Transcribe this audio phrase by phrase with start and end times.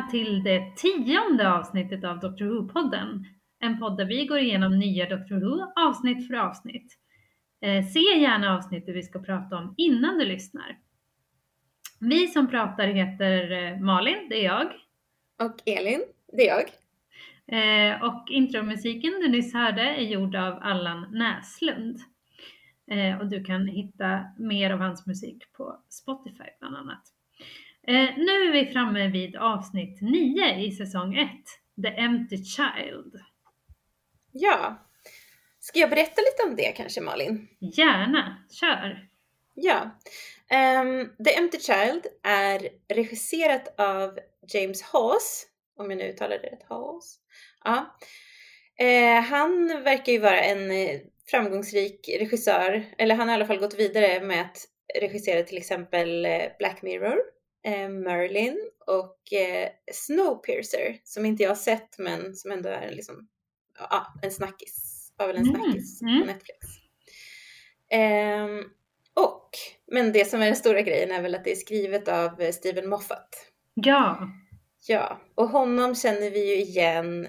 [0.00, 2.44] välkomna till det tionde avsnittet av Dr.
[2.44, 3.24] Who-podden.
[3.60, 5.34] En podd där vi går igenom nya Dr.
[5.34, 6.96] Who avsnitt för avsnitt.
[7.62, 10.78] Eh, se gärna avsnittet vi ska prata om innan du lyssnar.
[12.00, 14.66] Vi som pratar heter eh, Malin, det är jag.
[15.42, 16.70] Och Elin, det är jag.
[17.46, 21.98] Eh, och intromusiken du nyss hörde är gjord av Allan Näslund.
[23.20, 27.09] Och du kan hitta mer av hans musik på Spotify bland annat.
[27.90, 31.28] Eh, nu är vi framme vid avsnitt 9 i säsong 1,
[31.82, 33.20] The Empty Child.
[34.32, 34.86] Ja.
[35.60, 37.48] Ska jag berätta lite om det kanske Malin?
[37.60, 39.08] Gärna, kör!
[39.54, 39.98] Ja.
[40.50, 44.18] Ehm, The Empty Child är regisserat av
[44.54, 45.46] James Hawes,
[45.78, 47.16] om jag nu uttalar det rätt, Hawes.
[47.64, 47.96] Ja.
[48.78, 53.60] Eh, han verkar ju vara en eh, framgångsrik regissör, eller han har i alla fall
[53.60, 54.58] gått vidare med att
[55.00, 56.26] regissera till exempel
[56.58, 57.39] Black Mirror,
[57.88, 63.28] Merlin och eh, Snowpiercer som inte jag har sett men som ändå är liksom,
[63.78, 64.96] ja, en snackis.
[65.16, 66.20] Var väl en Mm, snackis mm.
[66.20, 66.58] på Netflix.
[67.90, 68.64] Ehm,
[69.14, 69.50] och,
[69.86, 72.52] men det som är den stora grejen är väl att det är skrivet av eh,
[72.52, 73.28] Steven Moffat.
[73.74, 74.28] Ja,
[74.86, 77.28] Ja, och honom känner vi ju igen.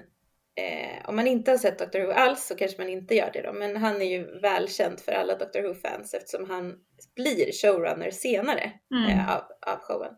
[0.54, 3.42] Eh, om man inte har sett Doctor Who alls så kanske man inte gör det
[3.42, 6.74] då, men han är ju välkänd för alla Doctor Who-fans eftersom han
[7.16, 9.10] blir showrunner senare mm.
[9.10, 10.14] eh, av, av showen.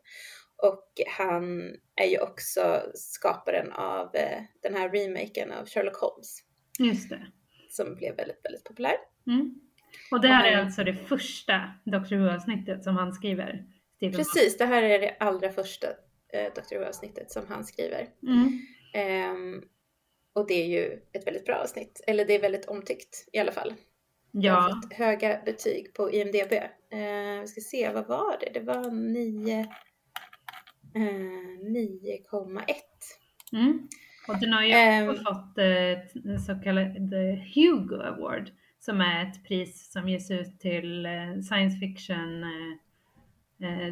[0.62, 6.38] Och han är ju också skaparen av eh, den här remaken av Sherlock Holmes
[6.78, 7.26] just det.
[7.70, 8.97] som blev väldigt, väldigt populär.
[9.26, 9.54] Mm.
[10.10, 12.14] Och det här Och är han- alltså det första Dr.
[12.16, 13.64] Who-avsnittet som han skriver.
[13.97, 15.87] Stephen Precis, det här är det allra första
[16.32, 18.08] eh, Doctor Who-avsnittet som han skriver.
[18.22, 18.60] Mm.
[18.94, 19.62] Ehm,
[20.34, 23.52] och det är ju ett väldigt bra avsnitt, eller det är väldigt omtyckt i alla
[23.52, 23.74] fall.
[24.30, 26.52] Jag har Ja, fått höga betyg på IMDB.
[26.52, 28.50] Eh, vi ska se, vad var det?
[28.54, 29.60] Det var 9,
[30.94, 31.00] eh,
[31.62, 32.76] 9,1.
[33.52, 33.88] mm.
[34.28, 35.08] och den har ju Ehm.
[35.08, 40.60] också fått eh, så kallad The Hugo Award som är ett pris som ges ut
[40.60, 42.78] till eh, science fiction eh,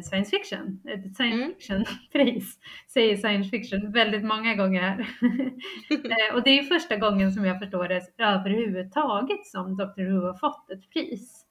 [0.03, 1.53] science fiction, ett science Mm.
[1.55, 2.59] fiction-pris,
[2.93, 5.09] säger science fiction väldigt många gånger.
[5.89, 10.01] Eh, och det är första gången som jag förstår det överhuvudtaget som Dr.
[10.11, 11.45] Who har fått ett pris.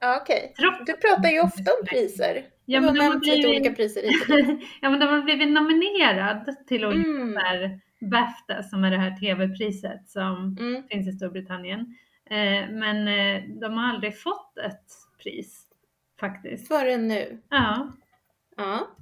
[0.00, 0.52] Ja, okej.
[0.58, 2.44] Trots Du pratar ju ofta om priser.
[2.64, 4.02] Ja, men de har blivit- olika priser
[4.80, 7.36] ja, men de har blivit nominerad till olika Mm.
[7.36, 10.82] här BAFTA som är det här tv-priset som Mm.
[10.90, 11.80] finns i Storbritannien.
[12.30, 14.86] Eh, men eh, de har aldrig fått ett
[15.22, 15.65] pris
[16.20, 16.68] faktiskt.
[16.68, 17.42] Förrän nu.
[17.50, 17.92] Ja,
[18.56, 18.96] Ja.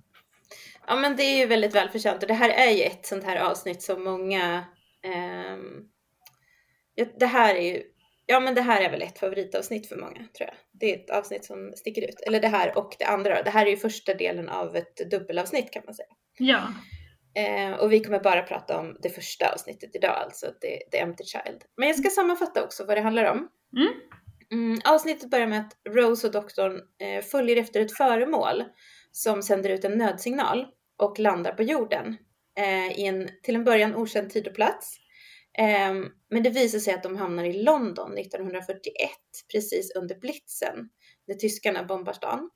[0.86, 3.36] Ja men det är ju väldigt välförtjänt och det här är ju ett sånt här
[3.36, 4.64] avsnitt som många
[5.02, 5.88] ehm,
[7.18, 7.82] Det här är ju
[8.26, 10.54] Ja men det här är väl ett favoritavsnitt för många tror jag.
[10.72, 12.20] Det är ett avsnitt som sticker ut.
[12.26, 13.42] Eller det här och det andra.
[13.42, 16.08] Det här är ju första delen av ett dubbelavsnitt kan man säga.
[16.38, 16.62] ja,
[17.36, 21.24] Eh, och vi kommer bara prata om det första avsnittet idag, alltså The, The Empty
[21.24, 21.62] Child.
[21.76, 23.48] Men jag ska sammanfatta också vad det handlar om.
[23.76, 23.92] Mm.
[24.54, 28.64] Mm, avsnittet börjar med att Rose och doktorn eh, följer efter ett föremål
[29.12, 30.66] som sänder ut en nödsignal
[30.98, 32.16] och landar på jorden
[32.58, 34.96] eh, i en till en början okänd tid och plats.
[35.58, 35.94] Eh,
[36.30, 39.10] men det visar sig att de hamnar i London 1941,
[39.52, 40.88] precis under blitzen,
[41.26, 42.50] när tyskarna bombar stan.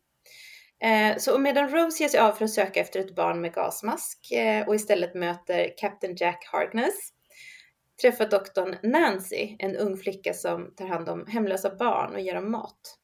[0.84, 4.32] Eh, Så medan Rose ger sig av för att söka efter ett barn med gasmask
[4.32, 7.12] eh, och istället möter Captain Jack Harkness
[8.02, 12.50] träffar doktorn Nancy, en ung flicka som tar hand om hemlösa barn och ger dem
[12.50, 12.98] mat.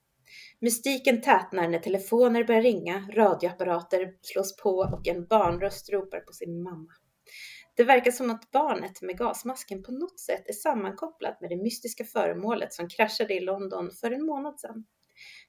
[0.60, 6.62] Mystiken tätnar när telefoner börjar ringa, radioapparater slås på och en barnröst ropar på sin
[6.62, 6.92] mamma.
[7.76, 12.04] Det verkar som att barnet med gasmasken på något sätt är sammankopplat med det mystiska
[12.04, 14.84] föremålet som kraschade i London för en månad sedan.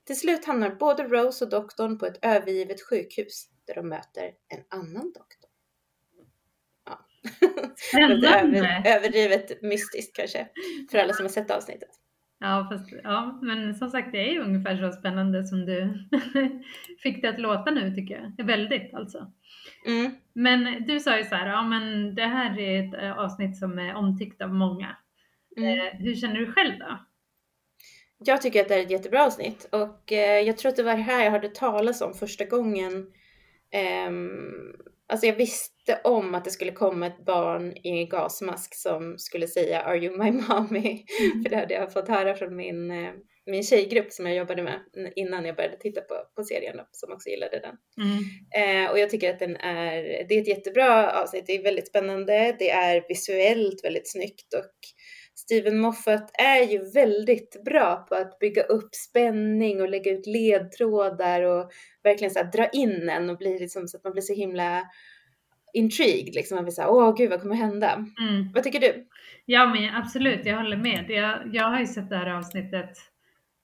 [0.03, 4.79] Till slut hamnar både Rose och doktorn på ett övergivet sjukhus där de möter en
[4.79, 5.44] annan doktor.
[7.75, 8.83] Spännande.
[8.85, 10.47] överdrivet mystiskt kanske
[10.91, 11.89] för alla som har sett avsnittet.
[12.39, 15.93] Ja, fast, ja, men som sagt det är ju ungefär så spännande som du
[17.03, 18.45] fick det att låta nu tycker jag.
[18.45, 19.31] Väldigt alltså.
[19.85, 20.11] Mm.
[20.33, 23.79] Men du sa ju så här, ja men det här är ett eh, avsnitt som
[23.79, 24.97] är omtyckt av många.
[25.57, 25.79] Mm.
[25.79, 26.99] Eh, hur känner du själv då?
[28.17, 30.95] Jag tycker att det är ett jättebra avsnitt och eh, jag tror att det var
[30.95, 33.11] det här jag hörde talas om första gången
[33.71, 34.75] ehm,
[35.07, 39.81] Alltså jag visste om att det skulle komma ett barn i gasmask som skulle säga
[39.81, 41.05] Are you my mommy?
[41.21, 41.43] Mm.
[41.43, 43.13] För det hade jag fått höra från min, eh,
[43.45, 44.79] min tjejgrupp som jag jobbade med
[45.15, 47.75] innan jag började titta på, på serien då, som också gillade den.
[48.05, 48.85] Mm.
[48.85, 51.87] Eh, och jag tycker att den är, det är ett jättebra avsnitt, det är väldigt
[51.87, 54.71] spännande, det är visuellt väldigt snyggt och
[55.35, 61.41] Steven Moffat är ju väldigt bra på att bygga upp spänning och lägga ut ledtrådar
[61.41, 61.71] och
[62.03, 64.83] verkligen så dra in en och bli liksom så att man blir så himla
[65.73, 66.55] intrigued liksom.
[66.55, 68.05] Man blir såhär, åh gud vad kommer hända?
[68.21, 68.51] Mm.
[68.53, 69.07] Vad tycker du?
[69.45, 71.05] Ja men absolut, jag håller med.
[71.09, 72.91] Jag, jag har ju sett det här avsnittet,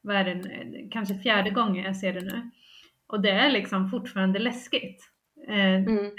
[0.02, 2.50] vad är det, kanske fjärde gången jag ser det nu.
[3.08, 5.04] Och det är liksom fortfarande läskigt.
[5.48, 6.12] Eh, mm.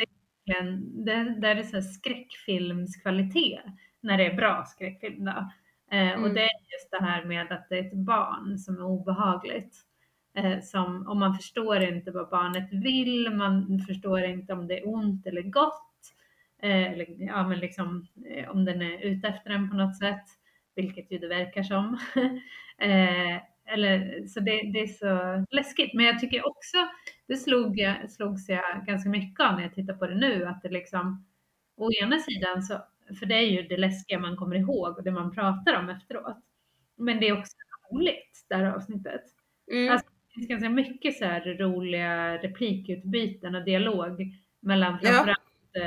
[0.47, 0.63] Det är,
[1.05, 3.65] det, det är så skräckfilmskvalitet
[4.03, 5.51] när det är bra skräckfilm då.
[5.91, 6.23] Eh, mm.
[6.23, 9.77] Och det är just det här med att det är ett barn som är obehagligt.
[10.35, 14.89] Eh, som, och man förstår inte vad barnet vill, man förstår inte om det är
[14.89, 15.89] ont eller gott.
[16.63, 20.25] Eh, eller ja, men liksom, eh, om den är ute efter en på något sätt,
[20.75, 21.99] vilket ju det verkar som.
[22.79, 25.95] Eh, eller, så det, det, är så läskigt.
[25.95, 26.77] Men jag tycker också,
[27.29, 30.63] det slog jag, slogs jag ganska mycket av när jag tittar på det nu, att
[30.63, 31.27] det liksom,
[31.77, 32.75] å ena sidan så
[33.19, 36.39] för det är ju det läskiga man kommer ihåg och det man pratar om efteråt.
[36.97, 37.57] Men det är också
[37.93, 39.23] roligt, det här avsnittet.
[39.73, 39.93] Mm.
[39.93, 45.39] Alltså, det finns ganska mycket så här roliga replikutbyten och dialog mellan framförallt
[45.73, 45.83] ja.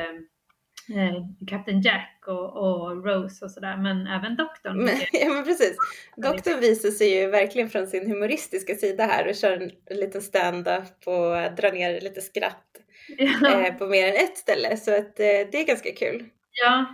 [0.95, 1.13] eh,
[1.47, 4.77] Captain Jack och, och, Rose och sådär, men även doktorn.
[4.77, 5.77] Men, ja men precis.
[6.17, 11.07] Doktorn visar sig ju verkligen från sin humoristiska sida här och kör en liten stand-up
[11.07, 12.67] och drar ner lite skratt
[13.17, 13.65] ja.
[13.65, 14.77] eh, på mer än ett ställe.
[14.77, 16.25] Så att, eh, det är ganska kul.
[16.51, 16.85] Ja,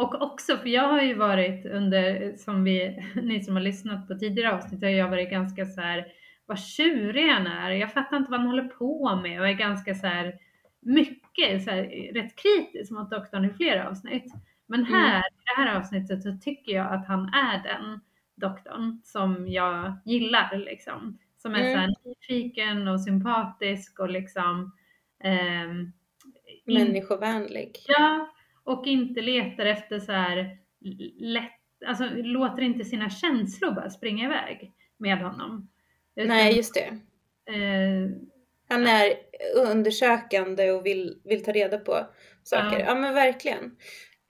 [0.00, 4.14] och också, för jag har ju varit under, som vi, ni som har lyssnat på
[4.14, 6.06] tidigare avsnitt, har jag varit ganska så här,
[6.46, 7.70] vad tjurig han är.
[7.70, 10.34] Jag fattar inte vad han håller på med och är ganska så här,
[10.80, 11.82] mycket så här,
[12.14, 14.32] rätt kritisk mot doktorn i flera avsnitt.
[14.66, 14.92] Men mm.
[14.92, 15.18] här, mm.
[15.18, 18.00] i det här avsnittet så tycker jag att han är den
[18.36, 21.18] doktorn som jag gillar liksom.
[21.38, 21.72] Som är mm.
[21.72, 24.72] så här nyfiken och sympatisk och liksom
[25.24, 25.72] eh,
[26.64, 27.76] Människovänlig.
[27.86, 28.30] Ja,
[28.70, 30.58] och inte letar efter så här
[31.18, 31.52] lätt,
[31.86, 35.70] alltså låter inte sina känslor bara springa iväg med honom.
[36.16, 36.86] Utan, Nej, just det.
[37.54, 38.10] Eh,
[38.68, 39.12] han är
[39.56, 42.06] undersökande och vill, vill ta reda på
[42.42, 42.78] saker.
[42.78, 43.64] Ja, ja men verkligen.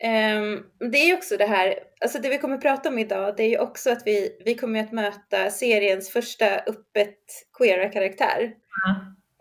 [0.05, 3.43] Um, det är också det här, alltså det vi kommer att prata om idag, det
[3.43, 7.19] är ju också att vi, vi kommer att möta seriens första öppet
[7.59, 8.53] queera karaktär.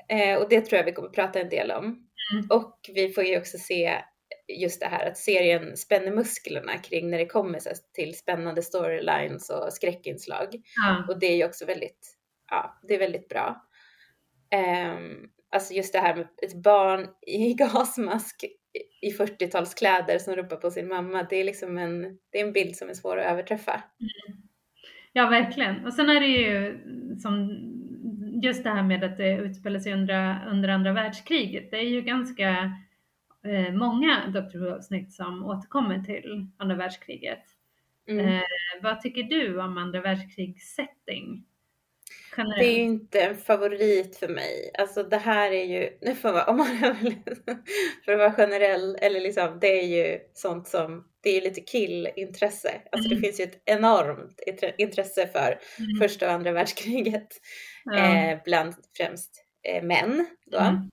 [0.07, 0.33] Ja.
[0.33, 1.85] Uh, och det tror jag vi kommer att prata en del om.
[2.33, 2.47] Mm.
[2.49, 4.01] Och vi får ju också se
[4.57, 7.59] just det här att serien spänner musklerna kring när det kommer
[7.93, 10.47] till spännande storylines och skräckinslag.
[10.75, 11.05] Ja.
[11.09, 12.17] Och det är ju också väldigt,
[12.49, 13.65] ja, det är väldigt bra.
[14.95, 18.45] Um, alltså just det här med ett barn i gasmask
[19.01, 22.01] i 40-talskläder som ropar på sin mamma, det är liksom en,
[22.31, 23.71] det är en bild som är svår att överträffa.
[23.71, 24.41] Mm.
[25.13, 25.85] Ja, verkligen.
[25.85, 26.79] Och sen är det ju
[27.19, 27.49] som
[28.43, 31.71] just det här med att det utspelar sig under, under andra världskriget.
[31.71, 32.71] Det är ju ganska
[33.45, 37.43] eh, många Dr Who-avsnitt som återkommer till andra världskriget.
[38.09, 38.25] Mm.
[38.27, 38.41] Eh,
[38.81, 41.45] vad tycker du om andra världskrigs setting?
[42.35, 44.71] Det är ju inte en favorit för mig.
[44.77, 46.67] Alltså det här är ju, nu får man, om man
[48.05, 52.81] för att vara generell, eller liksom det är ju sånt som, det är lite killintresse.
[52.91, 53.21] Alltså mm.
[53.21, 54.41] det finns ju ett enormt
[54.77, 55.97] intresse för mm.
[56.01, 57.27] första och andra världskriget
[57.85, 57.97] ja.
[57.97, 60.57] eh, bland främst eh, män då.
[60.57, 60.89] Mm.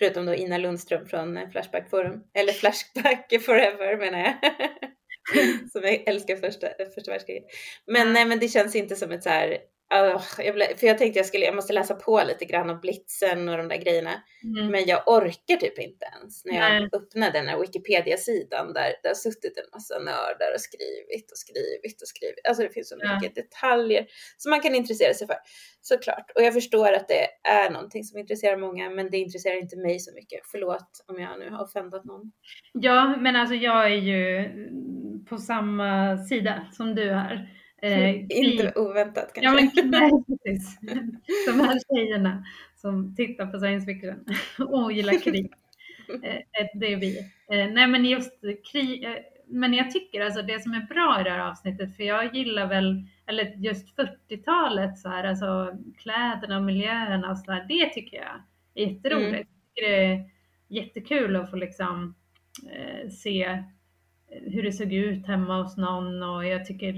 [0.00, 4.34] Förutom då Ina Lundström från eh, Flashback Forum, eller Flashback Forever menar jag.
[5.72, 7.44] som jag älskar första, första världskriget.
[7.86, 9.58] Men nej men det känns inte som ett så här
[9.94, 13.48] Uh, jag för jag tänkte jag skulle, jag måste läsa på lite grann om blitzen
[13.48, 14.22] och de där grejerna.
[14.44, 14.70] Mm.
[14.70, 16.88] Men jag orkar typ inte ens när jag Nej.
[16.92, 22.02] öppnar den här Wikipedia-sidan där det har suttit en massa nördar och skrivit och skrivit
[22.02, 22.46] och skrivit.
[22.48, 23.14] Alltså det finns så ja.
[23.14, 24.06] mycket detaljer
[24.36, 25.36] som man kan intressera sig för.
[25.80, 26.30] Såklart.
[26.34, 30.00] Och jag förstår att det är någonting som intresserar många, men det intresserar inte mig
[30.00, 30.40] så mycket.
[30.44, 32.32] Förlåt om jag nu har offendat någon.
[32.72, 34.48] Ja, men alltså jag är ju
[35.28, 37.59] på samma sida som du här.
[37.82, 39.64] Eh, inte oväntat kanske.
[39.64, 40.78] Ja, men, nej, precis.
[41.46, 42.44] De här tjejerna
[42.76, 44.24] som tittar på science fiction
[44.68, 45.52] och gillar krig.
[46.22, 47.18] Eh, eh, det är vi.
[47.50, 48.40] Eh, nej men just
[48.72, 52.02] krig, eh, men jag tycker alltså det som är bra i det här avsnittet, för
[52.02, 57.64] jag gillar väl, eller just 40-talet så här, alltså kläderna och miljöerna och så där,
[57.68, 58.42] det tycker jag
[58.74, 59.28] är jätteroligt.
[59.28, 59.34] Mm.
[59.34, 60.30] Jag tycker det är
[60.68, 62.14] jättekul att få liksom
[62.70, 63.62] eh, se
[64.30, 66.94] hur det såg ut hemma hos någon och jag tycker,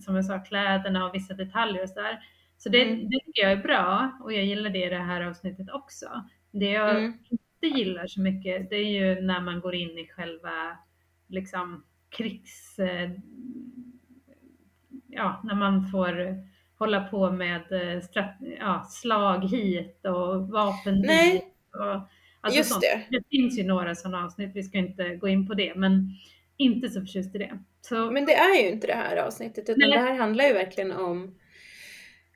[0.00, 2.18] som jag sa, kläderna och vissa detaljer och sådär.
[2.56, 3.10] Så det, mm.
[3.10, 6.06] det tycker jag är bra och jag gillar det i det här avsnittet också.
[6.50, 7.12] Det jag mm.
[7.30, 10.78] inte gillar så mycket, det är ju när man går in i själva
[11.28, 12.78] liksom krigs...
[12.78, 13.10] Eh,
[15.08, 16.44] ja, när man får
[16.78, 18.02] hålla på med eh,
[18.58, 21.32] ja, slag hit och vapen Nej.
[21.32, 21.44] dit.
[21.74, 22.08] Och,
[22.40, 22.82] alltså Just sånt.
[22.82, 23.18] det.
[23.18, 26.10] Det finns ju några sådana avsnitt, vi ska inte gå in på det, men
[26.56, 27.58] inte så förtjust i det.
[27.80, 29.98] Så, Men det är ju inte det här avsnittet utan Nej.
[29.98, 31.34] det här handlar ju verkligen om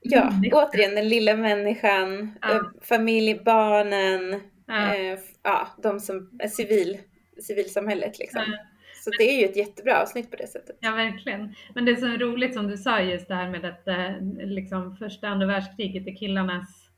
[0.03, 0.59] Ja, Människan.
[0.69, 2.55] återigen den lilla människan, Ja.
[2.55, 6.99] eh, familj, barnen, ja, eh, ja, de som är civil,
[7.43, 8.43] civilsamhället liksom.
[8.47, 8.59] Ja.
[9.05, 10.77] Så det är ju ett jättebra avsnitt på det sättet.
[10.81, 11.55] ja, verkligen.
[11.75, 14.11] Men det är så roligt som du sa just det här med att eh,
[14.47, 16.91] liksom första andra världskriget är killarnas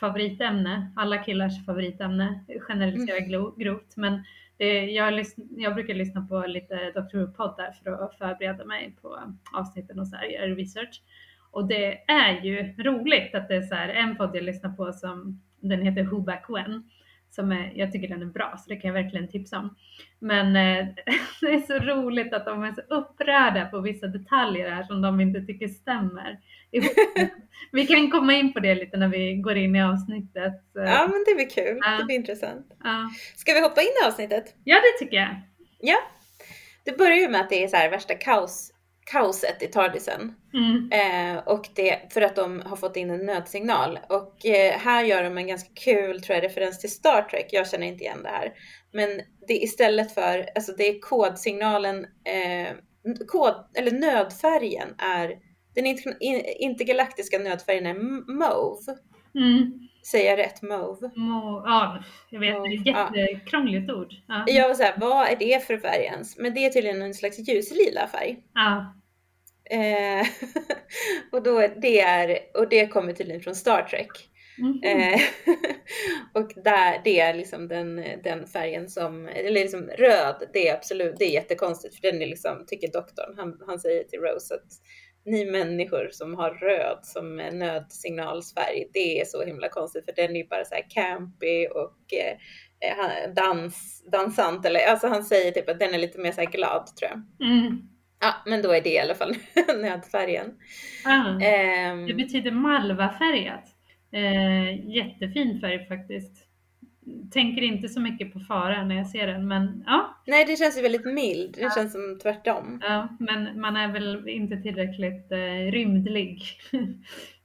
[0.00, 3.96] favoritämne, alla killars favoritämne, generalisera glo- grovt.
[3.96, 4.22] Men
[4.58, 5.24] Eh, jag,
[5.56, 7.16] jag brukar lyssna på lite Dr.
[7.16, 9.18] Who-poddar för att förbereda mig på
[9.52, 11.02] avsnitten och så här, göra research.
[11.50, 14.92] Och det är ju roligt att det är så här, en podd jag lyssnar på
[14.92, 16.90] som den heter Who Back When.
[17.30, 19.76] Som är, jag tycker den är bra så det kan jag verkligen tipsa om.
[20.18, 20.86] Men eh,
[21.40, 25.20] det är så roligt att de är så upprörda på vissa detaljer här som de
[25.20, 26.38] inte tycker stämmer.
[27.72, 30.52] Vi kan komma in på det lite när vi går in i avsnittet.
[30.74, 31.78] Ja, men det blir kul.
[31.84, 31.90] Ja.
[31.98, 32.66] Det blir intressant.
[32.84, 34.54] Ja, Ska vi hoppa in i avsnittet?
[34.64, 35.42] ja det tycker jag.
[35.80, 35.98] Ja.
[36.84, 38.72] Det börjar ju med att det är så här värsta kaos,
[39.12, 40.34] kaoset i Tardisen.
[40.54, 40.90] Mm.
[40.92, 43.98] Eh, och det för att de har fått in en nödsignal.
[44.08, 47.46] Och eh, här gör de en ganska kul, tror jag, referens till Star Trek.
[47.50, 48.52] Jag känner inte igen det här.
[48.92, 49.08] Men
[49.48, 52.72] det är istället för, alltså det är kodsignalen, eh,
[53.26, 55.47] kod, eller nödfärgen är,
[55.78, 58.96] den inter- in- intergalaktiska nödfärgen är m- mauve.
[59.34, 59.72] Mm.
[60.10, 60.62] Säger jag rätt?
[60.62, 61.10] Mauve?
[61.16, 63.16] Må, ja, jag vet, det är ett Ja.
[63.16, 64.12] jättekrångligt ord.
[64.28, 64.44] Ja.
[64.46, 66.38] Jag var såhär, vad är det för färg ens?
[66.38, 68.38] Men det är tydligen en slags ljuslila färg.
[68.54, 68.94] Ja.
[69.70, 70.26] Eh,
[71.32, 74.08] och, då, det är, och det kommer tydligen från Star Trek.
[74.58, 74.80] Mhm.
[74.84, 75.20] Eh,
[76.34, 81.16] och där, det är liksom den, den färgen som, eller liksom röd, det är absolut,
[81.18, 84.72] det är jättekonstigt för den är liksom, tycker doktorn, han, han säger till Rose att
[85.30, 90.36] ni människor som har röd som är nödsignalsfärg, det är så himla konstigt för den
[90.36, 92.36] är ju bara så här campy och eh,
[92.96, 96.48] han- dans, dansant eller alltså han säger typ att den är lite mer så här
[96.50, 97.48] glad tror jag.
[97.50, 97.78] Mm.
[98.20, 99.34] Ja, men då är det i alla fall
[99.80, 100.54] nödfärgen.
[101.04, 101.40] Ja.
[101.42, 103.64] Ehm, Det betyder malvafärgat.
[104.12, 106.47] Eh, jättefin färg faktiskt.
[107.32, 110.78] Tänker inte så mycket på fara när jag ser den, men ja, nej, det känns
[110.78, 111.54] ju väldigt mild.
[111.58, 112.80] Det känns som tvärtom.
[112.82, 116.42] ja men man är väl inte tillräckligt eh, rymdlig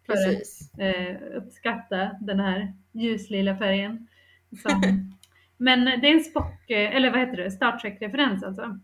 [0.05, 0.73] för att Precis.
[0.79, 4.07] eh, uppskatta den här ljuslila färgen.
[4.61, 4.81] Som,
[5.57, 8.79] men det är en Spock, eh, eller vad heter det, Star Trek-referens alltså.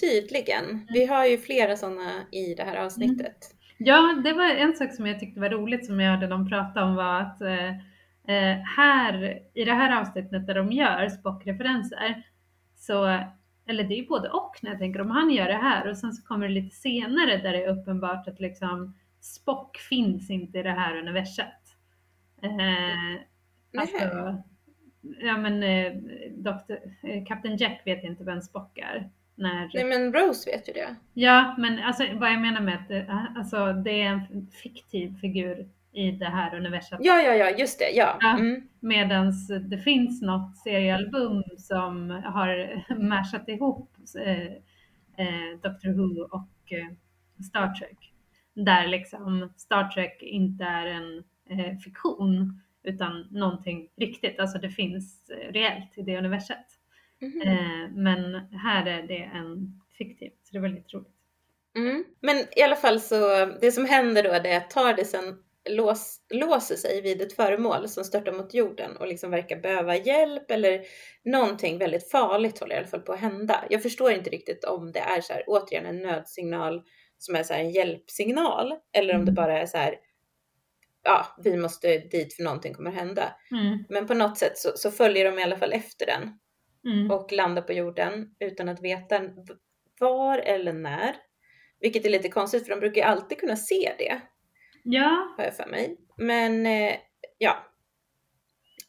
[0.00, 0.86] Tydligen.
[0.88, 3.36] Vi har ju flera sådana i det här avsnittet.
[3.78, 6.84] Ja, det var en sak som jag tyckte var roligt som jag hörde dem prata
[6.84, 7.70] om var att eh,
[8.28, 12.22] eh, här i det här avsnittet där de gör Spock-referenser
[12.76, 13.20] så,
[13.66, 15.96] eller det är ju både och när jag tänker om han gör det här och
[15.96, 20.58] sen så kommer det lite senare där det är uppenbart att liksom Spock finns inte
[20.58, 21.46] i det här universet.
[22.42, 24.42] Eh, alltså,
[25.20, 25.92] ja men eh,
[26.30, 26.72] Dr.
[27.02, 29.10] eh, Captain Jack vet inte vem Spock är.
[29.34, 30.96] När, Nej men Rose vet ju det.
[31.14, 35.68] Ja, men alltså, vad jag menar med att det, alltså, det är en fiktiv figur
[35.96, 36.98] i det här universet.
[37.02, 37.90] Ja, ja, ja, just det.
[37.90, 38.18] Ja.
[38.38, 38.68] Mm.
[38.80, 39.32] Medan
[39.68, 43.90] det finns något seriealbum som har mashat ihop
[44.24, 44.52] eh,
[45.26, 46.88] eh, Doctor Who och eh,
[47.44, 48.12] Star Trek.
[48.54, 54.40] Där liksom Star Trek inte är en eh, fiktion utan någonting riktigt.
[54.40, 56.66] Alltså det finns eh, reellt i det universet.
[57.20, 57.42] Mhm.
[57.42, 61.12] Eh, men här är det en fiktiv, så det är väldigt roligt.
[61.76, 62.04] Mm.
[62.20, 65.38] Men i alla fall så, det som händer då det är att Tardisen
[65.68, 70.50] lås, låser sig vid ett föremål som störtar mot jorden och liksom verkar behöva hjälp
[70.50, 70.82] eller
[71.24, 73.64] någonting väldigt farligt håller i alla fall på att hända.
[73.70, 76.82] Jag förstår inte riktigt om det är så här, återigen en nödsignal
[77.18, 79.34] som är så här en hjälpsignal eller om det Mm.
[79.34, 79.94] bara är så här,
[81.04, 83.36] ja, vi måste dit för någonting kommer hända.
[83.50, 86.38] Mm, Men på något sätt så, så följer de i alla fall efter den
[86.94, 87.10] mm.
[87.10, 89.20] och landar på jorden utan att veta
[90.00, 91.16] var eller när.
[91.80, 94.20] Vilket är lite konstigt för de brukar ju alltid kunna se det,
[94.88, 95.96] Ja, har jag för mig.
[96.16, 96.96] Men eh,
[97.38, 97.66] ja.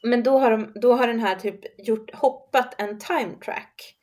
[0.03, 3.95] Men då har, de, då har den här typ gjort, hoppat en time track.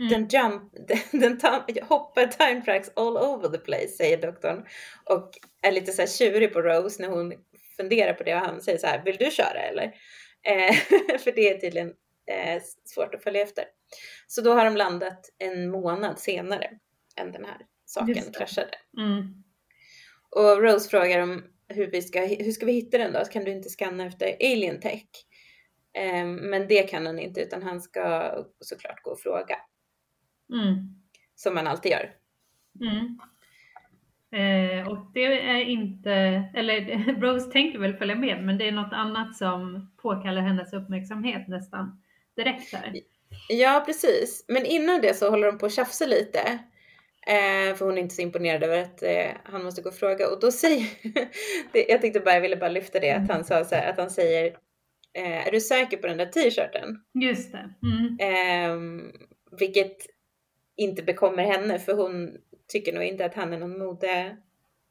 [0.00, 0.10] mm.
[0.10, 4.66] Den, jump, den, den tam, hoppar time tracks all over the place, säger doktorn.
[5.04, 5.30] Och
[5.62, 7.32] är lite så här tjurig på Rose när hon
[7.76, 9.84] funderar på det och han säger så här, vill du köra eller?
[10.42, 10.74] Eh,
[11.18, 11.92] för det är tydligen
[12.30, 13.64] eh, svårt att följa efter.
[14.26, 16.70] Så då har de landat en månad senare
[17.16, 18.74] än den här saken kraschade.
[18.98, 19.43] Mm.
[20.34, 23.24] Och Rose frågar om hur vi ska, hur ska vi hitta den då?
[23.24, 25.04] Kan du inte scanna efter alien tech?
[25.94, 29.56] Eh, men det kan han inte utan han ska såklart gå och fråga.
[30.52, 30.94] Mm.
[31.34, 32.10] Som man alltid gör.
[32.80, 33.18] Mm.
[34.34, 36.12] Eh, och det är inte,
[36.54, 36.80] eller
[37.20, 42.02] Rose tänker väl följa med, men det är något annat som påkallar hennes uppmärksamhet nästan
[42.36, 42.94] direkt här.
[43.48, 44.44] Ja, precis.
[44.48, 46.58] Men innan det så håller de på att tjafsa lite.
[47.26, 50.28] Eh, för hon är inte så imponerad över att eh, han måste gå och fråga.
[50.28, 50.86] Och då säger,
[51.72, 53.98] det, jag tänkte bara, jag ville bara lyfta det, att han sa så här, att
[53.98, 54.46] han säger,
[55.12, 57.00] eh, är du säker på den där t-shirten?
[57.14, 57.74] Just det.
[57.82, 58.16] Mm.
[58.20, 59.12] Ehm,
[59.58, 59.96] vilket
[60.76, 62.36] inte bekommer henne, för hon
[62.68, 64.36] tycker nog inte att han är någon modeguru.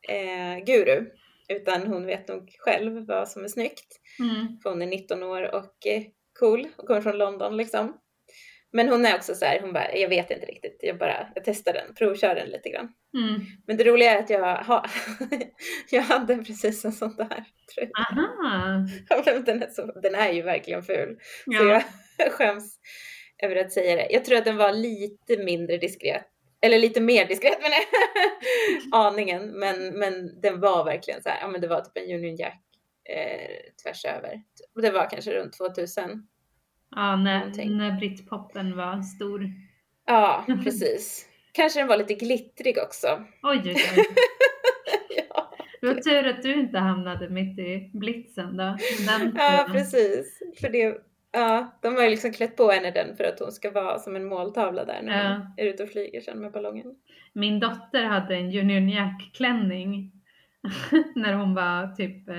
[0.10, 1.06] Eh, guru,
[1.48, 4.00] utan hon vet nog själv vad som är snyggt.
[4.20, 4.60] Mm.
[4.63, 6.04] För hon är 19 år och eh,
[6.40, 7.98] cool och kommer från London liksom.
[8.75, 11.44] Men hon är också så här, hon bara, jag vet inte riktigt, jag bara, jag
[11.44, 12.94] testar den, provkör den lite grann.
[13.18, 13.42] Mm.
[13.68, 14.86] Men det roliga är att jag, har,
[15.92, 17.44] jag hade precis en sån där
[17.75, 17.89] tröja.
[17.94, 18.86] Aha.
[19.46, 21.18] Den är, så, den är ju verkligen ful.
[21.46, 21.82] Så Ja.
[22.18, 22.80] jag skäms
[23.44, 24.08] över att säga det.
[24.12, 26.25] Jag tror att den var lite mindre diskret.
[26.62, 27.72] Eller lite mer diskret men
[28.92, 29.60] aningen.
[29.60, 32.62] Men, men den var verkligen så här, ja men det var typ en Union Jack
[33.10, 34.42] eh, tvärs över.
[34.82, 36.27] Det var kanske runt 2000.
[36.96, 37.78] Ja, när, Någonting.
[37.78, 39.52] när Britpopen var stor.
[40.06, 41.26] Ja, precis.
[41.52, 43.08] Kanske den var lite glittrig också.
[43.44, 44.06] Oj, oj, oj.
[45.30, 48.78] ja, Det var tur att du inte hamnade mitt i blitzen då.
[49.08, 50.40] Den ja, precis.
[50.62, 50.98] För det,
[51.32, 54.16] ja, de har ju liksom klätt på henne den för att hon ska vara som
[54.16, 55.30] en måltavla där när Ja.
[55.38, 56.96] hon är ute och flyger sen med ballongen.
[57.34, 60.12] Min dotter hade en Union Jack-klänning
[61.16, 62.36] när hon var typ eh,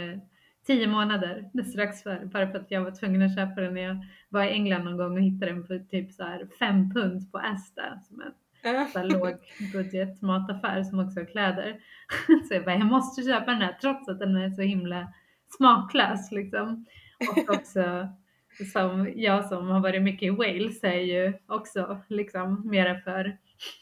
[0.66, 4.06] tio månader, strax före, bara för att jag var tvungen att köpa den när jag
[4.28, 7.38] var i England någon gång och hittade den för typ så här fem pund på
[7.38, 8.32] Asda som en
[8.66, 8.86] Ja.
[8.92, 9.34] så här låg
[9.72, 11.76] budget mataffär som också har kläder.
[12.48, 15.12] Så jag bara, jag måste köpa den här trots att den är så himla
[15.56, 16.86] smaklös liksom.
[17.30, 18.08] Och också
[18.72, 23.36] som jag som har varit mycket i Wales är ju också liksom mera för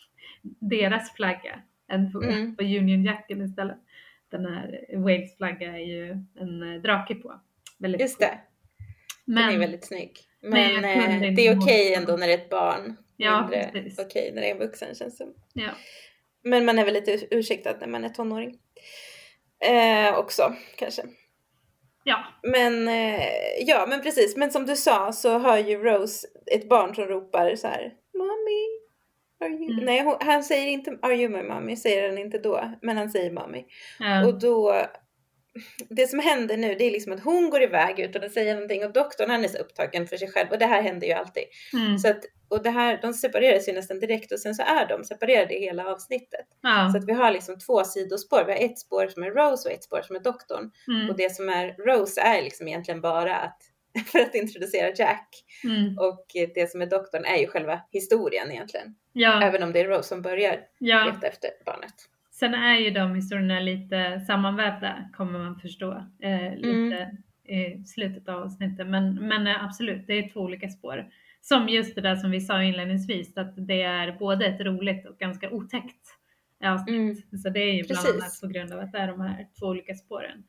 [0.61, 2.57] deras flagga än på, Mm.
[2.57, 3.79] på Union Jacken istället.
[4.33, 7.41] Den här Wales flagga är ju en eh, drake på.
[7.79, 8.39] Väldigt Just det,
[9.25, 10.19] Men, den är väldigt snygg.
[10.43, 12.97] men Men, jag kunde eh, det är okej ihåg- ändå när det är ett barn.
[13.17, 13.99] Ja, precis.
[13.99, 15.71] okej när det är en vuxen känns det ja.
[16.45, 18.59] Men man är väl lite ursäktad när man är tonåring.
[19.71, 21.03] Eh, också kanske.
[22.05, 23.23] ja, Men eh,
[23.67, 24.37] ja, men precis.
[24.37, 27.93] Men som du sa så har ju Rose ett barn som ropar så här.
[28.15, 28.82] Mommy.
[29.47, 29.85] Mm.
[29.85, 32.73] Nej, han säger inte are you my mommy, säger han inte då.
[32.83, 33.65] Men han säger mommy.
[33.99, 34.27] ja.
[34.27, 34.87] Och då,
[35.89, 38.85] det som händer nu det är liksom att hon går iväg utan att säga någonting
[38.85, 41.45] och doktorn han är så upptagen för sig själv och det här händer ju alltid.
[41.73, 41.99] Mm.
[41.99, 45.05] Så att, och det här, de separeras ju nästan direkt och sen så är de
[45.05, 46.47] separerade i hela avsnittet.
[46.93, 48.45] Så att vi har liksom två sidospår.
[48.47, 50.71] Vi har ett spår som är Rose och ett spår som är doktorn.
[50.89, 51.11] Mm.
[51.11, 53.59] Och det som är Rose är liksom egentligen bara att,
[54.07, 55.29] för att introducera Jack.
[55.65, 55.99] Mm.
[55.99, 58.95] Och det som är doktorn är ju själva historien egentligen.
[59.13, 61.05] Ja, Även om det är Rose som börjar ja.
[61.05, 61.95] leta efter barnet.
[62.31, 66.97] Sen är ju de historierna lite sammanvävda kommer man förstå eh, lite
[67.49, 67.81] Mm.
[67.81, 68.87] i slutet av avsnittet.
[68.87, 71.07] Men, men eh, absolut, det är två olika spår.
[71.41, 75.19] Som just det där som vi sa inledningsvis, att det är både ett roligt och
[75.19, 76.07] ganska otäckt
[76.65, 76.97] avsnitt.
[76.97, 77.39] Mm.
[77.43, 78.23] Så det är ju bland Precis.
[78.23, 80.45] annat på grund av att det är de här två olika spåren.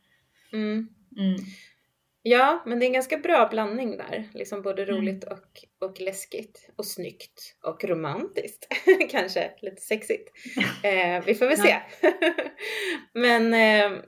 [0.54, 0.90] Mm.
[2.26, 2.40] Mm.
[2.40, 4.30] Ja, men det är en ganska bra blandning där.
[4.34, 4.96] Liksom både Mm.
[4.96, 8.68] roligt och, och läskigt och snyggt och romantiskt.
[9.10, 10.30] Kanske lite sexigt.
[10.84, 11.76] Eh, vi får väl se.
[13.14, 14.00] men eh,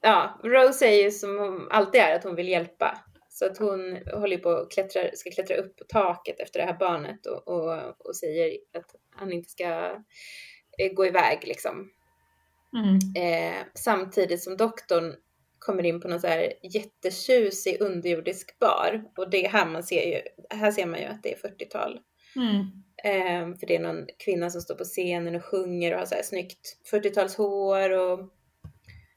[0.00, 2.98] ja, Rose är ju som hon alltid är att hon vill hjälpa.
[3.28, 6.78] Så att hon håller på och klättrar, ska klättra upp på taket efter det här
[6.78, 9.96] barnet och, och, och säger att han inte ska
[10.78, 11.90] eh, gå iväg liksom.
[12.76, 12.98] Mm.
[13.16, 15.14] Eh, samtidigt som doktorn
[15.66, 19.04] kommer in på någon så här jättetjusig underjordisk bar.
[19.16, 20.20] Och det är här man ser ju,
[20.58, 22.00] här ser man ju att det är 40-tal.
[22.36, 22.60] Mm.
[23.04, 26.14] Eh, för det är någon kvinna som står på scenen och sjunger och har så
[26.14, 28.30] här snyggt 40-talshår och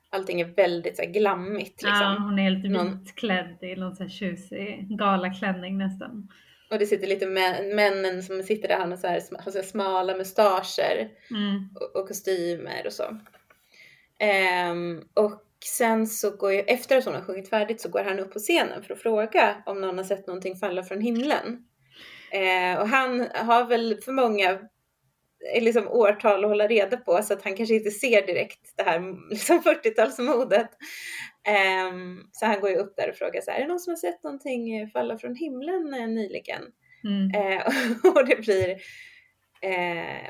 [0.10, 2.02] allting är väldigt så här glammigt liksom.
[2.02, 6.28] Ja, hon är helt vitklädd i någon sån här tjusig galaklänning nästan.
[6.72, 9.58] Och det sitter lite män, männen som sitter där, han har så här, har så
[9.58, 11.10] här smala mustascher.
[11.32, 11.70] Mm.
[11.76, 13.18] och, och kostymer och så.
[14.20, 18.20] Ehm, och sen så går ju, efter att hon har sjungit färdigt så går han
[18.20, 21.64] upp på scenen för att fråga om någon har sett någonting falla från himlen.
[22.32, 24.52] Eh, och han har väl för många
[25.54, 28.84] eh, liksom, årtal att hålla reda på så att han kanske inte ser direkt det
[28.84, 30.68] här liksom, 40-talsmodet.
[31.48, 33.92] Ehm, så han går ju upp där och frågar så här, är det någon som
[33.92, 36.62] har sett någonting eh, falla från himlen eh, nyligen?
[37.04, 37.52] Mm.
[37.52, 37.64] Eh,
[38.16, 38.78] och det blir,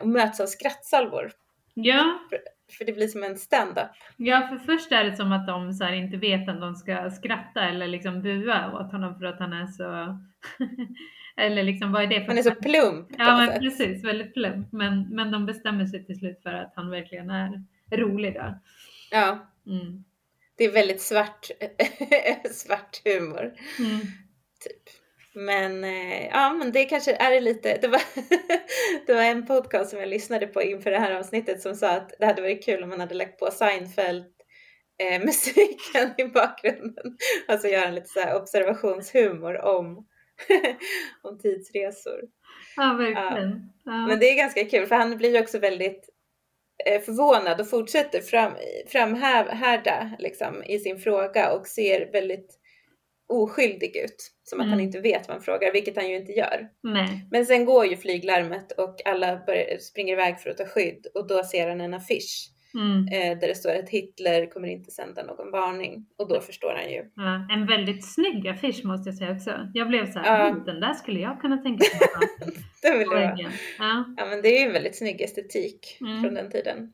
[0.02, 1.32] och möts av skrattsalvor
[1.84, 2.20] Ja,
[2.78, 3.88] För det blir som en stand-up.
[4.18, 7.62] ja, för först är det som att de så inte vet om de ska skratta
[7.62, 10.20] eller liksom bua åt honom för att han är så...
[11.38, 14.72] eller liksom vad är det för Han är så plump Ja, men precis, väldigt plump.
[14.72, 18.60] Men, men de bestämmer sig till slut för att han verkligen är rolig då.
[19.12, 20.04] Ja, Mm.
[20.58, 21.46] det är väldigt svart,
[22.52, 23.54] svart humor.
[23.80, 24.00] Mm.
[25.40, 27.78] Men eh, ja, men det kanske är lite.
[27.82, 28.02] Det var,
[29.06, 32.14] det var en podcast som jag lyssnade på inför det här avsnittet som sa att
[32.20, 34.26] det hade varit kul om man hade lagt på Seinfeld
[35.04, 37.18] eh, musiken i bakgrunden.
[37.48, 40.08] Alltså göra en lite så observationshumor om,
[41.24, 42.22] om tidsresor.
[42.76, 43.70] Ja, verkligen.
[43.86, 44.08] Ja.
[44.08, 46.10] Men det är ganska kul för han blir ju också väldigt
[46.86, 48.54] eh, förvånad och fortsätter fram,
[48.88, 52.60] framhärda liksom, i sin fråga och ser väldigt
[53.28, 54.32] oskyldig ut.
[54.44, 54.86] Som att han Mm.
[54.86, 56.68] inte vet vad han frågar, vilket han ju inte gör.
[56.84, 57.28] Nej.
[57.32, 61.28] Men sen går ju flyglarmet och alla börjar, springer iväg för att ta skydd och
[61.28, 63.08] då ser han en affisch Mm.
[63.08, 66.92] eh, där det står att Hitler kommer inte sända någon varning och då förstår han
[66.92, 67.04] ju.
[67.16, 69.70] Ja, en väldigt snygg affisch måste jag säga också.
[69.74, 70.48] Jag blev så här, Ja.
[70.50, 72.30] "Mm, den där skulle jag kunna tänka mig
[72.82, 73.52] Det vill väggen.
[73.80, 74.06] Ja.
[74.18, 76.22] Ja men det är ju en väldigt snygg estetik Mm.
[76.22, 76.94] från den tiden.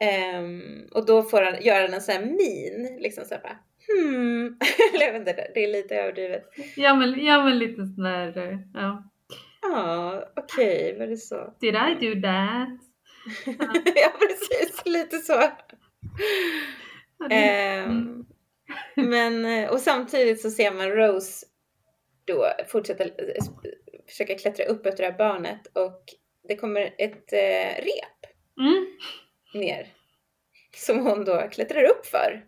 [0.00, 4.58] Ehm, och då får han göra en sån här min, liksom så här bara, hmm.
[5.00, 6.44] Jag vet inte, det är lite överdrivet.
[6.76, 9.10] Ja, men, ja, men lite sån där, eh, ja.
[9.62, 11.54] Ja, okej, var det så?
[11.60, 12.68] Did I do that?
[13.96, 15.32] ja, precis, lite så.
[15.32, 15.52] Ja,
[17.30, 18.24] Mm.
[18.94, 21.46] Men, eh, och samtidigt så ser man Rose
[22.24, 23.10] då fortsätta eh,
[24.08, 26.04] försöka klättra upp efter det här barnet och
[26.48, 28.86] det kommer ett eh, rep Mm.
[29.54, 29.86] ner
[30.76, 32.44] som hon då klättrar upp för.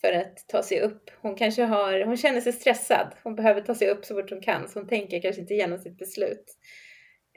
[0.00, 1.10] För att ta sig upp.
[1.20, 3.14] Hon kanske har, hon känner sig stressad.
[3.22, 5.78] Hon behöver ta sig upp så fort hon kan så hon tänker kanske inte igenom
[5.78, 6.56] sitt beslut.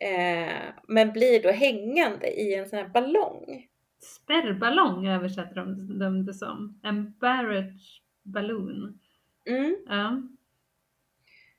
[0.01, 3.67] Eh, men blir då hängande i en sån här ballong.
[4.01, 6.79] Spärrballong översätter de, de det som.
[6.83, 8.99] En barrage balloon.
[9.45, 9.75] Mm.
[9.87, 10.21] Ja.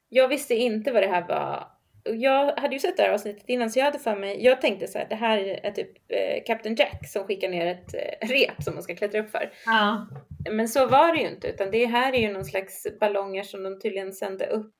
[0.08, 1.71] Jag visste inte vad det här var.
[2.04, 4.86] Jag hade ju sett det här avsnittet innan så jag hade för mig, jag tänkte
[4.86, 8.62] så här, det här är typ eh, Captain Jack som skickar ner ett eh, rep
[8.62, 9.50] som man ska klättra upp för.
[9.66, 10.06] ja.
[10.50, 13.62] Men så var det ju inte utan det här är ju någon slags ballonger som
[13.62, 14.74] de tydligen sände upp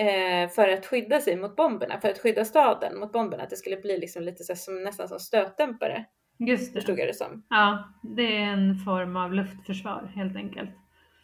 [0.00, 3.42] eh, för att skydda sig mot bomberna, för att skydda staden mot bomberna.
[3.42, 6.04] Att det skulle bli liksom lite så här, som, nästan som stötdämpare,
[6.38, 6.80] Just det.
[6.80, 7.44] förstod jag det som.
[7.48, 7.84] Ja,
[8.16, 10.70] det är en form av luftförsvar helt enkelt.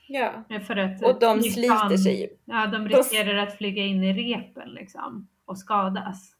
[0.09, 0.44] Ja.
[0.66, 2.29] För att Och de flygplan- sliter sig ju.
[2.44, 6.35] Ja, de riskerar att flyga in i repen liksom och skadas.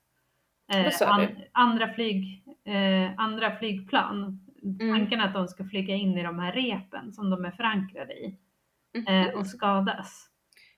[0.73, 1.29] Eh, du?
[1.53, 4.91] andra, flyg, eh, andra flygplan, Mm.
[4.99, 8.37] tanken att de ska flyga in i de här repen som de är förankrade i
[8.95, 9.07] Mhm.
[9.07, 10.29] eh, och skadas.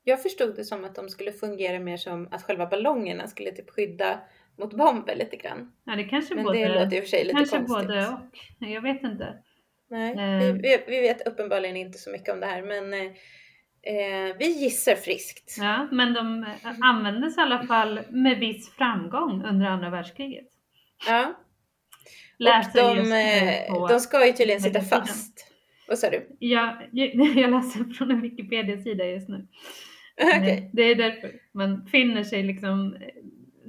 [0.05, 3.70] Jag förstod det som att de skulle fungera mer som att själva ballongerna skulle typ
[3.70, 4.20] skydda
[4.59, 5.72] mot bomber lite grann.
[5.85, 7.87] Ja, det kanske Men både, det låter i och för sig lite kanske konstigt.
[7.88, 8.68] både och.
[8.68, 9.35] Jag vet inte.
[9.90, 10.53] Nej, Eh.
[10.55, 13.11] vi, vi, vet uppenbarligen inte så mycket om det här men eh,
[13.94, 15.57] eh, vi gissar friskt.
[15.61, 20.46] Ja, men de eh, användes i alla fall med viss framgång under andra världskriget.
[21.07, 21.35] Ja.
[22.38, 25.46] Läser och de, eh, de ska ju tydligen sitta fast.
[25.88, 26.37] Vad sa du?
[26.38, 29.46] Jag, jag, läser från en Wikipedia-sida just nu.
[30.16, 32.96] Eh, Det är därför man finner sig liksom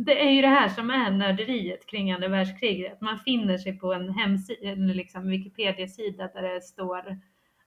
[0.05, 2.93] det är ju det här som är nörderiet kring andra världskriget.
[2.93, 7.17] Att man finner sig på en hemsida, liksom Wikipedia-sida där det står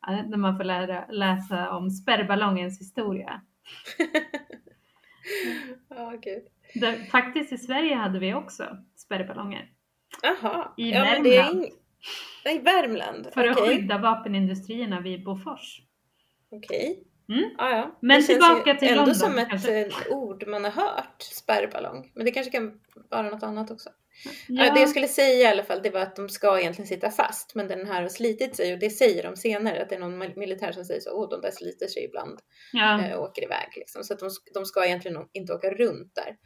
[0.06, 3.40] där man får lära, läsa om spärrballongens historia.
[5.88, 6.42] Ja, gud.
[6.74, 9.70] Där, faktiskt i Sverige hade vi också spärrballonger.
[10.22, 10.72] Jaha.
[10.76, 11.72] I ja, men det är Värmland.
[12.44, 13.28] I Värmland?
[13.34, 13.76] För att Okej.
[13.76, 15.80] skydda vapenindustrierna vid Bofors.
[16.50, 17.04] Okej.
[17.28, 17.50] Mm.
[17.58, 17.98] Ja, ja.
[18.02, 19.80] Men det tillbaka till ändå London, som ett kanske.
[19.80, 22.12] eh, ord man har hört, spärrballong.
[22.14, 22.72] Men det kanske kan
[23.10, 23.90] vara något annat också.
[24.48, 24.74] Ja.
[24.74, 27.54] Det jag skulle säga i alla fall, det var att de ska egentligen sitta fast.
[27.54, 29.82] Men den här har slitit sig och det säger de senare.
[29.82, 32.38] Att det är någon mil- militär som säger så, åh de där sliter sig ibland
[32.72, 33.68] ja, eh, och åker iväg.
[33.76, 34.04] Liksom.
[34.04, 36.36] Så att de, de ska egentligen inte åka runt där.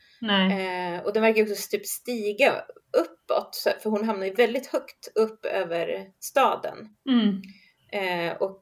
[0.97, 2.53] Eh, och den verkar också typ stiga
[2.99, 3.57] uppåt.
[3.83, 6.77] För hon hamnar ju väldigt högt upp över staden.
[7.11, 7.43] Mm,
[7.93, 8.61] Eh, och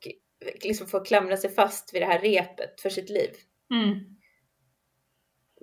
[0.65, 3.31] liksom får klamra sig fast vid det här repet för sitt liv.
[3.71, 3.99] mm,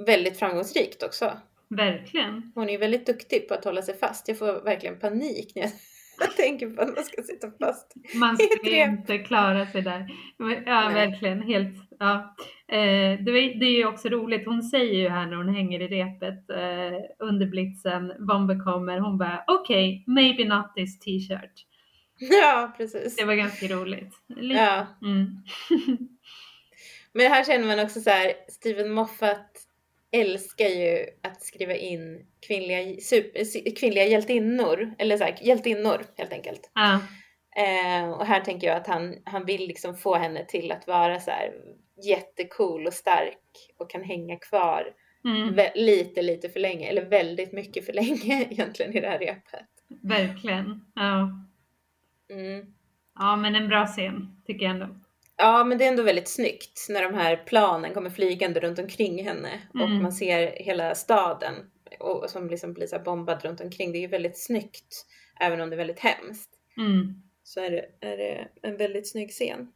[0.06, 1.32] Väldigt framgångsrikt också.
[1.70, 2.52] verkligen.
[2.56, 4.28] Hon är ju väldigt duktig på att hålla sig fast.
[4.28, 5.72] Jag får verkligen panik när jag
[6.20, 7.94] jag tänker på att man ska sitta fast.
[8.16, 10.08] Man skulle inte klara sig där.
[10.66, 10.94] Ja, Nej.
[10.94, 11.42] verkligen.
[11.42, 12.36] Helt, ja.
[12.68, 14.46] Eh, det, är- det är ju också roligt.
[14.46, 19.00] Hon säger ju här när hon hänger i repet eh, under blitzen, bomber kommer.
[19.00, 21.66] Hon bara okej, maybe not this t-shirt.
[22.42, 23.16] Ja, precis.
[23.16, 24.14] Det var ganska roligt.
[24.28, 24.88] Lite, Ja.
[25.02, 25.28] mm.
[27.14, 29.52] Men här känner man också så här, Steven Moffat
[30.12, 36.72] älskar ju att skriva in kvinnliga, super, kvinnliga hjältinnor, eller så här, hjältinnor helt enkelt.
[36.74, 37.00] Ja.
[37.56, 41.20] Eh, och här tänker jag att han, han vill liksom få henne till att vara
[41.20, 41.52] så här
[42.06, 43.40] jättecool och stark
[43.78, 44.88] och kan hänga kvar
[45.26, 45.56] Mm.
[45.76, 49.68] lite, lite för länge, eller väldigt mycket för länge egentligen i det här repet.
[50.04, 50.86] Verkligen.
[50.96, 51.30] Ja.
[52.34, 52.66] Mm.
[53.20, 54.88] ja, men en bra scen tycker jag ändå.
[55.38, 59.24] Ja, men det är ändå väldigt snyggt när de här planen kommer flygande runt omkring
[59.26, 60.02] henne och Mm.
[60.02, 61.54] man ser hela staden
[62.00, 63.92] och, som liksom blir så bombad runt omkring.
[63.92, 65.06] Det är ju väldigt snyggt,
[65.40, 66.50] även om det är väldigt hemskt.
[66.78, 67.22] Mm.
[67.44, 69.72] Så är det, är det en väldigt snygg scen.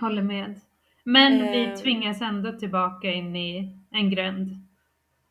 [0.00, 0.60] Håller med.
[1.04, 1.74] Men vi Eh.
[1.74, 4.67] tvingas ändå tillbaka in i en gränd.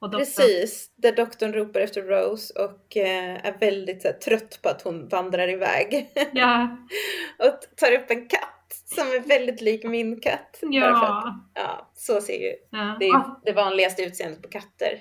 [0.02, 4.82] Doktorn- Precis, där doktorn ropar efter Rose och eh, är väldigt här, trött på att
[4.82, 6.10] hon vandrar iväg.
[6.34, 6.78] Ja,
[7.40, 10.58] och tar upp en katt som är väldigt lik min katt.
[10.60, 11.40] För att, ja.
[11.54, 12.98] ja, så ser ju ja.
[13.00, 15.00] det, är det vanligaste utseendet på katter.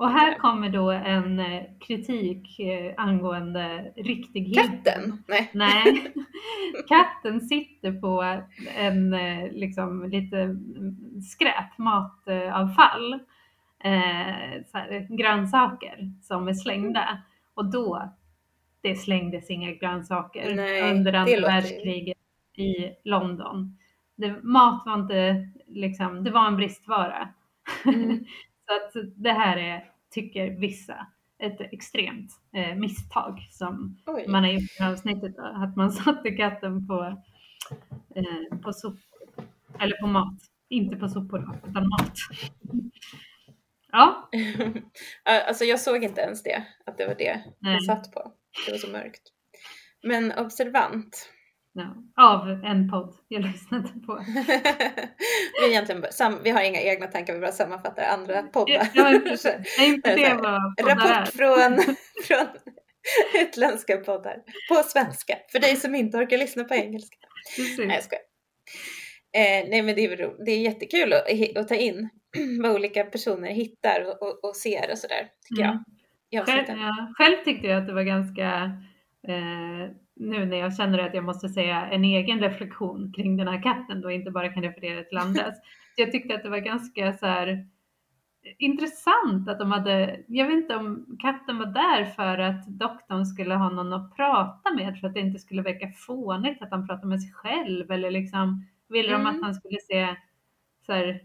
[0.00, 4.84] Och här kommer då en eh, kritik eh, angående riktigheten.
[4.84, 5.24] Katten?
[5.28, 5.50] Nej.
[5.52, 6.12] Nej,
[6.88, 8.42] katten sitter på
[8.76, 10.56] en eh, liksom lite
[11.30, 13.20] skräp, matavfall,
[13.84, 17.22] eh, så här, grönsaker som är slängda.
[17.54, 18.12] Och då,
[18.80, 22.18] det slängdes inga grönsaker Nej, under andra världskriget
[22.56, 23.78] i London.
[24.16, 27.28] Det, mat var inte liksom, det var en bristvara.
[27.84, 28.24] Mm.
[28.66, 31.06] så att det här är, tycker vissa,
[31.38, 34.24] ett extremt eh, misstag som Oj.
[34.28, 37.22] man har gjort i avsnittet att man satte katten på,
[38.14, 39.00] eh, på sopor.
[39.78, 40.38] Eller på mat.
[40.68, 42.14] Inte på sopor utan mat.
[43.92, 44.30] Ja,
[45.46, 47.72] alltså jag såg inte ens det, att det var det Nej.
[47.72, 48.32] jag satt på.
[48.66, 49.22] Det var så mörkt.
[50.02, 51.30] Men observant.
[52.16, 54.24] ja, av en podd jag lyssnade på.
[55.60, 56.04] vi, egentligen,
[56.42, 58.88] vi har inga egna tankar, vi bara sammanfattar andra poddar.
[58.94, 59.10] Ja.
[59.78, 60.88] Det inte Det vad.
[60.88, 62.46] Rapport från, från
[63.42, 64.36] utländska poddar
[64.68, 65.38] på svenska.
[65.52, 67.16] För dig som inte orkar lyssna på engelska.
[67.56, 67.78] Precis.
[67.78, 68.22] Nej jag skojar.
[69.32, 72.08] Eh, nej men det är, det är jättekul att, att ta in
[72.62, 75.78] vad olika personer hittar och, och, och ser och sådär tycker Mm.
[76.30, 76.46] jag.
[76.46, 78.46] Själv, ja, själv tyckte jag att det var ganska,
[79.28, 83.62] eh, nu när jag känner att jag måste säga en egen reflektion kring den här
[83.62, 85.54] katten då, inte bara kan referera till andras.
[85.96, 87.66] Jag tyckte att det var ganska så här
[88.58, 93.54] intressant att de hade, jag vet inte om katten var där för att doktorn skulle
[93.54, 97.06] ha någon att prata med för att det inte skulle verka fånigt att han pratade
[97.08, 99.26] med sig själv eller liksom ville de Mm.
[99.26, 100.16] att han skulle se
[100.86, 101.20] så här,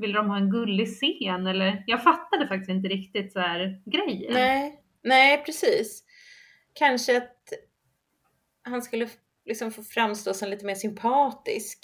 [0.00, 4.32] ville de ha en gullig scen eller jag fattade faktiskt inte riktigt så här grejen.
[4.32, 6.04] Nej, nej precis.
[6.74, 7.36] Kanske att
[8.64, 9.08] han skulle
[9.46, 11.78] liksom få framstå som lite mer sympatisk.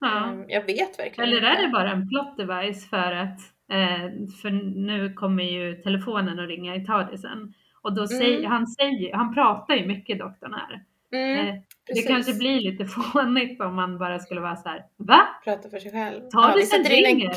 [0.00, 0.28] Ja.
[0.28, 3.38] Mm, Jag vet verkligen Eller är det bara en plot device för att,
[3.72, 4.10] eh,
[4.42, 4.50] för
[4.86, 7.54] nu kommer ju telefonen att ringa i tardisen.
[7.82, 8.50] Och då säger, Mm.
[8.50, 10.84] han säger, han pratar ju mycket doktorn här.
[11.16, 15.28] Mm, Eh, det kanske blir lite fånigt om man bara skulle vara så här, va?
[15.44, 16.28] Prata för sig själv.
[16.30, 17.36] Tardisen sätter in en- ringer!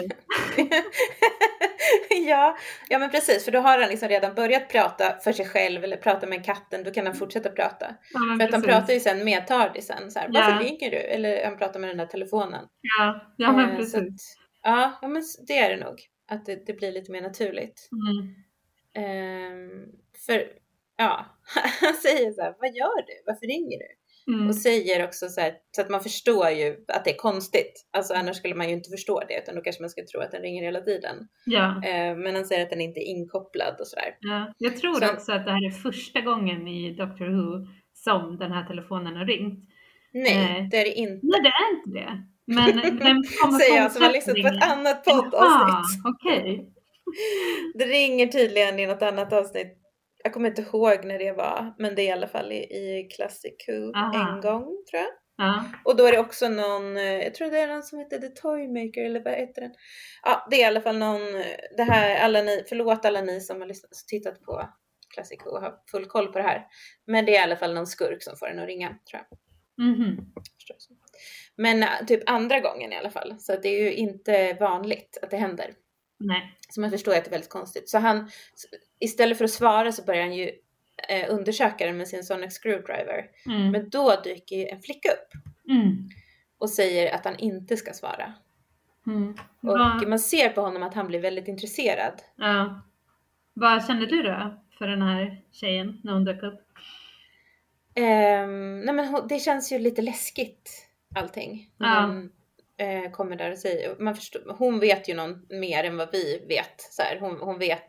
[2.29, 2.57] ja,
[2.89, 5.97] ja men precis för då har han liksom redan börjat prata för sig själv eller
[5.97, 7.95] prata med katten, då kan han fortsätta prata.
[8.13, 10.59] Ja, För att han pratar ju sen med Tardisen så här, varför Ja.
[10.59, 10.97] ringer du?
[10.97, 12.65] Eller han pratar med den där telefonen.
[12.81, 13.95] Ja, ja men Eh, precis.
[13.95, 14.03] att,
[14.63, 15.99] ja, ja, men det är det nog.
[16.31, 17.89] Att det, det blir lite mer naturligt.
[17.91, 18.35] Mm.
[18.93, 19.85] Ehm,
[20.25, 20.43] för
[20.99, 21.25] ja,
[21.81, 23.13] han säger så här, vad gör du?
[23.25, 23.85] Varför ringer du?
[24.33, 24.47] Mm.
[24.49, 27.73] Och säger också så här, så att man förstår ju att det är konstigt.
[27.97, 30.31] Alltså annars skulle man ju inte förstå det, utan då kanske man skulle tro att
[30.31, 31.15] den ringer hela tiden.
[31.45, 34.15] Ja, Ehm, men han säger att den inte är inkopplad och sådär.
[34.19, 34.53] ja.
[34.57, 38.51] Jag tror Så- också att det här är första gången i Doctor Who som den
[38.51, 39.59] här telefonen har ringt.
[40.13, 40.67] Nej, Nej.
[40.71, 41.19] det är det inte.
[41.27, 42.23] Nej, det är inte det.
[42.45, 42.65] Men
[42.99, 46.01] den kommer Säger jag som har lyssnat på ett annat poddavsnitt.
[46.05, 46.73] okej.
[47.73, 49.78] Det ringer tydligen i något annat avsnitt.
[50.23, 53.09] Jag kommer inte ihåg när det var, men det är i alla fall i, i
[53.15, 54.35] Classic Who Aha.
[54.35, 55.09] en gång tror jag.
[55.37, 55.63] Ja.
[55.85, 58.27] Och då är det också någon, eh, jag tror det är någon som heter The
[58.27, 59.71] Toymaker eller vad heter den?
[60.23, 61.45] Ja, det är i alla fall någon, eh,
[61.77, 64.69] det här, alla ni, förlåt alla ni som har lyssnat, tittat på
[65.13, 66.67] Classic och har full koll på det här.
[67.07, 69.37] Men det är i alla fall någon skurk som får den att ringa, tror jag.
[69.87, 70.17] Mhm.
[70.77, 70.93] Så.
[71.55, 75.31] Men eh, typ andra gången i alla fall, så det är ju inte vanligt att
[75.31, 75.73] det händer.
[76.19, 76.57] Nej.
[76.69, 77.89] Så man förstår att det är väldigt konstigt.
[77.89, 78.29] Så han,
[78.99, 80.51] istället för att svara så börjar han ju
[81.09, 83.25] eh, undersöka den med sin Sonic Screwdriver.
[83.45, 83.71] Mm.
[83.71, 85.33] Men då dyker ju en flicka upp
[85.69, 86.09] Mm.
[86.57, 88.33] och säger att han inte ska svara.
[89.07, 89.31] Mm.
[89.31, 92.13] Och Vad- man ser på honom att han blir väldigt intresserad.
[92.35, 92.81] ja.
[93.53, 96.59] Vad kände du då för den här tjejen när hon dök upp?
[97.95, 101.69] Ehm, nej men det känns ju lite läskigt allting.
[101.77, 102.01] Ja.
[102.01, 102.31] hon
[102.79, 106.45] eh, kommer där och säger, man förstår, hon vet ju någon mer än vad vi
[106.49, 106.81] vet.
[106.81, 107.83] Så här, hon, hon vet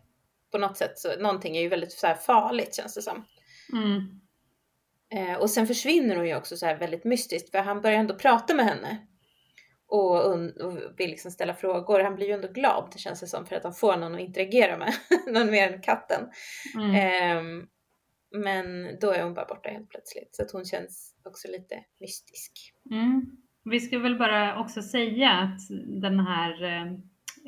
[0.53, 3.25] på något sätt, så någonting är ju väldigt så här, farligt känns det som.
[3.73, 4.21] Mm.
[5.15, 8.15] Eh, och sen försvinner hon ju också så här väldigt mystiskt för han börjar ändå
[8.15, 9.07] prata med henne.
[9.87, 10.39] Och, och
[10.97, 12.01] vill liksom ställa frågor.
[12.01, 14.21] Han blir ju ändå glad det känns det som för att han får någon att
[14.21, 14.95] interagera med.
[15.27, 16.31] någon mer än katten.
[16.75, 16.95] Mm.
[16.95, 17.67] Ehm,
[18.31, 20.37] men då är hon bara borta helt plötsligt.
[20.37, 22.53] Så att hon känns också lite mystisk.
[22.91, 23.27] Mm.
[23.65, 26.83] Vi ska väl bara också säga att den här eh,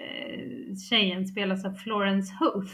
[0.05, 2.73] eh, tjejen spelas av Florence Hoth.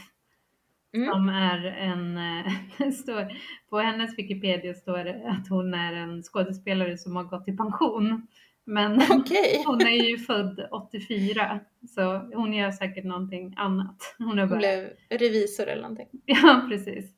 [0.95, 1.09] Mm.
[1.13, 3.33] Som är en, eh, står,
[3.71, 8.27] på hennes Wikipedia står det att hon är en skådespelare som har gått i pension.
[8.65, 9.63] Men Okej.
[9.67, 14.15] hon är ju född 84 så hon gör säkert någonting annat.
[14.19, 16.09] Hon är Hon bara, blev revisor eller någonting.
[16.25, 17.15] ja precis.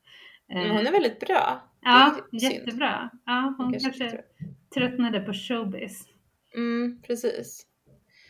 [0.48, 1.60] Men Eh, hon är väldigt bra.
[1.80, 2.42] ja, synd.
[2.42, 3.10] jättebra.
[3.26, 4.22] Ja, hon Kanske kanske tror-
[4.74, 6.08] tröttnade på showbiz.
[6.54, 7.66] Mm, precis.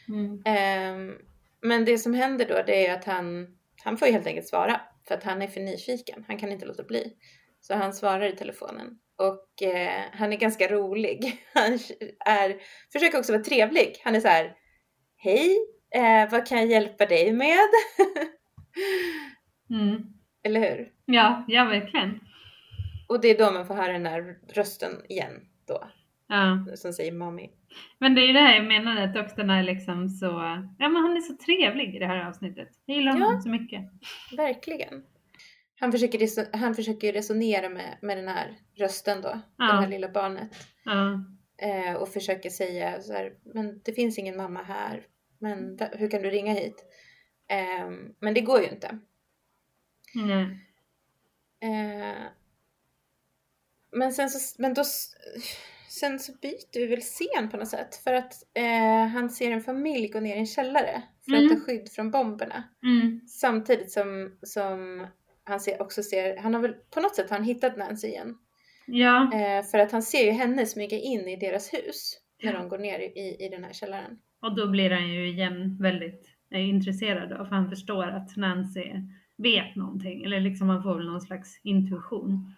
[0.09, 0.42] Mm.
[0.44, 1.18] Ehm,
[1.62, 5.14] men det som händer då det är att han, han får helt enkelt svara för
[5.14, 6.24] att han är för nyfiken.
[6.29, 7.12] Han kan inte låta bli.
[7.61, 11.44] Så han svarar i telefonen och eh, han är ganska rolig.
[11.55, 11.72] Han
[12.26, 12.57] är,
[12.92, 14.00] försöker också vara trevlig.
[14.05, 14.55] Han är så här.
[15.16, 15.59] Hej,
[15.94, 17.68] eh, vad kan jag hjälpa dig med?
[19.70, 20.03] Mm.
[20.42, 20.92] Eller hur?
[21.05, 22.20] Ja, ja verkligen.
[23.09, 25.90] Och det är då man får höra den här rösten igen då.
[26.30, 26.66] Ja.
[26.76, 27.50] Som säger mommy.
[27.98, 30.26] Men det är ju det här jag menade att doktorn är liksom så,
[30.78, 32.68] ja men han är så trevlig i det här avsnittet.
[32.86, 33.40] Jag gillar honom Ja.
[33.40, 33.82] så mycket.
[34.36, 35.04] Verkligen.
[35.80, 39.40] Han försöker, han försöker resonera med, med den här rösten då.
[39.56, 39.64] Ja.
[39.64, 40.50] Det här lilla barnet.
[40.84, 41.24] Ja.
[41.62, 45.06] Eh, och försöker säga så här, men det finns ingen mamma här.
[45.38, 46.84] Men hur kan du ringa hit?
[47.48, 47.90] Eh,
[48.20, 48.98] men det går ju inte.
[50.14, 50.42] Nej.
[51.62, 52.22] Eh,
[53.92, 54.82] men sen så, men då,
[55.90, 57.94] sen så byter vi väl scen på något sätt.
[58.05, 61.55] För att eh, han ser en familj gå ner i en källare för att Mm.
[61.57, 62.64] ta skydd från bomberna.
[62.83, 63.20] Mm.
[63.29, 65.07] Samtidigt som, som
[65.44, 68.38] han ser, också ser, han har väl på något sätt har han hittat Nancy igen.
[68.87, 69.31] Ja.
[69.35, 72.79] Eh, för att han ser ju henne smyga in i deras hus när de går
[72.79, 74.18] ner i, i den här källaren.
[74.42, 78.85] Och då blir han ju igen väldigt eh, intresserad då, för han förstår att Nancy
[79.37, 80.24] vet någonting.
[80.24, 82.55] Eller liksom han får väl någon slags intuition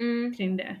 [0.00, 0.34] Mm.
[0.34, 0.76] kring det.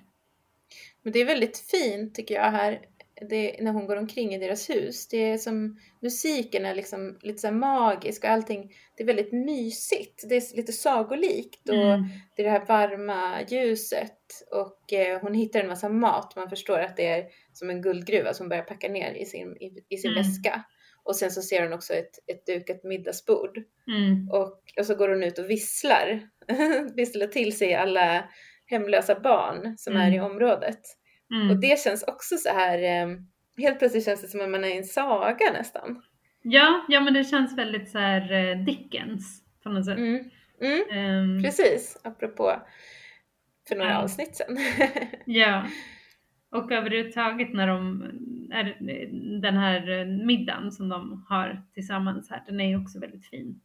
[1.02, 2.80] Men det är väldigt fint tycker jag här
[3.28, 5.08] det, när hon går omkring i deras hus.
[5.08, 8.72] Det är som musiken är liksom lite så magisk och allting.
[8.96, 10.24] Det är väldigt mysigt.
[10.28, 12.04] Det är lite sagolikt och Mm.
[12.36, 14.18] det är det här varma ljuset
[14.50, 16.36] och eh, hon hittar en massa mat.
[16.36, 19.84] Man förstår att det är som en guldgruva som börjar packa ner i sin, i,
[19.88, 20.22] i sin Mm.
[20.22, 20.64] väska.
[21.04, 23.58] Och sen så ser hon också ett, ett dukat middagsbord.
[23.86, 24.28] Mm.
[24.30, 26.28] Och, och så går hon ut och visslar.
[26.96, 28.24] visslar till sig alla
[28.66, 30.30] hemlösa barn som är i Mm.
[30.30, 30.80] området.
[31.34, 31.50] Mm.
[31.50, 33.16] Och det känns också så här, eh,
[33.58, 36.02] helt plötsligt känns det som att man är i en saga nästan.
[36.42, 39.98] Ja, ja men det känns väldigt så här eh, Dickens på något sätt.
[39.98, 40.30] Mm.
[40.60, 42.52] Mm, Ehm, precis, apropå
[43.68, 44.02] för några Ja.
[44.02, 44.58] avsnitt sedan.
[45.26, 45.66] Ja.
[46.50, 48.02] Och överhuvudtaget när de
[48.52, 48.76] är,
[49.40, 53.60] den här eh, middagen som de har tillsammans här, den är ju också väldigt fin.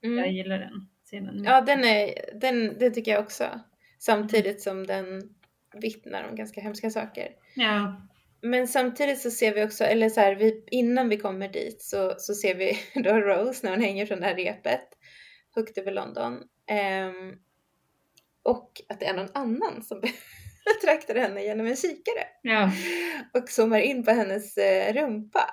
[0.00, 0.30] Jag Mm.
[0.32, 1.44] gillar den scenen.
[1.44, 3.44] Ja, den är, den, det tycker jag också.
[4.06, 5.22] Samtidigt som den
[5.74, 7.28] vittnar om ganska hemska saker.
[7.54, 8.08] Ja.
[8.42, 12.14] Men samtidigt så ser vi också, eller så här, vi, innan vi kommer dit så,
[12.18, 14.88] så ser vi då Rose när hon hänger från det här repet
[15.54, 16.42] högt över London.
[16.70, 17.32] Ehm,
[18.42, 20.00] och att det är någon annan som
[20.64, 22.70] betraktar henne genom en kikare Ja.
[23.34, 25.50] och zoomar in på hennes eh, rumpa.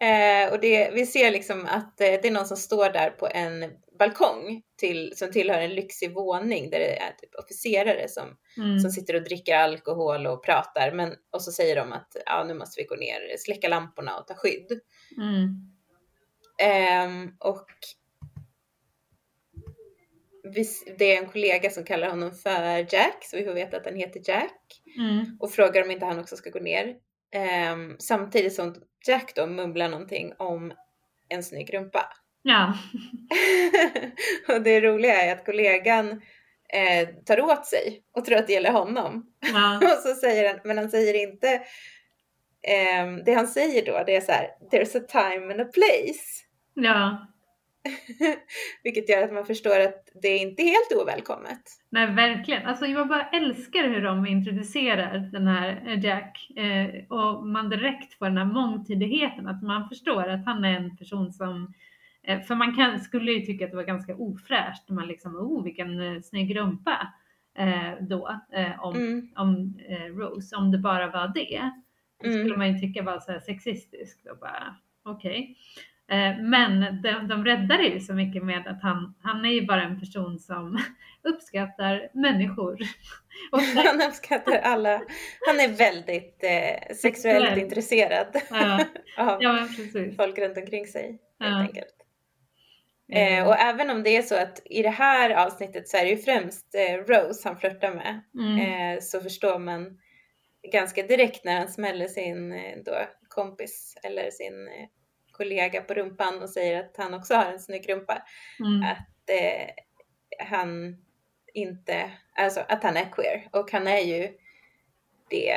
[0.06, 3.28] eh, och det, vi ser liksom att eh, det är någon som står där på
[3.28, 8.78] en balkong till, som tillhör en lyxig våning där det är typ officerare som Mm.
[8.78, 10.92] som sitter och dricker alkohol och pratar.
[10.92, 14.26] Men, och så säger de att ja, nu måste vi gå ner, släcka lamporna och
[14.26, 14.80] ta skydd.
[15.16, 15.72] Mm.
[16.58, 17.66] Ehm, och
[20.98, 23.96] det är en kollega som kallar honom för Jack, så vi får veta att han
[23.96, 24.82] heter Jack.
[24.98, 25.36] Mm.
[25.40, 26.96] Och frågar om inte han också ska gå ner.
[27.30, 28.74] Ehm, samtidigt som
[29.06, 30.72] Jack då mumlar någonting om
[31.28, 32.12] en snygg rumpa.
[32.48, 32.74] Ja.
[34.54, 36.10] och det roliga är att kollegan
[36.72, 39.26] eh, tar åt sig och tror att det gäller honom.
[39.52, 39.76] Ja.
[39.82, 41.60] Och så säger han, men han säger inte,
[42.62, 46.44] ehm, det han säger då det är så här, there's a time and a place.
[46.74, 47.26] Ja.
[48.84, 51.62] Vilket gör att man förstår att det är inte helt ovälkommet.
[51.90, 52.66] Nej, verkligen.
[52.66, 58.14] Alltså jag bara älskar hur de introducerar den här eh, Jack eh, och man direkt
[58.14, 61.68] får den här mångtydigheten, att man förstår att han är en person som eh,
[62.46, 66.00] för man kan, skulle ju tycka att det var ganska ofräscht man liksom, oh vilken
[66.00, 67.12] eh, snygg rumpa
[67.58, 69.28] eh, då, eh, om, Mm.
[69.36, 71.70] om eh, Rose, om det bara var det.
[72.24, 72.38] Mm.
[72.38, 75.56] skulle man ju tycka var så här sexistiskt och bara okej.
[76.10, 79.66] Eh, Men de, de räddar det ju så mycket med att han, han är ju
[79.66, 80.78] bara en person som
[81.22, 82.78] uppskattar människor.
[83.52, 85.02] Och Han uppskattar alla.
[85.46, 87.58] Han är väldigt eh, sexuellt Sexuell.
[87.58, 88.84] intresserad Ja.
[89.18, 90.16] av ja, precis.
[90.16, 91.18] folk runt omkring sig.
[91.40, 91.82] Helt Ja.
[93.12, 96.10] Eh, och även om det är så att i det här avsnittet så är det
[96.10, 98.20] ju främst eh, Rose han flörtar med.
[98.34, 98.58] Mm.
[98.58, 99.98] Eh, så förstår man
[100.72, 102.92] ganska direkt när han smäller sin eh, då,
[103.28, 104.88] kompis eller sin eh,
[105.32, 108.22] kollega på rumpan och säger att han också har en snygg rumpa.
[108.60, 108.82] Mm.
[108.82, 109.70] Att eh,
[110.46, 110.96] han
[111.54, 113.48] inte, alltså att han är queer.
[113.52, 114.28] Och han är ju
[115.30, 115.56] det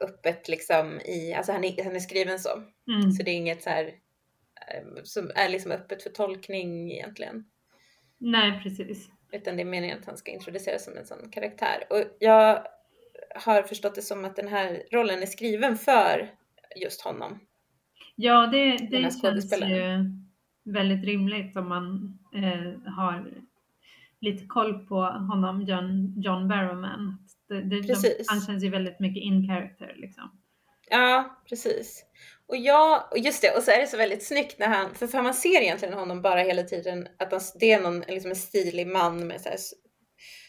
[0.00, 2.50] öppet liksom i, alltså han är, han är skriven så.
[2.88, 3.10] Mm.
[3.10, 3.94] Så det är inget så här
[5.02, 7.44] som är liksom öppet för tolkning egentligen.
[8.18, 9.10] Nej, precis.
[9.32, 11.84] Utan det är meningen att han ska introduceras som en sån karaktär.
[11.90, 12.66] Och jag
[13.34, 16.30] har förstått det som att den här rollen är skriven för
[16.76, 17.40] just honom.
[18.14, 20.10] Ja, det, det känns ju
[20.64, 23.32] väldigt rimligt om man eh, har
[24.20, 27.18] lite koll på honom, John, John Barrowman.
[27.48, 28.26] Det, det, de, Precis.
[28.28, 30.30] han känns ju väldigt mycket in character liksom.
[30.90, 32.04] Ja, precis.
[32.48, 35.06] Och ja, och just det, och så är det så väldigt snyggt när han, för,
[35.06, 38.36] för man ser egentligen honom bara hela tiden att han, det är någon, liksom en
[38.36, 39.58] stilig man med så här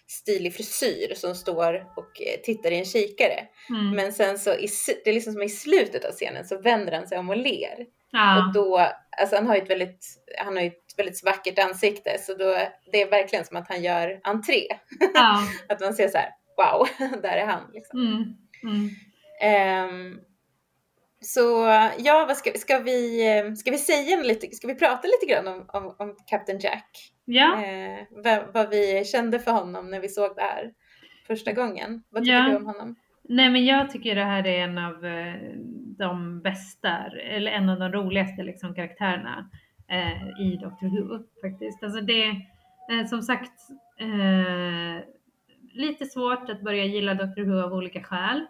[0.07, 3.47] stilig frisyr som står och eh, tittar i en kikare.
[3.69, 3.89] Mm.
[3.95, 4.67] Men sen så, i,
[5.03, 7.85] det är liksom som i slutet av scenen så vänder han sig om och ler.
[8.11, 8.47] ja.
[8.47, 8.77] Och då,
[9.21, 10.05] alltså han har ju ett väldigt,
[10.37, 12.57] han har ett väldigt vackert ansikte så då,
[12.91, 14.67] det är verkligen som att han gör entré.
[15.13, 15.43] ja.
[15.69, 16.87] Att man ser så här, wow,
[17.21, 17.99] där är han liksom.
[17.99, 18.35] Mm.
[18.63, 18.89] Mm.
[19.41, 20.19] Ehm,
[21.21, 21.41] så
[21.97, 25.65] ja, vad ska, ska, vi, ska vi säga lite, ska vi prata lite grann om,
[25.73, 27.13] om, om Captain Jack?
[27.25, 27.65] Ja.
[27.65, 30.71] Eh, vad, vad vi kände för honom när vi såg det här
[31.27, 32.03] första gången.
[32.09, 32.49] Vad tycker Ja.
[32.49, 32.95] du om honom?
[33.29, 35.35] Nej men jag tycker det här är en av eh,
[35.97, 39.49] de bästa, eller en av de roligaste liksom, karaktärerna
[39.89, 41.83] eh, i Doctor Who faktiskt.
[41.83, 42.23] Alltså det,
[42.91, 43.53] eh, som sagt,
[43.99, 45.03] eh,
[45.73, 48.45] lite svårt att börja gilla Doctor Who av olika skäl.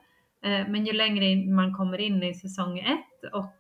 [0.47, 3.55] Eh, men ju längre man kommer in i säsong ett och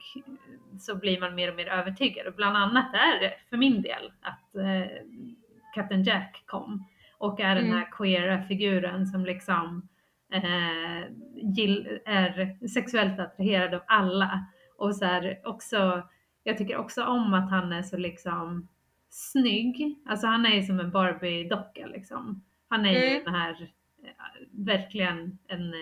[0.79, 2.27] så blir man mer och mer övertygad.
[2.27, 4.91] Och bland annat är det för min del att eh,
[5.75, 6.85] Captain Jack kom
[7.17, 7.77] och är den Mm.
[7.77, 9.87] här queera figuren som liksom
[10.33, 11.07] eh,
[11.55, 14.45] gill, är sexuellt attraherad av alla.
[14.77, 16.07] Och så här också,
[16.43, 18.67] jag tycker också om att han är så liksom
[19.09, 19.99] snygg.
[20.05, 22.43] Alltså han är ju som en Barbie-docka liksom.
[22.69, 23.23] Han är ju Mm.
[23.25, 23.61] den här,
[24.03, 24.09] eh,
[24.51, 25.73] verkligen en,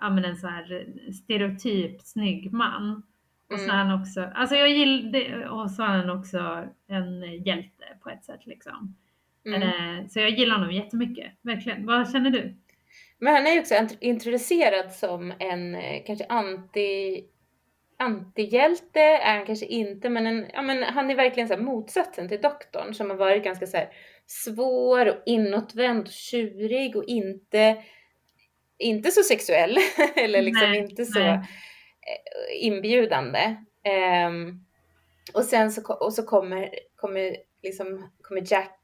[0.00, 3.02] ja men en så här stereotyp snygg man.
[3.52, 3.76] Och så Mm.
[3.76, 8.46] han också, alltså jag gillar det, och så han också en hjälte på ett sätt
[8.46, 8.96] liksom.
[9.46, 9.62] Mm.
[9.62, 11.86] Eh, så jag gillar honom jättemycket, verkligen.
[11.86, 12.56] Vad känner du?
[13.18, 17.24] Men han är ju också int- introducerad som en eh, kanske anti
[17.98, 22.40] antihjälte är han kanske inte, men, en, ja, men han är verkligen så motsatsen till
[22.40, 23.78] doktorn som har varit ganska så
[24.26, 27.76] svår och inåtvänd och tjurig och inte,
[28.78, 29.78] inte så sexuell
[30.16, 31.28] eller liksom Nej, inte så nej.
[31.32, 33.56] eh, inbjudande.
[33.84, 34.64] Ehm,
[35.34, 38.80] och sen så, och så kommer, kommer, liksom, kommer Jack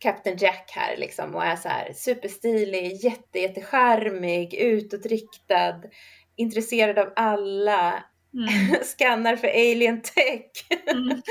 [0.00, 5.82] Captain Jack här liksom och är så här superstilig, jätte, jättecharmig, utåtriktad,
[6.36, 8.04] intresserad av alla,
[8.34, 8.74] Mm.
[8.98, 10.50] skannar för alien tech.
[10.86, 11.22] Mm.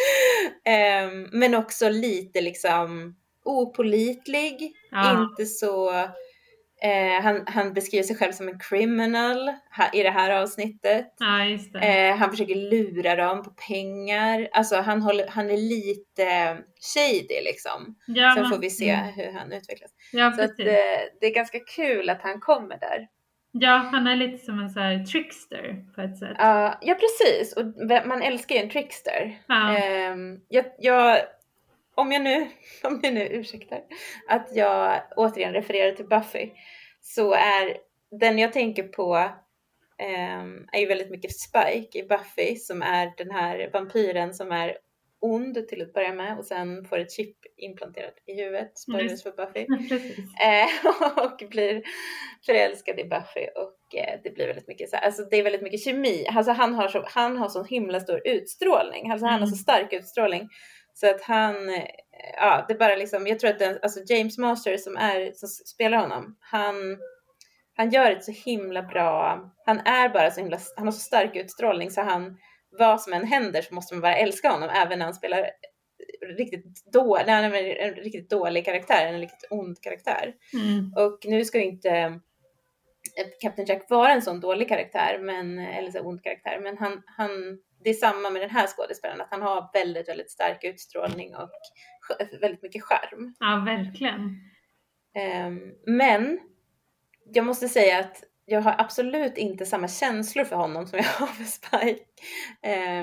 [0.66, 3.16] Ehm, men också lite liksom
[3.46, 5.22] opolitlig, Ja.
[5.24, 5.92] inte så
[6.84, 11.14] eh, han, han beskriver sig själv som en criminal ha, i det här avsnittet.
[11.20, 11.80] ja.
[11.80, 14.48] Eh, han försöker lura dem på pengar.
[14.52, 16.58] Alltså han, håller, han är lite
[16.94, 17.96] shady liksom.
[18.08, 19.14] ja, Sen får vi se Mm.
[19.14, 19.92] hur han utvecklas.
[20.12, 20.66] Ja, Så att, eh,
[21.22, 23.08] det är ganska kul att han kommer där.
[23.54, 26.36] Ja, han är lite som en så här trickster på ett sätt.
[26.40, 27.54] Ja, ja precis.
[27.58, 27.66] Och
[28.08, 29.40] man älskar ju en trickster.
[29.48, 29.78] Ja.
[29.78, 31.18] Ehm, jag, jag,
[32.02, 32.50] om jag nu,
[32.84, 33.82] om jag nu ursäktar,
[34.28, 36.50] att jag återigen refererar till Buffy,
[37.02, 37.78] så är
[38.20, 39.16] den jag tänker på
[39.98, 44.78] ehm, är ju väldigt mycket Spike i Buffy som är den här vampyren som är
[45.24, 49.24] ond till att börja med och sen får ett chip implanterat i huvudet, spoilers Just.
[49.24, 49.66] för Buffy.
[50.44, 51.84] Eh, och blir
[52.46, 55.62] förälskad i Buffy och eh, det blir väldigt mycket så här, alltså det är väldigt
[55.62, 56.28] mycket kemi.
[56.30, 59.50] Alltså han har så, han har så himla stor utstrålning, alltså han har Mm.
[59.50, 60.50] så stark utstrålning
[60.94, 61.86] så att han, eh,
[62.34, 65.98] ja det bara liksom, jag tror att den, alltså James Master som är, som spelar
[65.98, 66.76] honom, han,
[67.76, 71.36] han gör ett så himla bra, han är bara så himla, han har så stark
[71.36, 72.38] utstrålning så han,
[72.80, 75.50] vad som än händer så måste man bara älska honom även när han spelar
[76.38, 80.34] riktigt, då, när han är en riktigt dålig karaktär, en riktigt ond karaktär.
[80.54, 80.94] Mm.
[80.96, 82.20] Och nu ska ju inte
[83.42, 87.30] Captain Jack vara en sån dålig karaktär, men, eller så ond karaktär, men han, han,
[87.84, 91.50] det är samma med den här skådespelaren, att han har väldigt, väldigt stark utstrålning och
[92.42, 93.36] väldigt mycket charm.
[93.40, 94.22] Ja, verkligen.
[95.48, 96.40] Um, men
[97.34, 101.28] jag måste säga att jag har absolut inte samma känslor för honom som jag har
[101.28, 102.06] för Spike.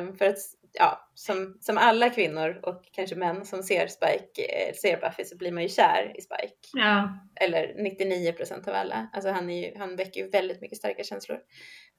[0.00, 0.38] Um, för att
[0.72, 5.36] ja, som, som alla kvinnor och kanske män som ser Spike, eh, ser Buffy så
[5.36, 6.54] blir man ju kär i Spike.
[6.72, 7.18] Ja.
[7.40, 9.08] Eller 99 procent av alla.
[9.12, 11.38] Alltså han, är ju, han väcker ju väldigt mycket starka känslor.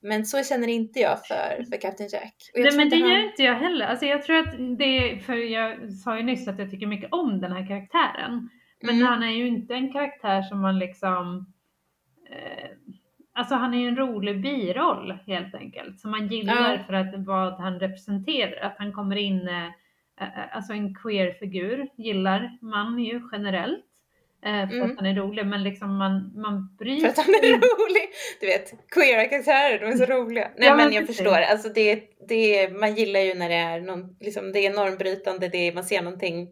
[0.01, 2.35] Men så känner inte jag för, för Captain Jack.
[2.55, 3.09] Nej men det han...
[3.09, 3.85] gör inte jag heller.
[3.85, 7.13] Alltså jag tror att det är, för jag sa ju nyss att jag tycker mycket
[7.13, 8.49] om den här karaktären.
[8.81, 9.07] Men mm.
[9.07, 11.53] han är ju inte en karaktär som man liksom
[12.31, 12.69] eh,
[13.39, 16.83] Alltså han är ju en rolig biroll helt enkelt som man gillar ja.
[16.87, 18.65] för att vad han representerar.
[18.65, 19.65] Att han kommer in, eh,
[20.21, 23.85] eh, alltså en queer-figur gillar man ju generellt.
[24.45, 24.91] Eh, för mm.
[24.91, 27.01] att han är rolig men liksom man, man bryr sig.
[27.01, 28.09] För att han är rolig!
[28.39, 30.51] Du vet, queera karaktärer, de är så roliga.
[30.57, 34.15] Nej ja, men, jag förstår, alltså det, det, man gillar ju när det är någon,
[34.19, 36.47] liksom det är normbrytande, det är, man ser någonting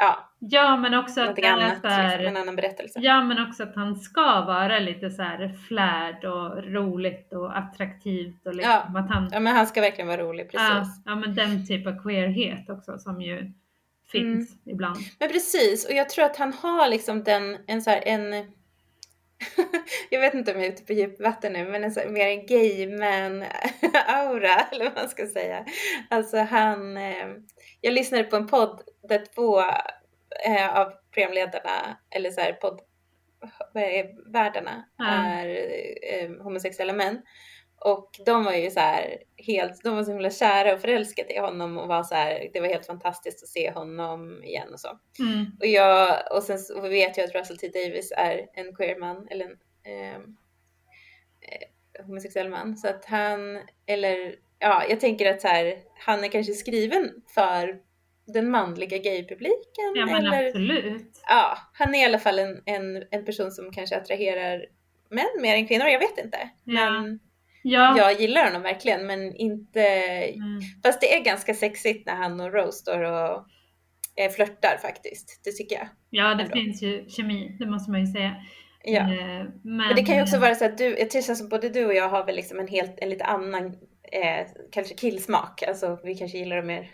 [0.00, 3.00] ja, ja men också att det annat, är liksom, en annan berättelse.
[3.02, 8.46] Ja men också att han ska vara lite så här flärd och roligt och attraktivt
[8.46, 9.00] och liksom ja.
[9.00, 9.28] att han.
[9.32, 10.68] Ja men han ska verkligen vara rolig precis.
[10.68, 13.52] Ja, ja men den typ av queerhet också som ju
[14.12, 14.74] finns mm.
[14.74, 14.98] ibland.
[15.18, 18.52] Men precis och jag tror att han har liksom den en så här en
[20.10, 22.26] jag vet inte om jag är ute på djupt vatten nu, men en så, mer
[22.26, 23.42] en gay man
[24.06, 25.64] aura eller vad man ska säga.
[26.10, 27.28] Alltså han, eh,
[27.80, 29.60] jag lyssnade på en podd där två
[30.46, 32.52] eh, av programledarna, eller så här
[33.72, 35.12] poddvärdarna, mm.
[35.12, 35.48] är
[36.14, 37.22] eh, homosexuella män.
[37.84, 41.38] Och de var ju så här helt, de var så himla kära och förälskade i
[41.38, 44.98] honom och var så här, det var helt fantastiskt att se honom igen och så.
[45.18, 45.46] Mm.
[45.60, 49.28] Och jag, och sen så vet jag att Russell T Davis är en queer man,
[49.30, 50.36] eller en ehm,
[51.40, 52.76] eh, homosexuell man.
[52.76, 57.80] Så att han, eller ja, jag tänker att så här, han är kanske skriven för
[58.26, 59.94] den manliga gaypubliken.
[59.94, 61.20] Ja men eller, absolut.
[61.28, 64.66] Ja, han är i alla fall en, en, en person som kanske attraherar
[65.08, 66.50] män mer än kvinnor, jag vet inte.
[66.64, 66.90] Ja.
[66.90, 67.20] Men
[67.62, 67.98] ja.
[67.98, 70.60] jag gillar honom verkligen men inte, mm.
[70.84, 73.44] fast det är ganska sexigt när han och Rose står och
[74.16, 75.88] eh, flörtar faktiskt, det tycker jag.
[76.10, 76.54] Ja det ändå.
[76.54, 78.36] finns ju kemi, det måste man ju säga.
[78.84, 79.06] Ja.
[79.06, 81.86] Men, men det kan ju också vara så att du, det känns som både du
[81.86, 83.66] och jag har väl liksom en helt, en lite annan
[84.12, 85.62] eh, kanske killsmak.
[85.68, 86.90] Alltså vi kanske gillar dem mer.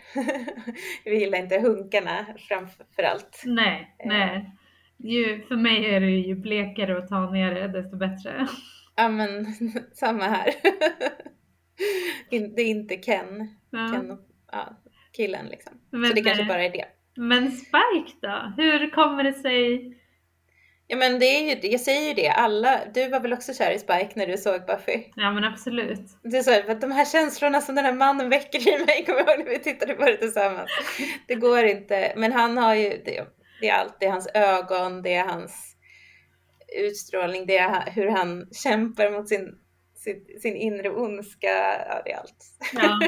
[1.05, 3.43] vi gillar inte hunkarna framför allt.
[3.45, 4.07] Nej, eh.
[4.07, 4.51] nej.
[4.99, 8.47] Ju, för mig är det ju blekare och tanigare desto bättre.
[8.97, 9.45] Ja men
[9.93, 10.53] samma här.
[12.55, 13.89] det är inte Ken, ja.
[13.91, 14.17] Ken
[14.51, 14.81] ja,
[15.13, 15.73] killen liksom.
[15.91, 16.85] Men, Så det kanske bara är det.
[17.15, 18.53] Men Spike då?
[18.57, 19.93] Hur kommer det sig
[20.89, 23.71] Ja men det är ju, jag säger ju det, alla, du var väl också kär
[23.71, 25.03] i Spike när du såg Buffy?
[25.15, 25.99] Ja men absolut.
[26.23, 29.29] Är så att de här känslorna som den här mannen väcker i mig, kommer jag
[29.29, 30.69] ihåg när vi tittade på det tillsammans.
[31.27, 33.27] Det går inte, men han har ju, det,
[33.61, 35.76] det är allt, det är hans ögon, det är hans
[36.77, 39.55] utstrålning, det är hur han kämpar mot sin,
[39.95, 41.47] sin, sin inre ondska,
[41.89, 42.45] ja det är allt.
[42.73, 42.99] Ja,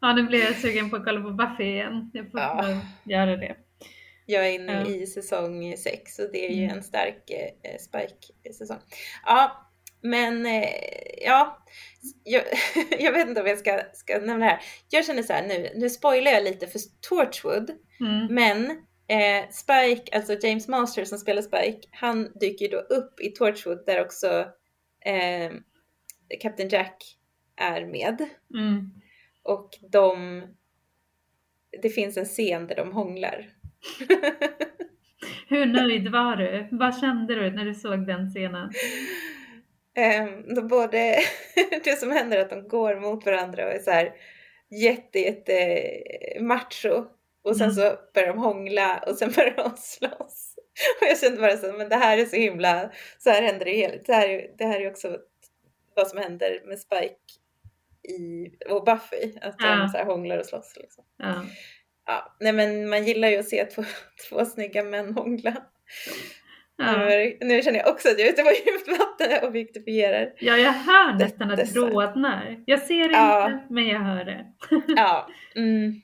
[0.00, 2.80] ja nu blir jag sugen på att kolla på Buffy igen, jag får ja.
[3.04, 3.56] göra det.
[4.26, 6.76] Jag är inne i säsong 6 och det är ju mm.
[6.76, 8.78] en stark eh, Spike-säsong.
[9.26, 9.70] Ja,
[10.02, 10.68] men eh,
[11.26, 11.64] ja,
[12.24, 12.42] jag,
[12.98, 14.60] jag, vet inte om jag ska, ska nämna det här.
[14.88, 18.34] Jag känner så här nu, nu spoilar jag lite för Torchwood, mm.
[18.34, 18.82] men
[19.12, 23.86] eh, Spike, alltså James Master som spelar Spike, han dyker ju då upp i Torchwood
[23.86, 24.46] där också
[25.04, 25.52] eh,
[26.40, 27.18] Captain Jack
[27.56, 28.28] är med.
[28.54, 28.90] Mm.
[29.42, 30.42] Och de,
[31.82, 33.50] det finns en scen där de hånglar.
[35.48, 36.68] Hur nöjd var du?
[36.70, 38.72] Vad kände du när du såg den scenen?
[40.22, 41.18] Um, då både
[41.84, 44.12] det som händer är att de går mot varandra och är så här
[44.70, 45.56] jätte, jätte
[46.40, 47.06] macho
[47.44, 47.74] och sen mm.
[47.74, 50.54] så börjar de hångla och sen börjar de slåss.
[51.00, 53.70] Och jag kände bara så men det här är så himla, så här händer det
[53.70, 55.18] hela, det här, det här är också
[55.96, 57.16] vad som händer med Spike
[58.08, 59.88] i, och Buffy, att de ja.
[59.92, 61.04] så här hånglar och slåss liksom.
[61.16, 61.44] Ja
[62.06, 63.84] ja, nej men man gillar ju att se två,
[64.28, 65.56] två snygga män hångla.
[66.76, 66.96] Ja.
[66.96, 70.32] Nu, nu känner jag också att jag är ute på djupt vatten och objektifierar.
[70.38, 72.62] Ja, jag hör nästan att det rodnar.
[72.66, 74.46] Jag ser det inte, men jag hör det.
[74.96, 75.28] ja.
[75.54, 76.02] Mm.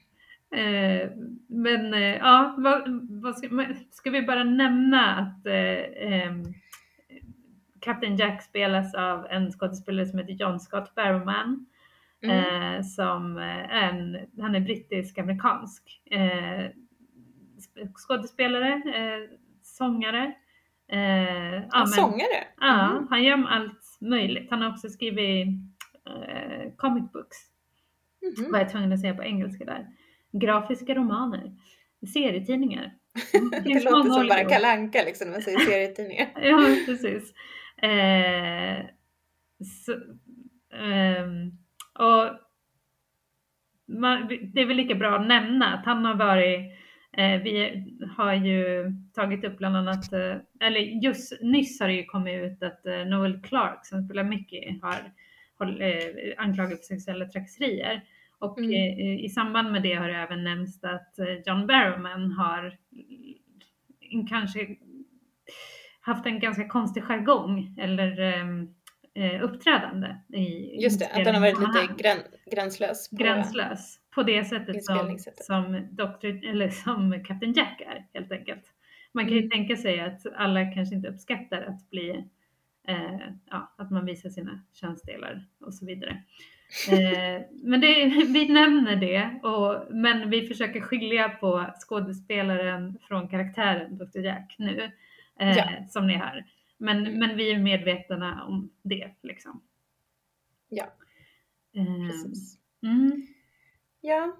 [0.56, 1.10] Eh,
[1.48, 5.54] men eh, ja, vad, vad ska, ska, vi bara nämna att eh,
[6.12, 6.32] eh,
[7.80, 11.66] Captain Jack spelas av en skådespelare som heter John Scott Barrowman.
[12.22, 12.74] Mm.
[12.76, 16.70] Eh, som eh, en, han är brittisk-amerikansk eh,
[17.96, 18.82] skådespelare,
[19.62, 20.34] sångare.
[20.88, 22.44] Eh, ja, sångare?
[22.60, 23.06] Ja, mm.
[23.10, 24.50] han gör allt möjligt.
[24.50, 25.48] Han har också skrivit
[26.76, 27.36] comic books,
[28.22, 28.52] Mhm.
[28.52, 29.86] var jag tvungen att säga på engelska där.
[30.32, 31.52] Grafiska romaner,
[32.12, 32.94] serietidningar.
[33.50, 34.50] Det finns låter som bara ord.
[34.50, 36.28] Kalle Anka liksom när man säger serietidningar.
[36.42, 37.34] Ja, precis.
[37.82, 38.84] Eh,
[39.64, 39.92] så,
[40.76, 41.52] ehm,
[41.98, 42.38] och
[43.88, 46.60] man, det är väl lika bra att nämna att han har varit,
[47.16, 47.84] eh, vi
[48.16, 52.62] har ju tagit upp bland annat, eh, eller just nyss har det ju kommit ut
[52.62, 55.12] att eh, Noel Clark som spelar Mickey har,
[55.58, 58.02] har eh, anklagats för sexuella trakasserier.
[58.38, 58.70] Och Mm.
[58.72, 62.78] eh, i samband med det har det även nämnts att eh, John Barrowman har
[64.28, 64.76] kanske
[66.00, 68.68] haft en ganska konstig jargong eller ehm,
[69.14, 72.18] eh, uppträdande i Just det, att han har varit lite grän,
[72.50, 73.10] gränslös.
[73.10, 76.46] På, gränslös på det sättet som, som, Dr.
[76.48, 78.64] eller som Captain Jack är helt enkelt.
[79.12, 79.50] Man kan ju Mm.
[79.50, 82.10] tänka sig att alla kanske inte uppskattar att bli
[82.88, 83.18] eh,
[83.50, 86.22] ja, att man visar sina könsdelar och så vidare.
[86.90, 93.98] Eh, men det, vi nämner det, och, men vi försöker skilja på skådespelaren från karaktären
[93.98, 94.18] Dr.
[94.20, 94.90] Jack nu,
[95.40, 95.64] eh, Ja.
[95.88, 96.44] som ni hör.
[96.78, 97.18] Men, Mm.
[97.18, 99.62] men vi är medvetna om det liksom.
[100.68, 100.84] Ja,
[101.76, 102.58] Eh, precis.
[102.82, 103.26] mm.
[104.00, 104.36] Ja,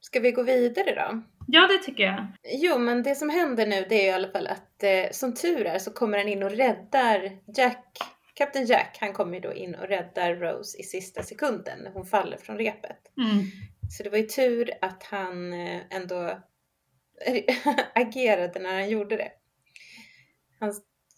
[0.00, 1.20] ska vi gå vidare då?
[1.46, 2.26] Ja, det tycker jag.
[2.44, 5.66] Jo, men det som händer nu det är i alla fall att eh, som tur
[5.66, 7.96] är så kommer han in och räddar Jack,
[8.40, 12.06] Captain Jack, han kommer ju då in och räddar Rose i sista sekunden när hon
[12.06, 12.98] faller från repet.
[13.16, 13.44] Mm.
[13.90, 16.38] Så det var ju tur att han eh, ändå
[17.94, 19.32] agerade när han gjorde det.
[20.60, 20.72] Han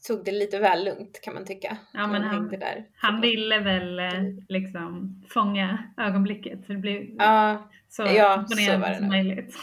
[0.07, 1.77] tog det lite väl lugnt kan man tycka.
[1.93, 2.85] Ja, men han han- hängde där.
[2.97, 4.45] Han ville väl eh, Mm.
[4.49, 9.55] liksom fånga ögonblicket så det blev Ja, så ja, så var det som möjligt.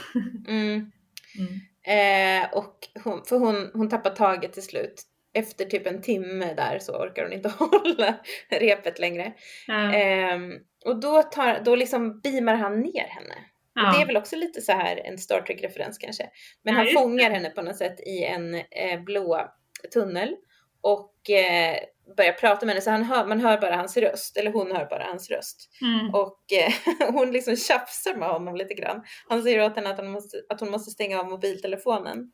[0.48, 0.92] mm.
[1.40, 1.60] Mm.
[1.84, 5.04] Eh, och hon, för hon, hon tappar taget till slut.
[5.34, 8.16] Efter typ en timme där så orkar hon inte hålla
[8.50, 9.34] repet längre.
[9.68, 10.54] Ja, Ehm,
[10.86, 13.36] och då, tar, då liksom beamar han ner henne.
[13.76, 13.94] Och ja.
[13.96, 16.30] det är väl också lite så här en Star Trek-referens kanske.
[16.64, 17.36] Men Ja, han fångar det.
[17.36, 19.52] henne på något sätt i en eh, blå
[19.94, 20.36] tunnel.
[20.82, 21.76] Och eh,
[22.18, 24.38] börjar prata med henne så han hör, man hör bara hans röst.
[24.38, 25.70] Eller hon hör bara hans röst.
[25.82, 26.14] Mm.
[26.14, 29.04] Och eh, hon liksom tjafsar med honom lite grann.
[29.30, 32.32] Han säger åt henne att, måste, att hon måste stänga av mobiltelefonen.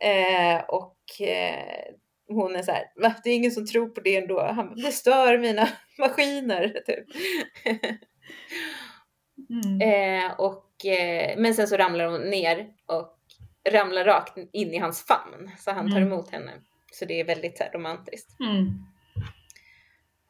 [0.00, 1.94] Eh, och eh,
[2.28, 3.14] hon är så här, va?
[3.24, 4.40] Det är ingen som tror på det ändå.
[4.42, 5.68] Han det stör mina
[5.98, 6.68] maskiner.
[6.86, 7.04] Typ.
[9.50, 9.80] Mm.
[9.80, 13.18] Eh, och, eh, men sen så ramlar hon ner och
[13.70, 15.50] ramlar rakt in i hans famn.
[15.58, 16.12] Så han tar Mm.
[16.12, 16.52] emot henne.
[16.92, 18.40] Så det är väldigt så här, romantiskt.
[18.40, 18.66] Mm.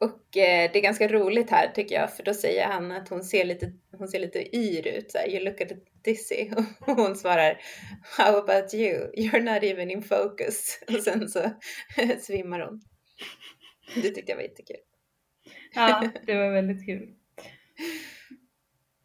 [0.05, 2.15] Och eh, det är ganska roligt här tycker jag.
[2.15, 5.11] För då säger han att hon ser lite, hon ser lite yr ut.
[5.11, 5.71] Så här, you look at
[6.03, 6.49] dizzy.
[6.79, 7.61] Och hon svarar
[8.17, 9.11] How about you?
[9.17, 10.79] You're not even in focus.
[10.87, 11.51] Och sen så
[12.19, 12.81] svimmar hon.
[13.95, 14.75] Det tyckte jag var jättekul.
[15.73, 17.13] Ja, det var väldigt kul.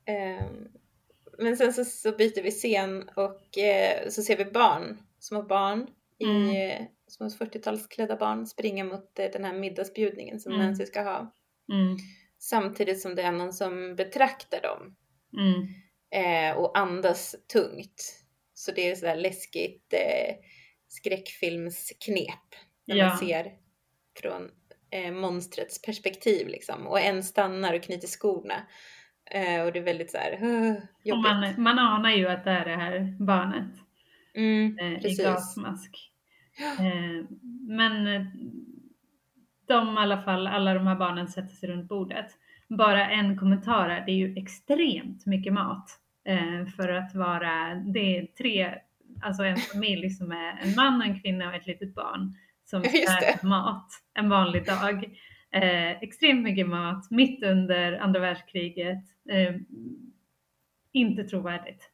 [0.07, 0.69] Ehm,
[1.39, 5.87] Men sen så, så byter vi scen och eh, så ser vi barn, små barn,
[6.19, 6.87] i, Mm.
[7.11, 10.67] Små 40-talsklädda barn springa mot eh, den här middagsbjudningen som Mm.
[10.67, 11.35] Nancy ska ha.
[11.73, 11.97] Mm.
[12.39, 14.97] Samtidigt som det är någon som betraktar dem
[15.39, 15.67] Mm.
[16.51, 18.17] eh, och andas tungt.
[18.55, 20.35] Så det är sådär läskigt eh,
[20.89, 22.55] skräckfilmsknep
[22.87, 23.07] när Ja.
[23.09, 23.53] man ser
[24.21, 24.51] från
[24.91, 26.87] eh, monstrets perspektiv liksom.
[26.87, 28.67] Och en stannar och knyter skorna.
[29.31, 31.23] Eh, och det är väldigt såhär uh, Och jobbigt.
[31.25, 33.73] man, man anar ju att det är det här barnet
[34.35, 36.10] Mm, eh, i gasmask.
[36.61, 37.25] Eh,
[37.69, 38.23] men eh,
[39.69, 42.27] de i alla fall, alla de här barnen sätter sig runt bordet.
[42.69, 45.91] Bara en kommentar här, det är ju extremt mycket mat.
[46.25, 48.75] Eh, för att vara, det är tre,
[49.23, 52.35] alltså en familj som är en man, en kvinna och ett litet barn
[52.65, 55.05] som äter mat en vanlig dag.
[55.53, 59.05] Eh, extremt mycket mat mitt under andra världskriget.
[59.31, 59.55] Eh,
[60.93, 61.90] inte trovärdigt.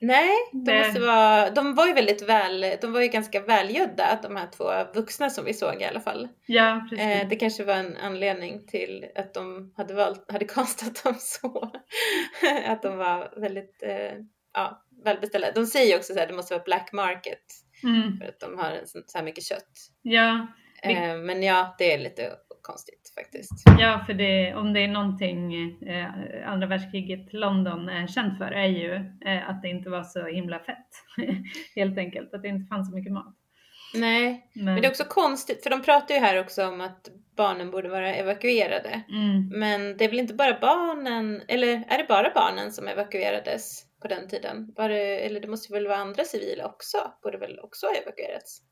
[0.00, 4.18] Nej, de, Det- måste vara, de var ju väldigt väl, de var ju ganska välgödda
[4.22, 4.64] de här två
[5.00, 6.28] vuxna som vi såg i alla fall.
[6.46, 7.06] Ja, precis.
[7.06, 11.70] Eh, det kanske var en anledning till att de hade valt, hade kastat dem så.
[12.66, 14.12] att de var väldigt eh,
[14.54, 15.52] ja, välbeställda.
[15.54, 17.42] De säger ju också så här, det måste vara black market
[17.84, 19.72] Mm, för att de har så här mycket kött.
[20.02, 20.46] ja,
[20.82, 22.32] Eh, men ja, det är lite
[22.66, 23.52] konstigt faktiskt.
[23.78, 26.10] ja, för det, om det är någonting eh,
[26.52, 28.94] andra världskriget London är känt för är ju
[29.26, 30.88] eh, att det inte var så himla fett.
[31.76, 33.36] Helt enkelt, att det inte fanns så mycket mat.
[33.94, 37.08] Nej, Men, men det är också konstigt för de pratar ju här också om att
[37.36, 39.02] barnen borde vara evakuerade.
[39.08, 43.82] mm, Men det är väl inte bara barnen, eller är det bara barnen som evakuerades
[44.02, 44.74] på den tiden?
[44.76, 48.62] Det, eller det måste väl vara andra civila också, borde väl också ha evakuerats?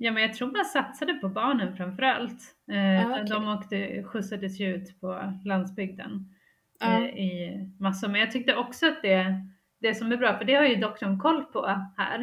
[0.00, 2.42] Ja, men jag tror man satsade på barnen framför allt.
[2.70, 3.24] Eh, Ah, okej.
[3.30, 6.34] De åkte, skjutsades ju ut på landsbygden
[6.80, 6.86] Ja.
[6.98, 8.08] eh, i massor.
[8.08, 9.34] Men jag tyckte också att det,
[9.80, 12.20] det som är bra, för det har ju doktorn koll på här.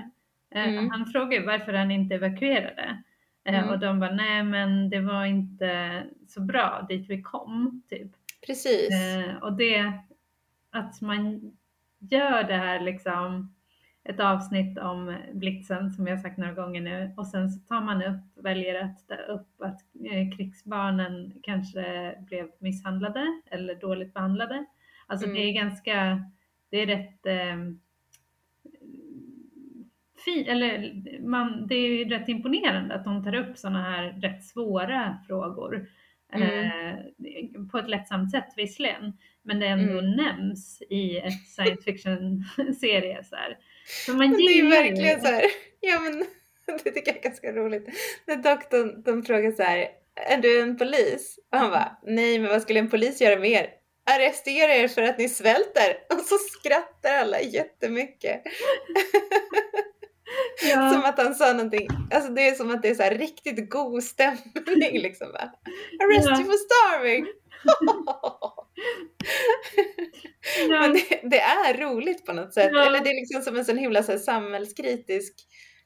[0.55, 0.89] Eh, Mm.
[0.89, 3.03] Han frågar ju varför han inte evakuerade.
[3.43, 3.69] Eh, Mm.
[3.69, 8.11] Och de bara, nej men det var inte så bra dit vi kom, typ.
[8.47, 8.89] Precis.
[8.91, 9.91] Eh, och det,
[10.71, 11.51] att man
[11.99, 13.54] gör det här liksom,
[14.09, 18.03] ett avsnitt om blitzen som jag sagt några gånger nu och sen så tar man
[18.03, 19.81] upp, väljer att ta upp att
[20.11, 24.65] eh, krigsbarnen kanske blev misshandlade eller dåligt behandlade.
[25.07, 25.37] Alltså Mm.
[25.37, 26.23] det är ganska,
[26.69, 27.55] det är rätt eh,
[30.25, 30.93] fi, eller
[31.27, 35.87] man, det är ju rätt imponerande att de tar upp sådana här rätt svåra frågor.
[36.33, 36.95] Eh,
[37.71, 40.11] på ett lättsamt sätt visserligen, men det ändå Mm.
[40.11, 43.23] nämns i ett science fiction-serie.
[43.23, 43.57] Så, här.
[44.07, 44.13] Det
[44.59, 45.45] är verkligen så här,
[45.79, 46.25] ja men
[46.83, 47.87] det tycker jag är ganska roligt.
[48.25, 51.39] När doktorn de frågar så här, är du en polis?
[51.51, 53.69] Och han bara, nej men vad skulle en polis göra med er?
[54.11, 55.97] Arrestera er för att ni svälter!
[56.13, 58.41] Och så skrattar alla jättemycket.
[60.63, 60.89] Ja.
[60.93, 64.03] Som att han sa någonting, alltså det är som att det är så riktigt god
[64.03, 65.27] stämning liksom.
[65.27, 66.39] Arrest Ja.
[66.39, 67.25] you for starving!
[70.69, 70.79] Ja.
[70.81, 72.69] Men det, det är roligt på något sätt.
[72.73, 72.85] Ja.
[72.85, 75.33] Eller det är liksom som en sån himla så här, samhällskritisk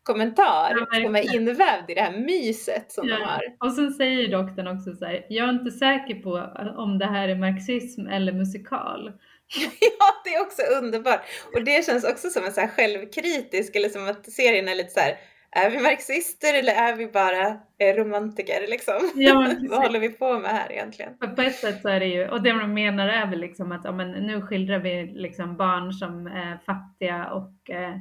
[0.04, 3.26] kommentar Ja, som är invävd i det här myset som de Ja.
[3.26, 3.68] har.
[3.68, 6.32] Och sen säger doktorn också så här, jag är inte säker på
[6.78, 9.12] om det här är marxism eller musikal.
[9.82, 11.22] Ja, det är också underbart.
[11.54, 14.90] Och det känns också som en så här självkritisk, eller som att serien är lite
[14.90, 15.18] så här,
[15.52, 17.48] är vi marxister eller är vi bara
[17.78, 19.12] eh, romantiker liksom?
[19.16, 19.54] Ja.
[19.70, 21.18] Vad håller vi på med här egentligen?
[21.36, 23.82] På ett sätt så är det ju, och det de menar är väl liksom att
[23.86, 27.96] ja, men nu skildrar vi liksom barn som är fattiga och eh,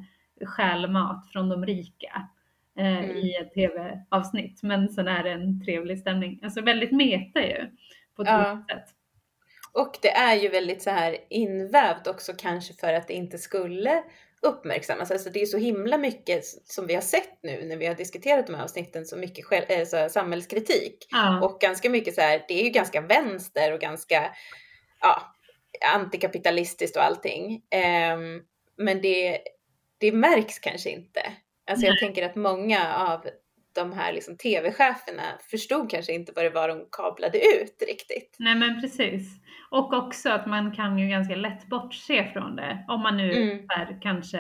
[0.47, 2.29] stjäl mat från de rika
[2.79, 3.17] eh, Mm.
[3.17, 4.63] i ett tv-avsnitt.
[4.63, 6.41] Men sen är det en trevlig stämning.
[6.43, 7.67] Alltså väldigt meta ju
[8.17, 8.65] på ett Ja.
[8.71, 8.85] sätt.
[9.73, 14.03] Och det är ju väldigt så här invävt också kanske för att det inte skulle
[14.43, 15.11] uppmärksammas.
[15.11, 18.47] Alltså det är så himla mycket som vi har sett nu när vi har diskuterat
[18.47, 21.07] de här avsnitten, så mycket själv, äh, så här, samhällskritik.
[21.11, 24.31] Ja, Och ganska mycket så här, det är ju ganska vänster och ganska
[25.01, 25.35] ja,
[25.95, 27.63] antikapitalistiskt och allting.
[27.71, 28.43] Ehm,
[28.77, 29.39] men det,
[29.99, 31.21] det märks kanske inte.
[31.71, 32.01] Alltså jag Nej.
[32.01, 33.27] tänker att många av
[33.75, 38.37] de här liksom tv-cheferna förstod kanske inte vad det var de kablade ut riktigt.
[38.39, 39.23] nej men precis.
[39.71, 42.85] Och också att man kan ju ganska lätt bortse från det.
[42.89, 43.59] Om man nu Mm.
[43.69, 44.39] är, kanske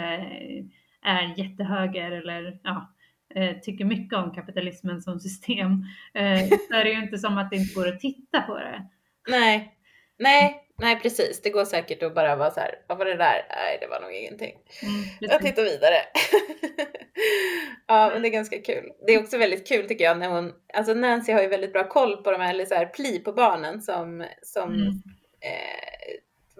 [1.04, 2.94] är jättehöger eller ja,
[3.34, 5.70] eh, tycker mycket om kapitalismen som system.
[6.14, 8.82] Eh, så är det ju inte som att det inte går att titta på det.
[9.28, 9.74] Nej,
[10.18, 11.42] nej, nej precis.
[11.42, 13.46] Det går säkert att bara vara så här, vad var det där?
[13.56, 14.54] Nej, det var nog ingenting.
[14.82, 15.94] Mm, Jag tittar vidare.
[17.86, 18.92] ja, men det är ganska kul.
[19.06, 21.88] Det är också väldigt kul tycker jag när hon, alltså Nancy har ju väldigt bra
[21.88, 24.92] koll på de här, eller så här pli på barnen som, som Mm.
[25.40, 26.14] Eh,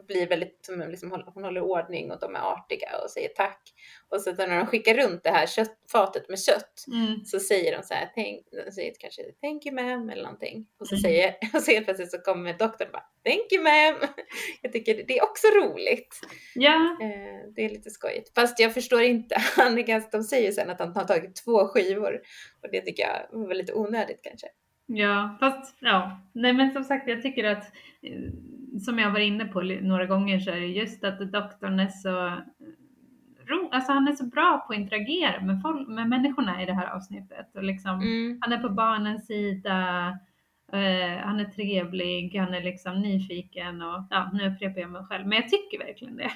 [0.06, 3.60] blir väldigt, som liksom, hon håller ordning och de är artiga och säger tack.
[4.08, 7.24] Och så när de skickar runt det här kött, fatet med kött Mm.
[7.24, 10.66] så säger de så här, thank, de säger kanske thank you ma'am eller någonting.
[10.80, 11.02] Och så Mm.
[11.02, 14.08] säger, och så helt plötsligt så kommer doktorn och bara thank you ma'am.
[14.62, 16.20] Jag tycker det- det är också roligt.
[16.54, 18.34] Ja, Eh, det är lite skojigt.
[18.34, 21.68] Fast jag förstår inte, han är ganska, de säger sen att han har tagit två
[21.68, 22.20] skivor.
[22.62, 24.46] Och det tycker jag var lite onödigt kanske.
[24.88, 26.20] Ja, fast ja.
[26.32, 27.72] Nej men som sagt jag tycker att
[28.02, 28.32] eh,
[28.80, 32.26] som jag var inne på några gånger så är det just att doktorn är så
[32.26, 32.38] eh,
[33.70, 36.86] alltså han är så bra på att interagera med, folk, med människorna i det här
[36.96, 37.56] avsnittet.
[37.56, 38.38] Och liksom, Mm.
[38.40, 40.08] Han är på barnens sida,
[40.72, 45.26] eh, han är trevlig, han är liksom nyfiken och ja, nu upprepar jag mig själv.
[45.26, 46.30] Men jag tycker verkligen det.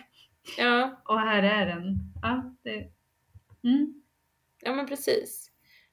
[0.58, 1.98] Ja, Och här är den.
[2.22, 2.88] Ja, det,
[3.64, 4.02] mm,
[4.62, 5.48] ja men precis.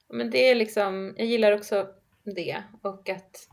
[0.08, 1.86] Men det är liksom, jag gillar också
[2.34, 2.62] det.
[2.82, 3.48] Och att,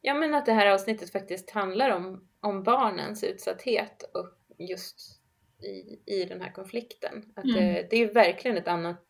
[0.00, 5.20] ja men att det här avsnittet faktiskt handlar om, om barnens utsatthet och just
[5.62, 7.32] i, i den här konflikten.
[7.36, 7.56] Att Mm.
[7.56, 9.04] det, det är verkligen ett annat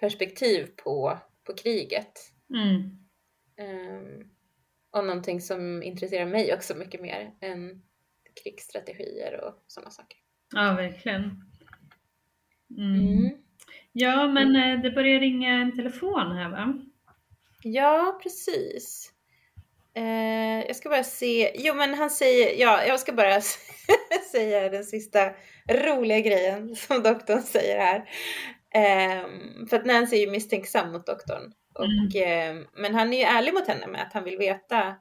[0.00, 2.12] perspektiv på, på kriget.
[2.54, 2.96] mm,
[3.56, 4.30] Ehm,
[4.90, 7.82] och någonting som intresserar mig också mycket mer än
[8.44, 10.18] krigsstrategier och sådana saker.
[10.54, 11.22] ja, verkligen.
[12.78, 13.08] Mm.
[13.18, 13.30] Mm.
[13.92, 16.78] Ja, men eh, det börjar ringa en telefon här va?
[17.62, 19.12] Ja, precis.
[19.94, 21.52] Eh, jag ska bara se.
[21.54, 23.40] Jo, men han säger, ja, jag ska bara
[24.32, 25.30] säga den sista
[25.68, 28.08] roliga grejen som doktorn säger här.
[28.74, 31.52] Ehm, för att Nancy är ju misstänksam mot doktorn.
[31.74, 34.94] Och, ehm, men han är ju ärlig mot henne med att han vill veta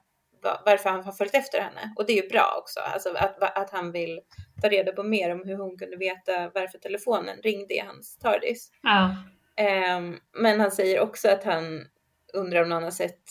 [0.43, 1.93] va- varför han har följt efter henne.
[1.95, 2.79] Och det är ju bra också.
[2.79, 4.19] Alltså att, att han vill
[4.61, 8.71] ta reda på mer om hur hon kunde veta varför telefonen ringde i hans TARDIS.
[8.81, 9.15] Ja.
[9.57, 11.85] Ehm, men han säger också att han
[12.33, 13.23] undrar om någon har sett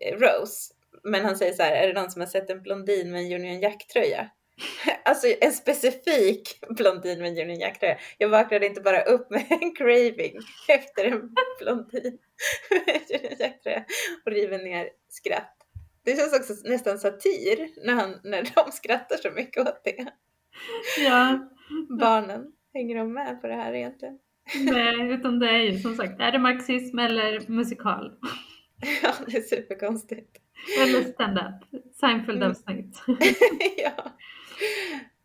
[0.00, 0.74] eh, Rose.
[1.02, 3.32] Men han säger så här, är det någon som har sett en blondin med en
[3.32, 4.30] Union Jack-tröja?
[5.04, 7.98] Alltså en specifik blondin med en Union Jack-tröja.
[8.18, 10.38] Jag vaknade inte bara upp med en craving
[10.68, 12.18] efter en blondin
[12.70, 13.84] med en Union Jack-tröja
[14.24, 15.52] och river ner skratt.
[16.04, 20.06] Det känns också nästan satir när, han, när de skrattar så mycket åt det.
[20.98, 21.48] Ja,
[21.98, 24.18] Barnen, hänger de med på det här egentligen?
[24.54, 28.12] Nej, utan det är ju som sagt, är det marxism eller musikal?
[29.02, 30.36] Ja, det är superkonstigt.
[30.82, 33.02] Eller stand-up, Seinfeld-avsnitt.
[33.76, 34.12] ja.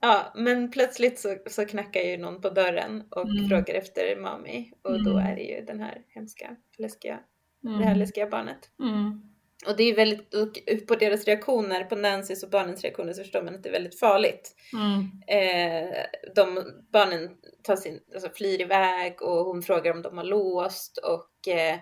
[0.02, 3.50] ja, men plötsligt så, så knackar ju någon på dörren och Mm.
[3.50, 5.26] frågar efter Mami och då Mm.
[5.32, 7.20] är det ju den här hemska, läskiga,
[7.62, 7.98] det här Mm.
[8.00, 8.70] läskiga barnet.
[8.80, 9.22] Mm.
[9.68, 13.56] Och det är väldigt, på deras reaktioner, på Nancys och barnens reaktioner så förstår man
[13.56, 14.56] att det är väldigt farligt.
[14.74, 15.02] Mm.
[15.28, 15.96] Eh,
[16.36, 17.30] de, barnen
[17.64, 21.74] tar sin, alltså flyr iväg och hon frågar om de har låst och eh,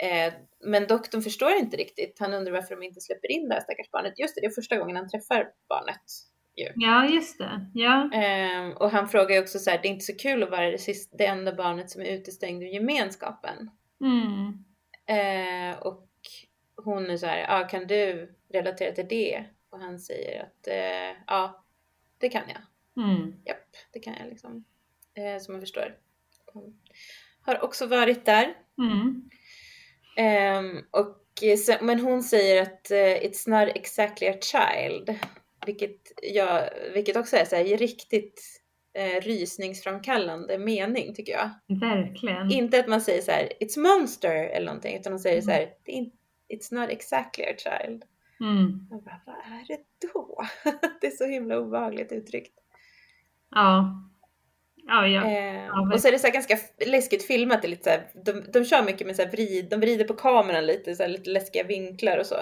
[0.00, 0.32] eh,
[0.64, 2.16] men doktorn förstår inte riktigt.
[2.20, 4.18] Han undrar varför de inte släpper in det här stackars barnet.
[4.18, 6.02] Just det, det är första gången han träffar barnet.
[6.74, 7.70] Ja, just det.
[7.74, 8.10] Ja.
[8.12, 10.70] Ehm, och han frågar ju också så här, det är inte så kul att vara
[10.70, 13.70] det, sista, det enda barnet som är utestängd ur gemenskapen.
[14.00, 14.64] Mm.
[15.06, 16.08] Eh, och
[16.84, 19.44] hon är så här, ja kan du relatera till det?
[19.70, 21.64] Och han säger att eh, ja,
[22.18, 23.04] det kan jag.
[23.04, 23.34] Mm.
[23.44, 24.64] Japp, det kan jag liksom.
[25.14, 25.96] Eh, som man förstår.
[26.52, 26.78] Hon
[27.42, 28.54] har också varit där.
[28.78, 29.28] Mm.
[30.90, 35.18] Och, eh, sen- men hon säger att eh, it's not exactly a child.
[35.66, 38.42] Vilket, jag, vilket också är så här, riktigt
[38.94, 41.50] eh, rysningsframkallande mening tycker jag.
[41.80, 42.52] Verkligen.
[42.52, 45.72] Inte att man säger så här, it's monster eller någonting, utan de säger så här,
[45.84, 46.12] "Det är in-
[46.56, 48.04] it's not exactly a child.
[48.40, 48.86] Mm.
[48.90, 49.78] Jag bara, vad är det
[50.12, 50.44] då?
[51.00, 52.54] det är så himla obehagligt uttryckt.
[53.50, 54.00] Ja.
[54.86, 55.20] Ja, ja.
[55.30, 58.24] Eh, men- och så är det så ganska läskigt filmat, det är lite så här,
[58.24, 61.10] de, de kör mycket med så här vrid, de vrider på kameran lite, så här,
[61.10, 62.34] lite läskiga vinklar och så.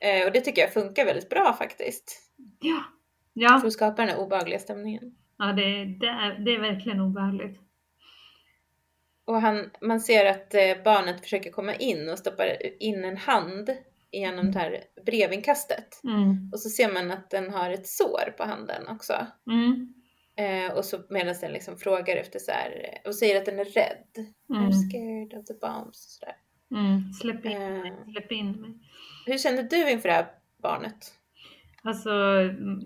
[0.00, 2.32] Eh, och det tycker jag funkar väldigt bra faktiskt.
[2.60, 2.84] Ja.
[3.32, 5.14] Ja, För att skapa den här obehagliga stämningen.
[5.38, 7.60] ja det, det, är, det är verkligen obehagligt.
[9.30, 13.70] Och han, man ser att eh, barnet försöker komma in och stoppar in en hand
[14.12, 16.00] genom det här brevinkastet.
[16.04, 16.50] Mm.
[16.52, 19.26] Och så ser man att den har ett sår på handen också.
[19.50, 19.94] Mm.
[20.36, 23.58] Eh, och så medan den liksom frågar efter så här eh, och säger att den
[23.58, 24.26] är rädd.
[24.50, 24.62] Mm.
[24.62, 26.36] I'm scared of the bombs och sådär.
[26.70, 27.12] Mm.
[27.12, 27.88] Släpp in mig.
[27.88, 28.70] Eh, Släpp in mig.
[29.26, 30.26] hur kände du inför det här
[30.62, 31.14] barnet?
[31.82, 32.80] Alltså, mm,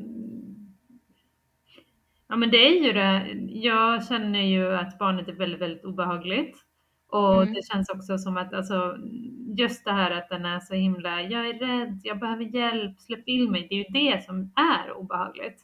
[2.35, 3.32] ja men det är ju det.
[3.59, 6.57] Jag känner ju att barnet är väldigt, väldigt obehagligt.
[7.09, 7.55] Och Mm.
[7.55, 8.97] det känns också som att alltså,
[9.59, 13.28] just det här att den är så himla, jag är rädd, jag behöver hjälp, släpp
[13.28, 13.66] in mig.
[13.70, 15.61] Det är ju det som är obehagligt.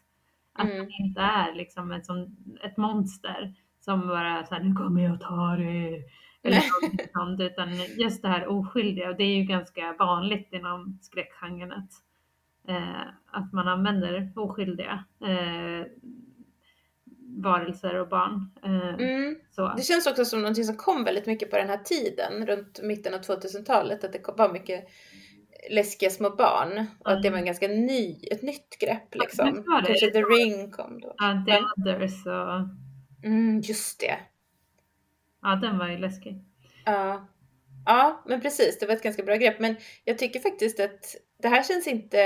[0.53, 0.79] Att Mm.
[0.79, 5.21] man inte är liksom ett, som, ett monster som bara så här, nu kommer jag
[5.21, 6.03] ta det.
[6.43, 6.63] Eller
[7.13, 7.69] sånt, utan
[7.99, 9.11] just det här oskyldiga.
[9.11, 11.91] Och det är ju ganska vanligt inom skräckgenren att,
[12.69, 15.87] eh, att man använder oskyldiga eh,
[17.43, 18.51] varelser och barn.
[18.65, 19.37] Eh, Mm.
[19.77, 23.15] Det känns också som någonting som kom väldigt mycket på den här tiden, runt mitten
[23.15, 24.89] av 2000-talet, att det var mycket
[25.71, 29.47] läskiga små barn och att det var en ganska ny, ett nytt grepp Ja, liksom.
[29.55, 29.87] det var det.
[29.87, 31.15] Kanske The Ring kom då.
[31.17, 31.59] Ja, The
[31.93, 32.69] Others och
[33.25, 34.17] Mm, just det.
[35.43, 36.45] ja, den var ju läskig.
[36.85, 37.29] Ja.
[37.87, 38.79] ja, men precis.
[38.79, 39.61] Det var ett ganska bra grepp.
[39.61, 42.19] Men jag tycker faktiskt att det här känns inte...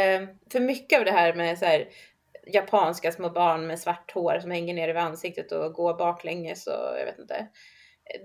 [0.52, 1.84] För mycket av det här med så här
[2.46, 6.98] japanska små barn med svart hår som hänger ner över ansiktet och går baklänges och
[6.98, 7.48] jag vet inte.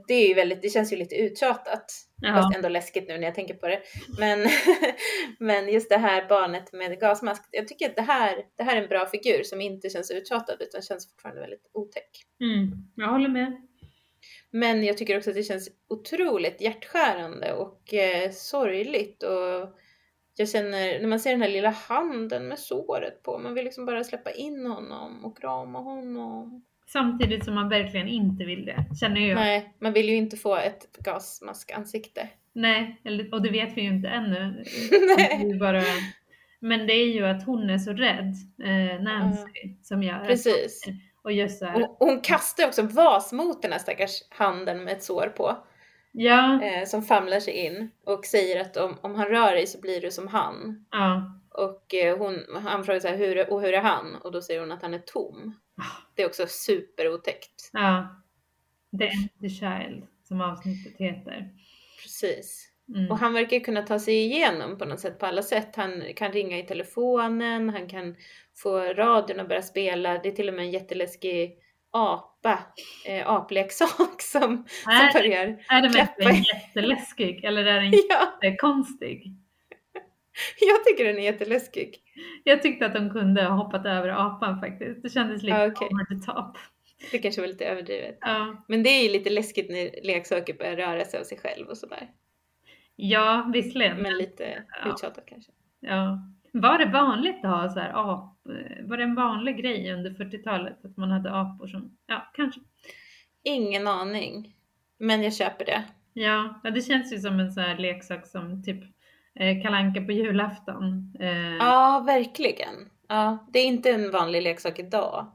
[0.08, 1.86] Det, är ju väldigt, det känns ju lite uttjatat.
[2.22, 3.82] Ja, Fast ändå läskigt nu när jag tänker på det.
[4.20, 4.48] Men,
[5.40, 7.44] men just det här barnet med gasmask.
[7.52, 10.58] Jag tycker att det här, det här är en bra figur som inte känns uttjatad
[10.60, 12.10] utan känns fortfarande väldigt otäck.
[12.42, 13.62] mm, jag håller med.
[14.52, 19.24] Men jag tycker också att det känns otroligt hjärtskärande och eh, sorgligt.
[19.24, 19.78] Och
[20.40, 23.86] jag känner, när man ser den här lilla handen med såret på, man vill liksom
[23.86, 26.66] bara släppa in honom och krama honom.
[26.88, 29.36] Samtidigt som man verkligen inte vill det, känner jag.
[29.36, 32.30] Nej, man vill ju inte få ett gasmaskansikte.
[32.54, 34.64] Nej, och det vet vi ju inte ännu.
[35.18, 35.60] Nej.
[35.60, 35.84] Bara,
[36.60, 38.34] men det är ju att hon är så rädd,
[38.64, 40.26] eh, Nancy, som gör.
[40.26, 40.84] Precis.
[41.22, 44.24] Och just så här, Och och hon kastar också en vas mot den här stackars
[44.30, 45.58] handen med ett sår på.
[46.12, 49.80] Ja, Eh, som famlar sig in och säger att om, om han rör dig så
[49.80, 50.86] blir du som han.
[50.92, 54.16] ja, Och eh, hon, han frågar så här, hur, och hur är han?
[54.16, 55.60] Och då säger hon att han är tom.
[56.16, 57.70] Det är också superotäckt.
[57.74, 58.16] ja.
[59.00, 61.50] The Empty Child, som avsnittet heter.
[62.02, 62.66] Precis.
[62.96, 63.12] Mm.
[63.12, 65.76] Och han verkar kunna ta sig igenom på något sätt, på alla sätt.
[65.76, 68.16] Han kan ringa i telefonen, han kan
[68.56, 70.18] få radion att börja spela.
[70.18, 71.58] Det är till och med en jätteläskig
[71.92, 72.60] apa,
[73.06, 79.24] eh, apleksak som, som Är, börjar är den verkligen jätteläskig eller är den Ja, jättekonstig?
[80.60, 81.96] jag tycker den är jätteläskig.
[82.44, 85.04] Jag tyckte att de kunde ha hoppat över apan faktiskt.
[85.04, 85.88] Det kändes lite Ja, okej.
[85.88, 86.58] over the top.
[87.12, 88.18] Det kanske var lite överdrivet.
[88.22, 91.68] Ja, Men det är ju lite läskigt när leksaker börjar röra sig av sig själv
[91.68, 92.10] och sådär.
[92.96, 93.98] ja visserligen.
[93.98, 94.90] Men lite Ja.
[94.92, 95.52] uttjatat kanske.
[95.80, 96.20] Ja.
[96.54, 98.39] Var det vanligt att ha så här ap...
[98.82, 101.98] Var det en vanlig grej under 40-talet att man hade apor som...
[102.08, 102.62] Ja, kanske.
[103.44, 104.56] Ingen aning.
[105.00, 105.84] Men jag köper det.
[106.14, 108.84] Ja, ja det känns ju som en sån här leksak som typ
[109.36, 111.14] eh, kalanka på julafton.
[111.20, 112.76] Eh, Ja, verkligen.
[113.08, 115.32] Ja, det är inte en vanlig leksak idag.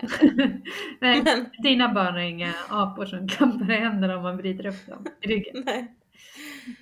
[1.00, 4.86] Nej, Men dina barn har inga apor som klappar i händerna om man vrider upp
[4.86, 5.62] dem i ryggen.
[5.66, 5.94] nej.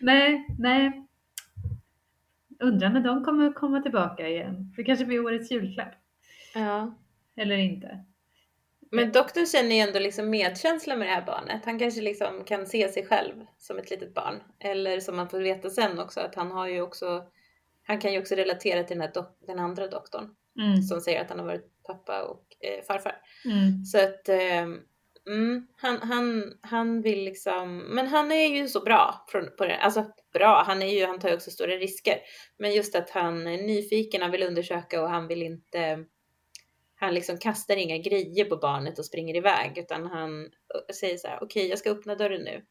[0.01, 1.07] Nej, nej.
[2.63, 4.73] Undrar när de kommer komma tillbaka igen.
[4.77, 5.95] Det kanske blir årets julklapp.
[6.55, 6.95] Ja.
[7.37, 8.05] Eller inte.
[8.91, 11.65] Men doktorn känner ju ändå liksom medkänsla med det här barnet.
[11.65, 14.43] Han kanske liksom kan se sig själv som ett litet barn.
[14.59, 17.25] Eller som man får veta sen också att han har ju också
[17.87, 19.11] han kan ju också relatera till den,
[19.47, 23.17] den andra doktorn Mm, som säger att han har varit pappa och eh, farfar.
[23.45, 24.67] mm, Så att eh,
[25.29, 29.27] mm, han, han, han vill liksom, men han är ju så bra
[29.59, 29.77] på det.
[29.77, 32.19] Alltså bra, han, är ju, han tar ju också stora risker.
[32.59, 36.05] Men just att han är nyfiken, han vill undersöka och han vill inte,
[36.95, 40.49] han liksom kastar inga grejer på barnet och springer iväg utan han
[41.01, 42.65] säger så här, okej jag ska öppna dörren nu.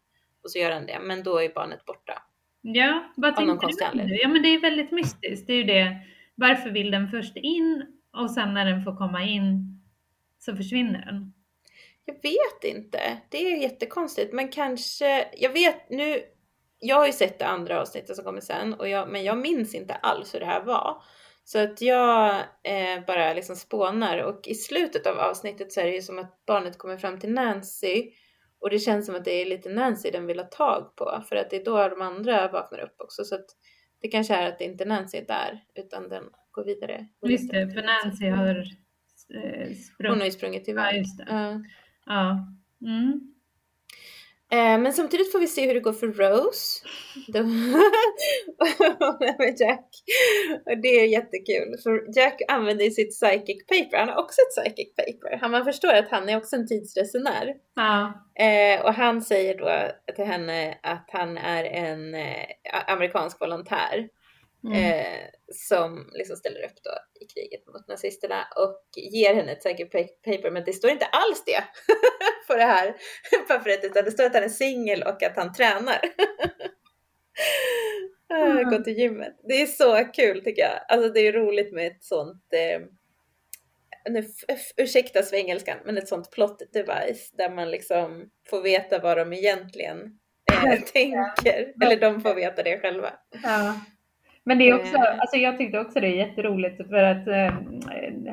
[0.44, 2.24] Och så gör han det, men då är barnet borta.
[2.62, 4.22] Ja, vad tänkte du.
[4.22, 5.48] Ja, men det är väldigt mystiskt.
[5.48, 5.98] Det är ju det.
[6.36, 9.82] Varför vill den först in och sen när den får komma in
[10.40, 11.34] så försvinner den?
[12.06, 13.18] Jag vet inte.
[13.30, 14.34] Det är jättekonstigt.
[14.34, 16.22] Men kanske, jag vet nu,
[16.80, 19.76] jag har ju sett det andra avsnittet som kommer sen, och jag, men jag minns
[19.76, 21.04] inte alls hur det här var.
[21.44, 25.96] Så att jag eh, bara liksom spånar och i slutet av avsnittet så är det
[25.96, 28.12] ju som att barnet kommer fram till Nancy
[28.60, 31.36] och det känns som att det är lite Nancy den vill ha tag på för
[31.36, 33.24] att det är då de andra vaknar upp också.
[33.24, 33.46] Så att
[34.02, 37.08] det kanske är att det inte Nancy är där utan den går vidare.
[37.26, 38.56] Just det, för Nancy har
[39.36, 40.18] eh, Hon sprungit.
[40.20, 41.06] har ju sprungit iväg.
[41.28, 41.62] Ja.
[42.12, 42.48] Ja.
[42.82, 43.32] Mm.
[44.52, 46.84] Eh, men samtidigt får vi se hur det går för Rose.
[49.40, 49.86] Med Jack.
[50.66, 51.78] Och det är jättekul.
[51.84, 53.98] För Jack använder sitt psychic paper.
[53.98, 55.38] Han har också ett psychic paper.
[55.42, 57.54] Han, man förstår att han är också en tidsresenär.
[57.76, 58.14] Ja.
[58.46, 62.46] Eh, och han säger då till henne att han är en eh,
[62.88, 64.08] amerikansk volontär.
[64.64, 64.78] Mm.
[64.84, 66.92] Eh, som liksom ställer upp då
[67.22, 71.44] i kriget mot nazisterna och ger henne ett pa- paper men det står inte alls
[71.46, 71.64] det
[72.48, 72.96] på det här
[73.48, 76.00] pappret utan det står att han är singel och att han tränar.
[78.34, 78.70] Ah, Mm.
[78.70, 79.40] Gå till gymmet.
[79.44, 80.80] Det är så kul tycker jag.
[80.88, 82.82] Alltså det är roligt med ett sånt eh,
[84.10, 84.26] nu,
[84.78, 90.20] ursäkta svengelskan, men ett sånt plot device där man liksom får veta vad de egentligen
[90.66, 91.74] eh, tänker.
[91.84, 93.14] Eller de får veta det själva.
[93.44, 93.76] Ja.
[94.44, 95.20] Men det är också, Eh.
[95.20, 97.54] alltså jag tyckte också det är jätteroligt för att eh,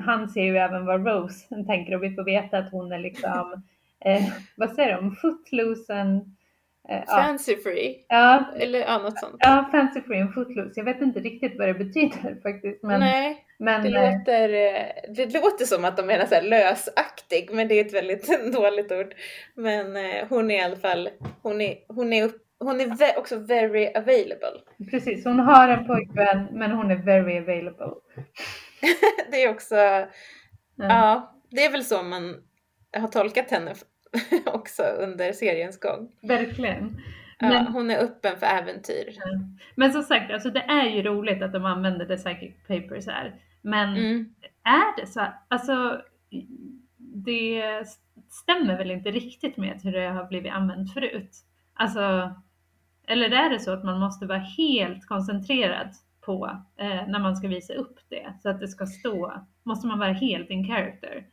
[0.05, 3.63] han ser ju även vad Rose tänker och vi får veta att hon är liksom,
[4.05, 4.23] eh,
[4.57, 6.37] vad säger de, footloose and,
[6.89, 8.05] eh, ja, Fancy free.
[8.09, 9.37] ja, Eller ja, något sånt.
[9.39, 10.73] ja, fancy free and footloose.
[10.77, 12.83] Jag vet inte riktigt vad det betyder faktiskt.
[12.83, 16.43] Men, Nej, men det eh, låter, eh, det låter som att de menar så här
[16.43, 19.15] lösaktig, men det är ett väldigt dåligt ord.
[19.55, 19.97] Men
[20.29, 21.09] hon är i alla fall,
[21.43, 24.61] hon är, hon är, upp, hon är också very available.
[24.91, 27.95] precis, hon har en pojkvän men hon är very available.
[29.31, 30.09] det är också, Ja.
[30.77, 32.37] ja, det är väl så man
[32.97, 33.75] har tolkat henne
[34.47, 36.09] också under seriens gång.
[36.23, 37.01] Verkligen.
[37.39, 39.17] Ja, Men, hon är öppen för äventyr.
[39.75, 43.35] men som sagt, alltså det är ju roligt att de använder the psychic papers här.
[43.63, 44.35] Men Mm.
[44.65, 45.27] är det så?
[45.49, 46.03] Alltså,
[46.99, 47.63] det
[48.31, 51.31] stämmer väl inte riktigt med hur det har blivit använt förut?
[51.75, 52.35] Alltså,
[53.09, 55.89] eller är det så att man måste vara helt koncentrerad
[56.21, 56.47] på
[56.81, 58.35] eh, när man ska visa upp det?
[58.43, 59.33] Så att det ska stå,
[59.63, 61.27] måste man vara helt in character?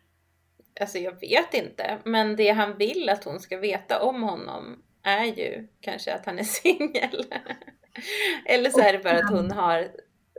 [0.79, 5.25] Alltså jag vet inte, men det han vill att hon ska veta om honom är
[5.25, 7.23] ju kanske att han är singel.
[8.45, 9.87] Eller så är det bara att hon har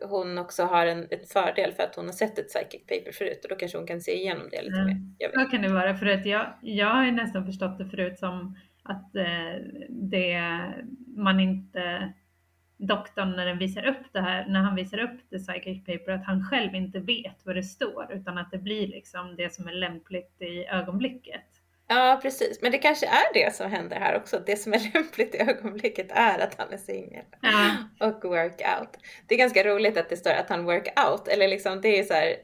[0.02, 3.40] hon också har en, en fördel för att hon har sett ett psychic paper förut
[3.44, 4.86] och då kanske hon kan se igenom det lite Mm.
[4.86, 4.96] mer.
[5.18, 5.40] Jag vet.
[5.40, 8.56] Så kan det vara, för att jag, jag har ju nästan förstått det förut som
[8.88, 10.40] att eh, det
[11.16, 12.12] man inte,
[12.76, 16.24] doktorn när den visar upp det här, när han visar upp the psychic paper, att
[16.24, 19.72] han själv inte vet vad det står, utan att det blir liksom det som är
[19.72, 21.44] lämpligt i ögonblicket.
[21.88, 24.42] Ja precis, men det kanske är det som händer här också.
[24.46, 27.24] Det som är lämpligt i ögonblicket är att han är singel.
[27.40, 27.76] Ja,
[28.06, 28.88] och work out.
[29.26, 32.04] Det är ganska roligt att det står att han work out, eller liksom det är
[32.04, 32.36] så här,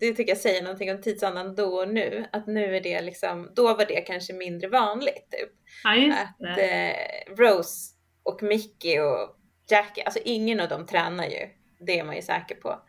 [0.00, 2.24] det tycker jag säger någonting om tidsandan då och nu.
[2.32, 5.30] Att nu är det liksom, då var det kanske mindre vanligt.
[5.30, 5.50] Typ.
[5.84, 9.36] Ja, just Att eh, Rose och Mickey och
[9.70, 11.48] Jackie, alltså ingen av dem tränar ju.
[11.86, 12.82] Det är man ju säker på.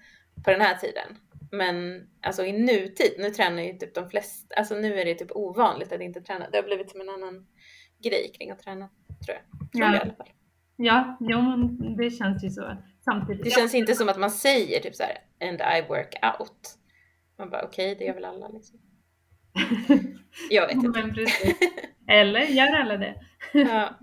[0.46, 1.18] På den här tiden.
[1.52, 5.32] Men alltså i nutid, nu tränar ju typ de flesta, alltså nu är det typ
[5.32, 6.50] ovanligt att inte träna.
[6.50, 7.48] Det har blivit som en annan
[8.04, 8.90] grej kring att träna,
[9.26, 9.72] tror jag.
[9.72, 9.86] Tror Ja.
[9.86, 10.30] jag i alla fall.
[10.76, 11.40] Ja, jo,
[11.98, 12.78] det känns ju så.
[13.06, 13.44] Samtidigt.
[13.44, 15.18] Det känns inte som att man säger typ så här,
[15.50, 16.78] and I work out.
[17.38, 18.80] Man bara okej, det gör väl alla liksom.
[20.50, 21.26] Jag vet inte.
[22.08, 23.16] Eller gör alla det?
[23.54, 23.90] Ja,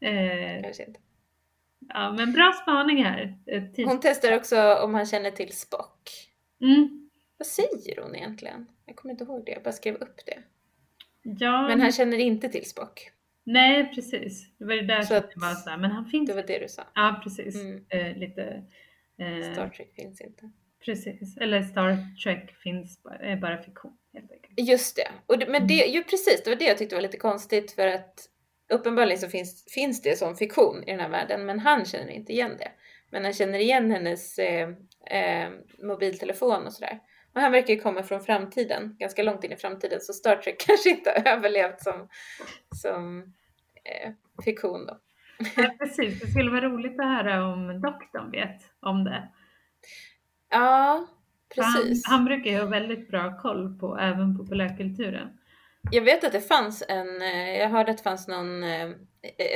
[0.00, 1.00] Eh, kanske inte.
[1.88, 3.38] ja, men bra spaning här.
[3.46, 6.10] Eh, Hon testar också om han känner till Spock.
[6.60, 7.10] Mm.
[7.38, 8.66] Vad säger hon egentligen?
[8.86, 10.38] Jag kommer inte ihåg det, jag bara skrev upp det.
[11.22, 13.10] Ja, Men han känner inte till Spock.
[13.44, 14.58] Nej precis.
[14.58, 16.28] Det var det där Så som att- jag var så här, men han finns.
[16.28, 16.82] Det var det du sa.
[16.94, 17.54] Ja, precis.
[17.54, 17.84] Mm.
[17.88, 18.42] Eh, lite.
[19.18, 20.50] Eh, Star Trek finns inte.
[20.84, 21.36] Precis.
[21.36, 24.68] Eller Star Trek finns bara, är bara fiktion helt enkelt.
[24.68, 25.08] Just det.
[25.26, 27.86] Och det, men det, ju precis, det var det jag tyckte var lite konstigt för
[27.86, 28.28] att
[28.72, 32.32] uppenbarligen så finns, finns det som fiktion i den här världen men han känner inte
[32.32, 32.68] igen det.
[33.10, 34.68] Men han känner igen hennes eh,
[35.10, 35.50] eh,
[35.82, 36.98] mobiltelefon och sådär.
[37.34, 40.56] Och han verkar ju komma från framtiden, ganska långt in i framtiden, så Star Trek
[40.66, 42.08] kanske inte har överlevt som,
[42.82, 43.22] som
[43.84, 44.12] eh,
[44.44, 44.98] fiktion då.
[45.56, 46.20] Ja, precis.
[46.20, 49.28] Det skulle vara roligt att höra om doktorn vet om det.
[50.50, 51.06] Ja,
[51.54, 52.02] För Han, precis.
[52.08, 55.38] han brukar ju ha väldigt bra koll på även populärkulturen.
[55.90, 58.90] Jag vet att det fanns en, eh, jag hörde att det fanns någon eh,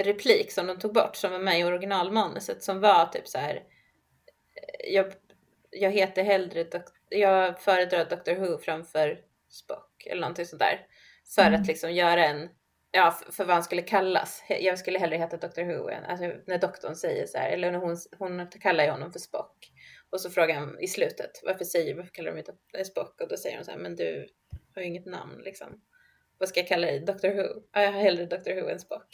[0.04, 3.54] replik som de tog bort som var med i originalmanuset som var typ så här.
[3.54, 5.06] eh, Jag,
[5.70, 6.64] jag heter hellre,
[7.08, 10.86] jag föredrar Dr Who framför Spock eller någonting sånt där.
[11.34, 11.60] För Mm.
[11.60, 12.48] att liksom göra en,
[12.92, 14.44] ja för, vad han skulle kallas.
[14.48, 17.78] Jag skulle hellre heta Dr Who än, alltså när doktorn säger så här, eller när
[17.78, 19.72] hon, hon kallar ju honom för Spock.
[20.10, 23.20] Och så frågar han i slutet, varför säger, varför kallar de mig Dok- Spock?
[23.20, 24.28] Och då säger hon så här, men du
[24.74, 25.80] har ju inget namn liksom.
[26.38, 27.00] Vad ska jag kalla dig?
[27.00, 27.42] Dr Who?
[27.72, 29.06] Ja, jag har hellre Dr Who än Spock.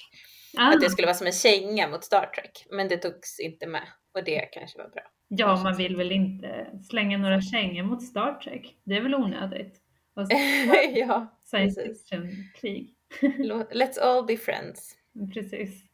[0.58, 2.66] Ah, Att det skulle vara som en känga mot Star Trek.
[2.70, 3.86] Men det togs inte med.
[4.14, 5.02] Och det kanske var bra.
[5.38, 8.76] Ja, man vill väl inte slänga några kängor mot Star Trek.
[8.84, 9.80] Det är väl onödigt.
[10.14, 10.36] Och så-
[10.94, 12.94] ja, science fiction-krig.
[13.72, 14.96] Let's all be friends.
[15.34, 15.84] Precis.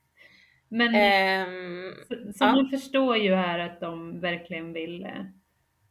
[0.69, 2.53] Men Ehm, så, så ja.
[2.53, 5.21] man förstår ju här att de verkligen vill eh,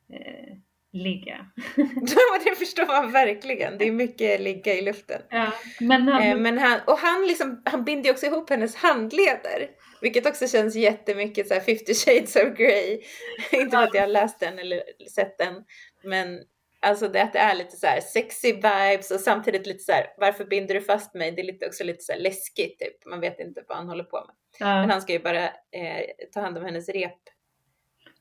[0.09, 0.57] eh,
[0.97, 1.45] ligga.
[2.43, 3.77] det förstår man verkligen.
[3.77, 5.21] Det är mycket ligga i luften.
[5.29, 9.69] Ja, men han, Eh, men han, och han, liksom, han binder också ihop hennes handleder.
[10.01, 13.01] Vilket också känns jättemycket så här 50 shades of Grey.
[13.51, 14.83] Inte för att jag har läst den eller
[15.15, 15.63] sett den.
[16.03, 16.39] Men
[16.79, 20.05] alltså det, att det är lite så här sexy vibes och samtidigt lite så här
[20.17, 21.31] varför binder du fast mig?
[21.31, 23.05] Det är lite, också lite så här läskigt typ.
[23.05, 24.35] Man vet inte vad han håller på med.
[24.59, 27.19] Men ja, han ska ju bara eh, ta hand om hennes rep,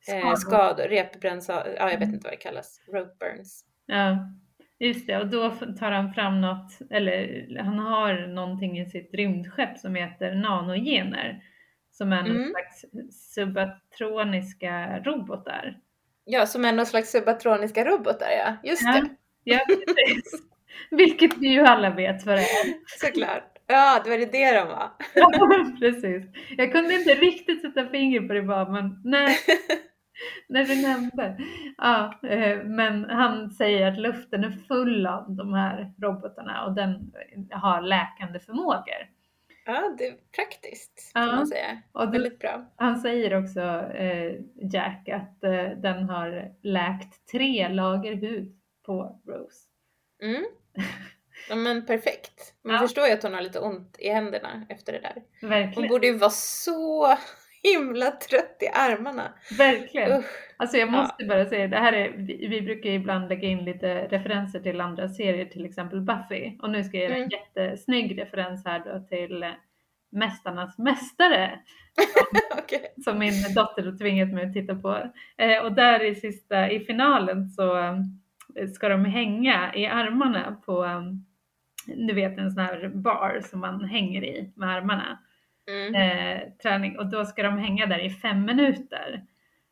[0.08, 0.36] eh, skador.
[0.36, 1.74] skador, repbrännsskador.
[1.78, 2.80] Ja, jag vet inte vad det kallas.
[2.92, 3.64] Rope burns.
[3.86, 4.18] Ja,
[4.78, 5.16] just det.
[5.18, 10.34] Och då tar han fram något, eller han har någonting i sitt rymdskepp som heter
[10.34, 11.42] nanogener.
[11.90, 12.50] Som är någon Mm.
[12.50, 12.84] slags
[13.34, 15.76] subatroniska robotar.
[16.24, 18.56] Ja, som är någon slags subatroniska robotar ja.
[18.70, 18.92] Just Ja.
[18.92, 19.08] det.
[19.44, 20.42] Ja, precis.
[20.90, 22.74] Vilket vi ju alla vet vad det är.
[23.06, 23.52] Såklart.
[23.66, 24.90] Ja, det var det det de var.
[25.14, 25.30] Ja,
[25.80, 26.24] precis.
[26.56, 29.28] Jag kunde inte riktigt sätta fingret på det bara, men när,
[30.48, 31.36] när du nämnde.
[31.76, 37.12] Ja, eh, men han säger att luften är full av de här robotarna och den
[37.50, 39.10] har läkande förmågor.
[39.68, 41.36] Ja, det är praktiskt kan Ja.
[41.36, 41.82] man säga.
[41.92, 42.72] Och det, Väldigt bra.
[42.76, 43.60] han säger också,
[43.94, 44.32] eh,
[44.72, 48.56] Jack, att eh, den har läkt tre lager hud
[48.86, 49.60] på Rose.
[50.22, 50.44] Mm.
[51.48, 52.54] Ja, men perfekt.
[52.64, 52.80] Man Ja.
[52.80, 55.22] förstår ju att hon har lite ont i händerna efter det där.
[55.40, 55.88] Hon Verkligen.
[55.88, 57.16] borde ju vara så
[57.74, 59.32] himla trött i armarna.
[59.58, 60.18] Verkligen.
[60.18, 60.24] Usch.
[60.56, 64.06] Alltså jag måste bara säga, det här är, vi, vi brukar ibland lägga in lite
[64.08, 66.58] referenser till andra serier, till exempel Buffy.
[66.62, 67.30] Och nu ska jag göra en Mm.
[67.30, 69.48] jättesnygg referens här då till eh,
[70.12, 71.58] Mästarnas Mästare.
[72.58, 72.94] Okej.
[73.04, 75.10] som min dotter har tvingat mig att titta på.
[75.38, 77.96] Eh, och där i sista, i finalen så eh,
[78.74, 81.02] ska de hänga i armarna på, eh,
[81.96, 85.18] du vet en sån här bar som man hänger i med armarna.
[85.70, 85.94] Mm.
[85.94, 89.24] Eh, träning och då ska de hänga där i fem minuter.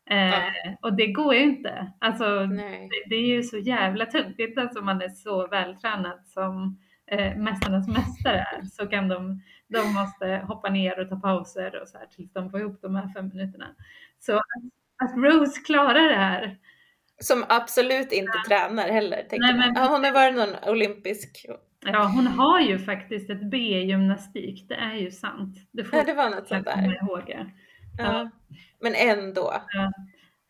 [0.09, 0.51] Eh, Ja.
[0.81, 1.91] Och det går ju inte.
[1.99, 4.33] Alltså det, det är ju så jävla tungt.
[4.37, 6.79] Det är inte ens om man är så vältränad som
[7.11, 8.61] eh, Mästarnas Mästare är.
[8.65, 12.51] Så kan de, de måste hoppa ner och ta pauser och så här tills de
[12.51, 13.65] får ihop de här fem minuterna.
[14.19, 14.41] Så att,
[15.03, 16.57] att Rose klarar det här.
[17.19, 19.23] Som absolut inte tränar heller.
[19.31, 21.45] Nej, men- Ja, hon har varit någon olympisk.
[21.93, 24.65] Ja, hon har ju faktiskt ett B i gymnastik.
[24.69, 25.57] Det är ju sant.
[25.71, 26.99] Det får Ja, det var något sånt där.
[27.03, 27.23] ihåg.
[27.27, 27.45] det.
[27.97, 28.29] Ja.
[28.81, 29.53] Men ändå.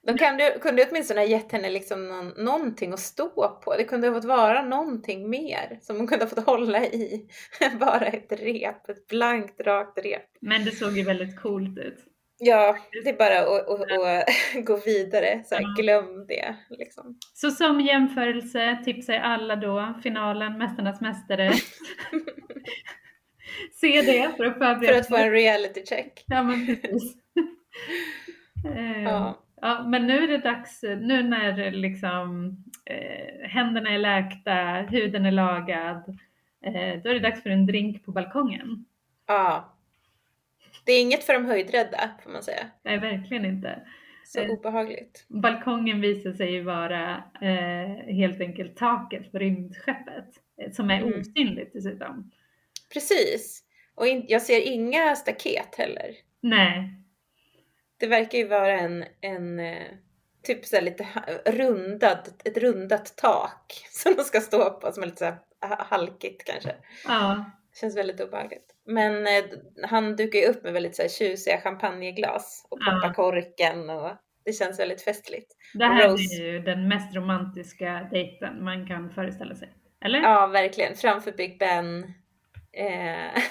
[0.08, 3.76] De kunde, kunde åtminstone ha gett henne liksom någon, någonting att stå på.
[3.78, 7.28] Det kunde ha fått vara någonting mer som hon kunde ha fått hålla i.
[7.80, 10.30] Bara ett rep, ett blankt rakt rep.
[10.42, 12.06] Men det såg ju väldigt coolt ut.
[12.38, 13.82] Ja, det är bara att, att,
[14.58, 15.44] att gå vidare.
[15.46, 16.56] Så här, glöm det.
[16.70, 17.20] Liksom.
[17.34, 21.54] Så som jämförelse tipsar jag alla då finalen Mästarnas Mästare.
[23.74, 26.24] Se det för att förbereda För att få en reality check.
[26.28, 27.16] Ja, men precis.
[28.76, 29.44] Eh, ja.
[29.62, 34.54] ja, men nu är det dags, nu när liksom eh, händerna är läkta,
[34.90, 36.20] huden är lagad,
[36.66, 38.86] eh, då är det dags för en drink på balkongen.
[39.28, 39.75] Ja.
[40.86, 42.68] Det är inget för de höjdrädda får man säga.
[42.84, 43.82] Nej, verkligen inte.
[44.26, 45.26] Så eh, obehagligt.
[45.28, 50.30] Balkongen visar sig ju vara eh, helt enkelt taket på rymdskeppet
[50.62, 51.20] eh, som är mm.
[51.20, 52.32] osynligt dessutom.
[52.94, 53.64] Precis.
[53.96, 56.16] Och in, jag ser inga staket heller.
[56.42, 56.90] Nej.
[57.98, 59.88] Det verkar ju vara en, en eh,
[60.44, 61.08] typ så lite
[61.46, 65.26] rundad, ett rundat tak som de ska stå på som är lite så
[65.68, 66.76] här halkigt kanske.
[67.08, 67.46] Ja.
[67.80, 68.76] Känns väldigt obehagligt.
[68.86, 69.44] Men eh,
[69.84, 73.14] han dukar ju upp med väldigt så här tjusiga champagneglas och poppar ja.
[73.14, 74.12] korken och
[74.46, 75.52] det känns väldigt festligt.
[75.74, 76.36] Det här Rose...
[76.36, 79.74] är ju den mest romantiska dejten man kan föreställa sig.
[80.06, 80.20] Eller?
[80.20, 80.96] Ja, verkligen.
[80.96, 82.04] Framför Big Ben
[82.72, 83.42] eh,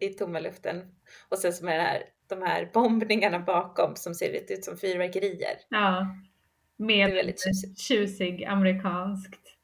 [0.00, 0.82] i tomma luften.
[1.28, 5.56] Och sen så med här, de här bombningarna bakom som ser lite ut som fyrverkerier.
[5.68, 6.06] Ja,
[6.76, 7.42] med väldigt
[7.78, 9.55] tjusig amerikanskt,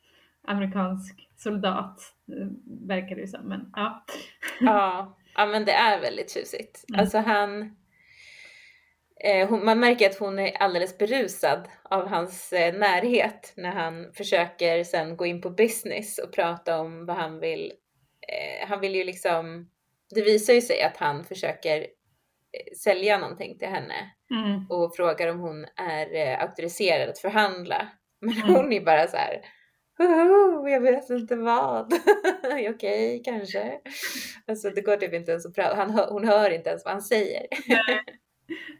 [0.46, 2.46] amerikansk soldat eh,
[2.88, 3.48] verkar det som.
[3.48, 4.04] Men, ja.
[4.60, 6.84] ja, ja, men det är väldigt tjusigt.
[6.88, 7.00] Mm.
[7.00, 7.76] Alltså han,
[9.24, 14.12] eh, hon, man märker att hon är alldeles berusad av hans eh, närhet när han
[14.12, 17.72] försöker sen gå in på business och prata om vad han vill
[18.28, 19.70] eh, han vill ju liksom,
[20.14, 24.66] det visar ju sig att han försöker eh, sälja någonting till henne mm.
[24.70, 27.88] och frågar om hon är eh, auktoriserad att förhandla.
[28.20, 28.54] Men mm.
[28.54, 29.40] hon är bara så här,
[30.68, 31.92] jag vet inte vad.
[32.44, 33.80] Okej, okay, kanske.
[34.46, 35.76] Alltså det går typ inte ens att prata.
[35.76, 37.46] Han, hon hör inte ens vad han säger.
[37.68, 38.04] Nej.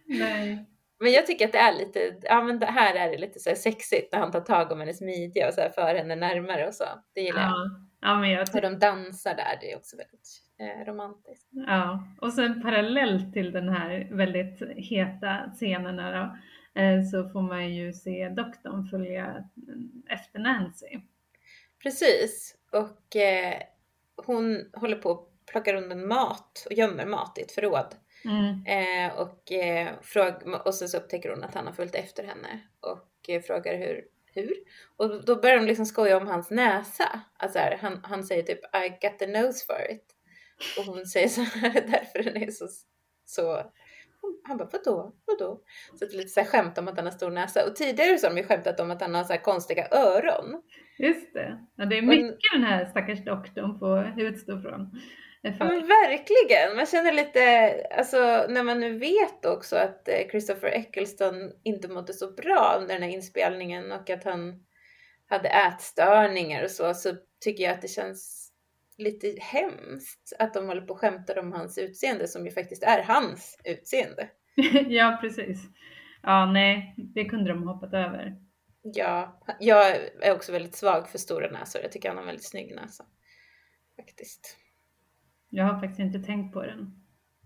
[0.07, 0.67] Nej.
[1.01, 3.55] Men jag tycker att det är lite, ja men det här är det lite så
[3.55, 6.75] sexigt när han tar tag om hennes midja och så här för henne närmare och
[6.75, 6.85] så.
[7.15, 7.49] Det gillar ja.
[7.49, 7.89] jag.
[8.01, 10.29] Ja, men jag Hur de dansar där, det är också väldigt
[10.61, 11.49] eh, romantiskt.
[11.51, 16.37] Ja, och sen parallellt till den här väldigt heta scenerna då,
[16.81, 19.45] eh, så får man ju se doktorn följa
[20.09, 20.87] efter Nancy.
[21.83, 23.63] Precis, och eh,
[24.17, 27.95] hon håller på att plocka undan mat och gömmer mat i ett förråd.
[28.25, 28.67] Mm.
[28.67, 30.35] Eh, och, eh, fråg,
[30.65, 34.05] och så, så upptäcker hon att han har följt efter henne och eh, frågar hur
[34.35, 34.55] hur?
[34.97, 37.21] Och då börjar de liksom skoja om hans näsa.
[37.37, 40.07] Alltså här, han, han säger typ I got the nose for it.
[40.79, 42.69] Och hon säger så här, därför den är så,
[43.25, 43.73] så
[44.43, 45.61] han bara vadå, vadå?
[45.99, 47.67] Så det är lite så här skämt om att han har stor näsa.
[47.67, 50.63] Och tidigare så har de ju skämtat om att han har så konstiga öron.
[50.99, 51.59] Just det.
[51.77, 54.91] Ja, det är mycket Men, den här stackars doktorn får utstå från.
[55.45, 56.77] Ja, men verkligen!
[56.77, 62.13] Man känner lite, alltså när man nu vet också att eh, Christopher Eccleston inte mådde
[62.13, 64.65] så bra under den här inspelningen och att han
[65.29, 68.42] hade ätstörningar och så, så tycker jag att det känns
[68.99, 73.03] lite hemskt att de håller på och skämtar om hans utseende som ju faktiskt är
[73.03, 74.29] hans utseende.
[74.89, 75.69] ja, precis.
[76.23, 78.37] Ja, nej, det kunde de hoppat över.
[78.83, 81.83] Ja, jag är också väldigt svag för stora näsor.
[81.83, 83.05] Jag tycker han har en väldigt snygg näsa.
[83.97, 84.57] Faktiskt.
[85.49, 87.03] Jag har faktiskt inte tänkt på den.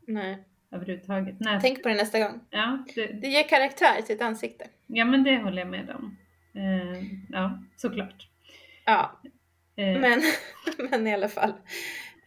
[0.06, 0.44] Nej.
[0.72, 1.36] Överhuvudtaget.
[1.40, 1.58] Nej.
[1.62, 2.40] Tänk på det nästa gång.
[2.50, 3.06] Ja, det...
[3.06, 4.66] det ger karaktär till ett ansikte.
[4.86, 6.16] Ja, men det håller jag med om.
[6.54, 8.28] Eh, ja, såklart.
[8.84, 9.20] Ja,
[9.76, 10.00] eh.
[10.00, 10.22] men,
[10.90, 11.52] men i alla fall.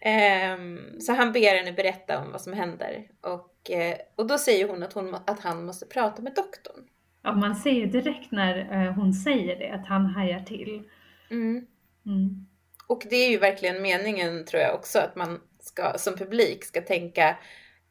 [0.01, 0.57] Eh,
[0.99, 4.83] så han ber henne berätta om vad som händer och, eh, och då säger hon
[4.83, 6.83] att, hon att han måste prata med doktorn.
[7.23, 10.83] Ja, man ser ju direkt när eh, hon säger det att han hajar till.
[11.31, 11.65] Mm.
[12.05, 12.47] Mm.
[12.87, 16.81] Och det är ju verkligen meningen tror jag också att man ska, som publik ska
[16.81, 17.37] tänka,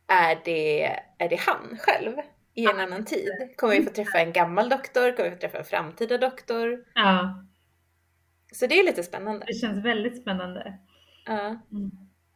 [0.06, 0.84] är det,
[1.18, 2.16] är det han själv
[2.54, 3.30] i en annan tid?
[3.56, 5.16] Kommer vi få träffa en gammal doktor?
[5.16, 6.84] Kommer vi få träffa en framtida doktor?
[6.94, 7.44] Ja.
[8.52, 9.46] Så det är lite spännande.
[9.46, 10.78] Det känns väldigt spännande.
[11.26, 11.58] Ja.
[11.72, 11.90] Mm.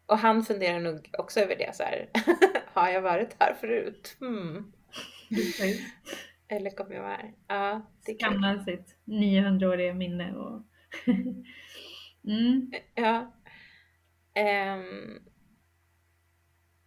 [0.06, 2.08] Och han funderar nog också över det så här.
[2.72, 4.16] Har jag varit här förut?
[4.20, 4.72] Hmm.
[6.48, 7.32] Eller kommer jag vara här?
[7.48, 10.62] Ja, det Skamma sitt 900-åriga minne och
[12.28, 12.72] mm.
[12.94, 13.32] Ja.
[14.36, 15.20] Um,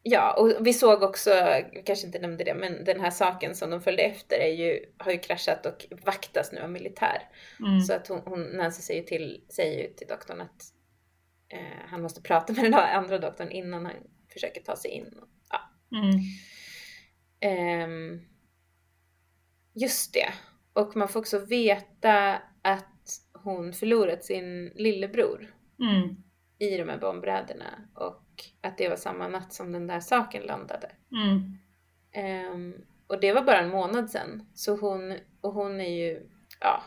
[0.07, 1.29] ja, och vi såg också,
[1.73, 4.85] vi kanske inte nämnde det, men den här saken som de följde efter är ju,
[4.97, 7.29] har ju kraschat och vaktas nu av militär.
[7.59, 7.81] Mm.
[7.81, 10.63] Så att hon, hon, Nancy säger, till, säger ju till doktorn att
[11.49, 13.95] eh, han måste prata med den andra doktorn innan han
[14.33, 15.13] försöker ta sig in.
[15.49, 15.59] Ja.
[15.97, 17.89] Mm.
[17.89, 18.21] Um,
[19.73, 20.33] Just det.
[20.73, 26.15] Och man får också veta att hon förlorat sin lillebror Mm.
[26.59, 28.24] i de här bombräderna och
[28.61, 30.91] att det var samma natt som den där saken landade.
[31.11, 31.57] Mm.
[32.11, 32.73] Ehm,
[33.07, 34.49] och det var bara en månad sedan.
[34.53, 36.29] Så hon, och hon är ju
[36.59, 36.83] ja,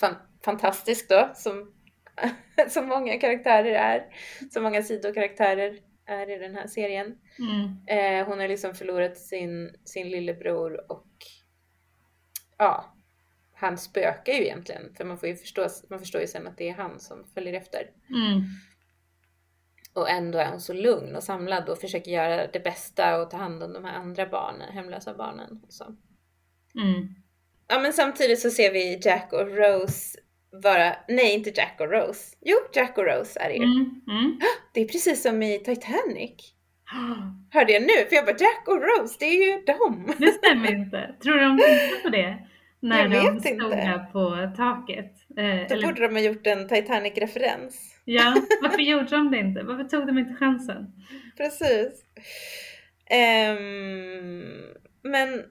[0.00, 0.14] fan,
[0.44, 1.74] fantastisk då, som,
[2.68, 4.06] som många karaktärer är.
[4.50, 7.18] Som många sidokaraktärer är i den här serien.
[7.38, 7.86] Mm.
[7.86, 11.08] Eh, hon har liksom förlorat sin, sin lillebror och
[12.58, 12.94] ja,
[13.54, 14.94] han spökar ju egentligen.
[14.94, 17.54] För man, får ju förstå, man förstår ju sen att det är han som följer
[17.54, 17.90] efter.
[18.08, 18.42] Mm.
[19.94, 23.36] Och ändå är hon så lugn och samlad och försöker göra det bästa och ta
[23.36, 25.60] hand om de här andra barnen, hemlösa barnen.
[25.66, 25.84] Och så.
[26.82, 27.08] Mm.
[27.68, 30.18] Ja men samtidigt så ser vi Jack och Rose
[30.62, 32.36] vara, nej inte Jack och Rose.
[32.40, 33.62] Jo, Jack och Rose är det ju.
[33.64, 34.00] Mm.
[34.10, 34.38] Mm.
[34.74, 36.54] Det är precis som i Titanic.
[37.50, 38.06] Hörde jag nu?
[38.08, 40.12] För jag bara Jack och Rose, det är ju dem.
[40.18, 41.14] Det stämmer inte.
[41.22, 42.38] Tror du de tänkte på det?
[42.80, 44.06] När Jag de vet stod inte.
[44.12, 45.12] på taket.
[45.36, 47.93] Eh, Då eller, borde de ha gjort en Titanic-referens.
[48.04, 49.62] Ja, varför gjorde de det inte?
[49.62, 50.92] Varför tog de inte chansen?
[51.36, 52.04] Precis.
[53.10, 54.44] Ehm,
[55.02, 55.42] men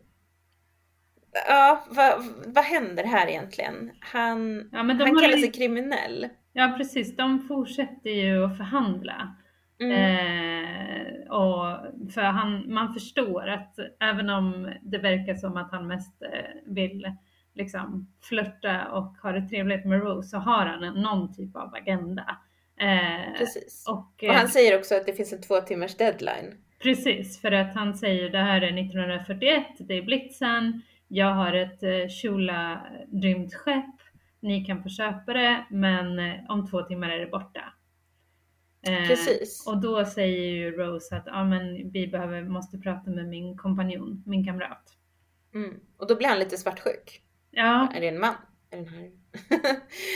[1.48, 3.92] ja, vad, vad händer här egentligen?
[4.00, 6.28] Han, Ja, han kallar ju- sig kriminell.
[6.54, 7.16] Ja, precis.
[7.16, 9.36] De fortsätter ju att förhandla.
[9.80, 9.92] Mm.
[9.92, 11.78] Eh, och
[12.14, 17.12] för han, man förstår att även om det verkar som att han mest eh, vill
[17.54, 21.74] liksom flörta och ha det trevligt med Rose så har han en, någon typ av
[21.76, 22.38] agenda.
[22.80, 23.86] Eh, Precis.
[23.88, 26.58] och, Och han eh, säger också att det finns en två timmars deadline.
[26.80, 31.84] Precis, för att han säger det här är 1941, det är blitzen, jag har ett
[31.84, 32.88] eh, Shula
[33.24, 33.96] rymdskepp,
[34.40, 37.74] ni kan få köpa det men eh, om två timmar är det borta.
[38.88, 39.68] Eh, Precis.
[39.68, 44.24] Och då säger ju Rose att ah, men vi behöver, måste prata med min kompanjon,
[44.26, 44.98] min kamrat.
[45.54, 45.80] Mm.
[45.98, 47.22] Och då blir han lite svartsjuk.
[47.56, 48.36] Ja, Är det en man?
[48.72, 49.12] Är den här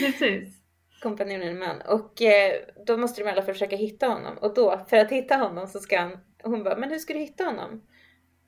[0.00, 0.54] precis.
[1.02, 1.80] kompanjonen en man?
[1.80, 2.52] Och eh,
[2.86, 4.38] då måste de alla försöka hitta honom.
[4.38, 7.18] Och då, för att hitta honom så ska han, hon bara, men hur ska du
[7.18, 7.82] hitta honom?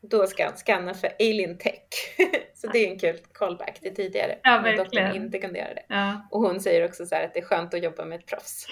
[0.03, 1.83] Då ska han scanna för alien tech.
[2.55, 4.39] så det är en kul callback till tidigare.
[4.43, 5.27] Ja, när doktorn verkligen.
[5.27, 5.85] inte kunde göra det.
[5.89, 8.27] Ja, Och hon säger också så här att det är skönt att jobba med ett
[8.27, 8.67] proffs.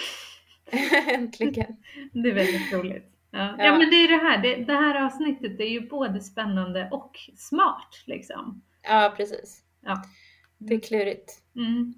[1.08, 1.76] Äntligen.
[2.12, 3.06] det är väldigt roligt.
[3.30, 3.54] Ja.
[3.58, 3.64] ja.
[3.64, 3.78] Ja.
[3.78, 8.02] men det är det här, det, det här avsnittet är ju både spännande och smart
[8.06, 8.62] liksom.
[8.82, 9.62] Ja, precis.
[9.80, 10.02] Ja.
[10.58, 11.42] Det är klurigt.
[11.56, 11.94] Mm.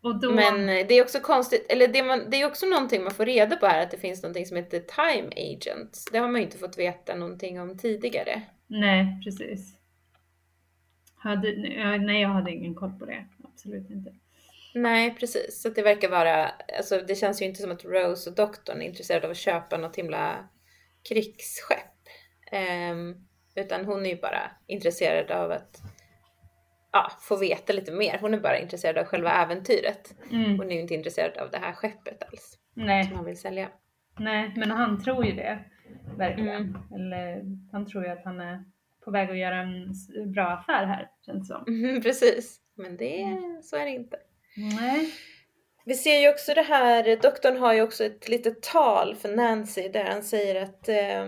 [0.00, 3.14] Och då, Men det är också konstigt, eller det, man, det är också någonting man
[3.14, 6.04] får reda på här, att det finns någonting som heter time agents.
[6.12, 8.42] Det har man ju inte fått veta någonting om tidigare.
[8.66, 9.74] nej precis.
[11.16, 11.56] Hade,
[11.98, 13.26] nej, jag hade ingen koll på det.
[13.44, 14.14] Absolut inte.
[14.74, 15.62] Nej, precis.
[15.62, 18.86] Så det verkar vara, alltså det känns ju inte som att Rose och doktorn är
[18.86, 20.48] intresserade av att köpa något himla
[21.08, 22.08] krigsskepp.
[22.52, 23.27] Ehm,
[23.58, 25.82] utan hon är ju bara intresserad av att
[26.92, 28.18] ja, få veta lite mer.
[28.20, 30.14] Hon är bara intresserad av själva äventyret.
[30.32, 30.58] Mm.
[30.58, 33.68] Hon är ju inte intresserad av det här skeppet alls, som Nej, han vill sälja.
[34.18, 35.58] nej, men han tror ju det.
[36.16, 36.62] Verkligen.
[36.62, 36.82] Mm.
[36.94, 38.64] Eller han tror ju att han är
[39.04, 39.92] på väg att göra en
[40.32, 41.74] bra affär här, känns det som.
[41.74, 42.60] Mhm, precis.
[42.76, 44.16] Men det, så är det inte.
[44.56, 45.14] Nej.
[45.84, 49.88] Vi ser ju också det här, doktorn har ju också ett litet tal för Nancy
[49.88, 51.26] där han säger att eh,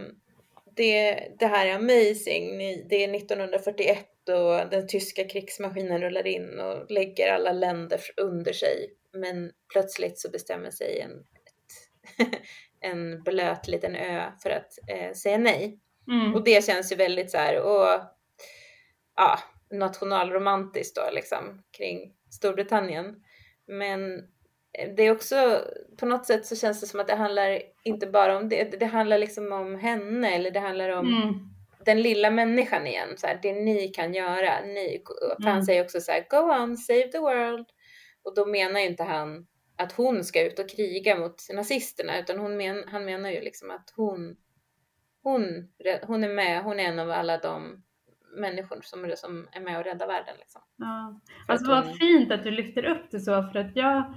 [0.76, 6.90] det, det här är amazing, det är 1941 och den tyska krigsmaskinen rullar in och
[6.90, 8.94] lägger alla länder under sig.
[9.12, 12.30] Men plötsligt så bestämmer sig en, ett,
[12.80, 15.80] en blöt liten ö för att eh, säga nej.
[16.10, 16.34] Mm.
[16.34, 18.00] Och det känns ju väldigt så här, och,
[19.16, 19.38] ja,
[19.70, 23.22] nationalromantiskt då liksom kring Storbritannien.
[23.66, 24.00] Men
[24.96, 25.64] det är också,
[25.96, 28.86] på något sätt så känns det som att det handlar inte bara om det, det
[28.86, 31.34] handlar liksom om henne eller det handlar om Mm.
[31.84, 33.08] den lilla människan igen.
[33.16, 35.02] Så här, det ni kan göra, ni,
[35.36, 35.52] för Mm.
[35.54, 37.66] han säger också så här, go on, save the world.
[38.24, 42.38] Och då menar ju inte han att hon ska ut och kriga mot nazisterna utan
[42.38, 44.36] hon men, han menar ju liksom att hon,
[45.22, 45.68] hon,
[46.06, 47.82] hon är med, hon är en av alla de
[48.36, 50.34] människor som, som är med och räddar världen.
[50.38, 50.62] Liksom.
[50.76, 51.20] Ja.
[51.48, 54.14] Alltså vad hon- fint att du lyfter upp det så för att jag,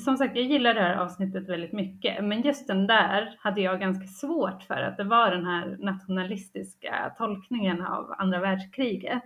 [0.00, 3.80] som sagt jag gillar det här avsnittet väldigt mycket men just den där hade jag
[3.80, 9.22] ganska svårt för att det var den här nationalistiska tolkningen av andra världskriget.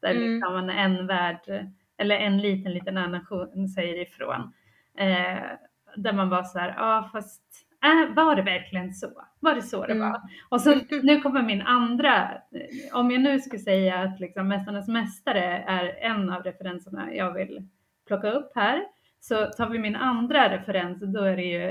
[0.00, 0.34] Där Mm.
[0.34, 4.52] liksom en värld, eller en liten liten nation säger ifrån.
[4.98, 5.42] Eh,
[5.96, 7.42] där man var så här, ja ah, fast
[7.84, 9.08] äh, var det verkligen så?
[9.40, 10.08] Var det så det Mm.
[10.10, 10.20] var?
[10.48, 14.88] Och så nu kommer min andra, eh, om jag nu skulle säga att liksom Mästarnas
[14.88, 17.68] Mästare är en av referenserna jag vill
[18.06, 18.82] plocka upp här,
[19.28, 21.70] så tar vi min andra referens, då är det ju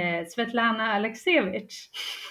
[0.00, 1.74] eh, Svetlana Aleksijevitj,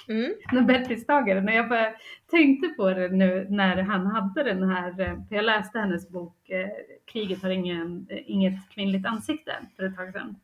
[0.09, 0.33] Mm.
[0.51, 1.47] Nobelpristagaren.
[1.47, 1.93] Och jag bara
[2.31, 6.49] tänkte på det nu när han hade den här, eh, för jag läste hennes bok
[6.49, 6.69] eh,
[7.05, 10.35] Kriget har ingen, eh, inget kvinnligt ansikte för ett tag sedan.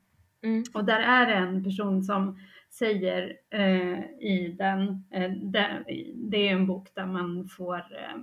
[0.44, 0.64] Mm.
[0.74, 2.40] Och där är det en person som
[2.70, 5.84] säger eh, i den, eh, där,
[6.16, 8.18] det är en bok där man får eh,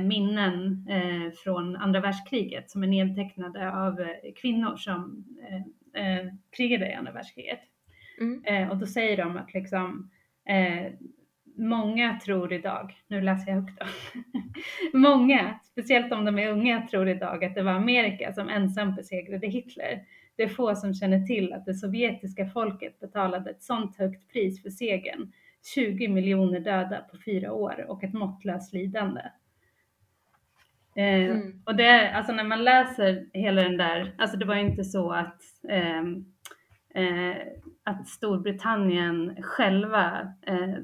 [0.00, 6.26] minnen eh, från andra världskriget som är nedtecknade av eh, kvinnor som eh, eh,
[6.56, 7.60] krigade i andra världskriget.
[8.20, 8.44] Mm.
[8.44, 10.10] Eh, och då säger de att liksom
[10.48, 10.92] eh,
[11.56, 13.86] många tror idag, nu läser jag högt då,
[14.98, 19.46] många, speciellt om de är unga, tror idag att det var Amerika som ensam besegrade
[19.46, 20.02] Hitler.
[20.36, 24.62] Det är få som känner till att det sovjetiska folket betalade ett sådant högt pris
[24.62, 25.32] för segern.
[25.74, 29.20] 20 miljoner döda på fyra år och ett måttlöst lidande.
[30.96, 31.62] Eh, Mm.
[31.66, 35.42] Och det, alltså när man läser hela den där, alltså det var inte så att,
[35.68, 36.24] ehm,
[36.94, 37.36] eh,
[37.84, 40.74] att Storbritannien själva eh,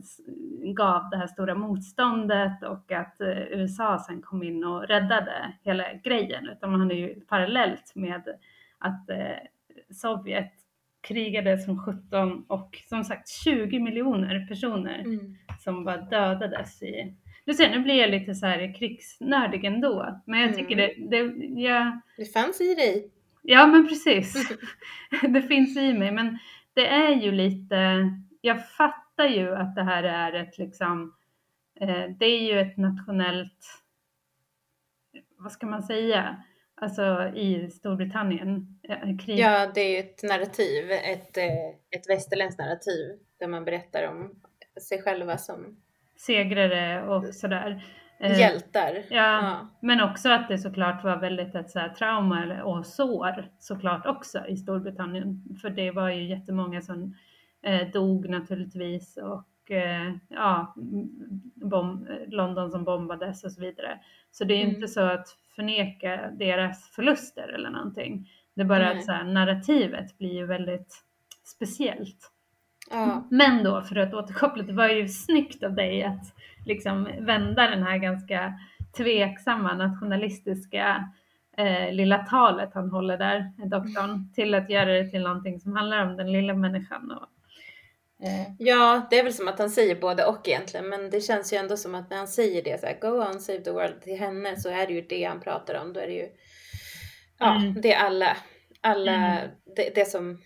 [0.74, 5.84] gav det här stora motståndet och att eh, USA sen kom in och räddade hela
[6.04, 8.22] grejen, utan man hade ju parallellt med
[8.78, 9.06] att
[9.90, 10.52] Sovjet
[11.00, 15.36] krigade som 17 och som sagt 20 miljoner personer Mm.
[15.58, 17.14] som bara dödades i...
[17.44, 21.10] Du ser, nu blir jag lite så här krigsnördig ändå, men jag tycker det, Mm.
[21.10, 23.10] det ja, Det fanns i dig.
[23.42, 24.34] ja men precis.
[25.28, 26.38] det finns i mig, men
[26.74, 28.08] det är ju lite,
[28.40, 31.14] jag fattar ju att det här är ett liksom,
[31.80, 33.66] eh, det är ju ett nationellt,
[35.38, 36.42] vad ska man säga,
[36.74, 39.38] alltså i Storbritannien, eh, krig.
[39.38, 44.34] Ja, det är ju ett narrativ, ett, eh, ett västerländskt narrativ där man berättar om
[44.88, 45.76] sig själva som
[46.26, 47.82] segrare och sådär.
[48.20, 49.02] Eh, hjältar.
[49.10, 54.06] Ja, men också att det såklart var väldigt ett så här trauma och sår såklart
[54.06, 55.44] också i Storbritannien.
[55.62, 57.14] För det var ju jättemånga som
[57.62, 61.08] eh, dog naturligtvis och eh, ja, m-
[61.54, 63.98] bom, London som bombades och så vidare.
[64.30, 64.74] Så det är Mm.
[64.76, 68.28] inte så att förneka deras förluster eller någonting.
[68.54, 68.98] Det är bara Nej.
[68.98, 71.04] att så här, narrativet blir ju väldigt
[71.44, 72.31] speciellt.
[72.92, 73.24] Ja.
[73.30, 76.34] Men då för att återkoppla, det var ju snyggt av dig att
[76.66, 78.54] liksom vända den här ganska
[78.96, 81.08] tveksamma nationalistiska
[81.56, 86.06] eh, lilla talet han håller där, doktorn, till att göra det till någonting som handlar
[86.06, 87.10] om den lilla människan.
[87.10, 87.28] Och,
[88.26, 91.52] eh, ja, det är väl som att han säger både och egentligen, men det känns
[91.52, 94.00] ju ändå som att när han säger det så här, go on save the world
[94.02, 95.92] till henne så är det ju det han pratar om.
[95.92, 96.28] Då är det ju,
[97.38, 97.80] ja, Mm.
[97.80, 98.36] det är alla,
[98.80, 99.48] alla, Mm.
[99.76, 100.38] det, det som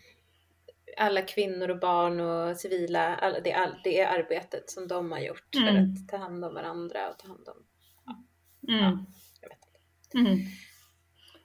[0.96, 5.12] alla kvinnor och barn och civila, alla, det, är all, det är arbetet som de
[5.12, 5.84] har gjort för Mm.
[5.92, 7.56] att ta hand om varandra och ta hand om,
[8.74, 8.98] mm,
[9.42, 9.58] jag vet
[10.14, 10.50] inte.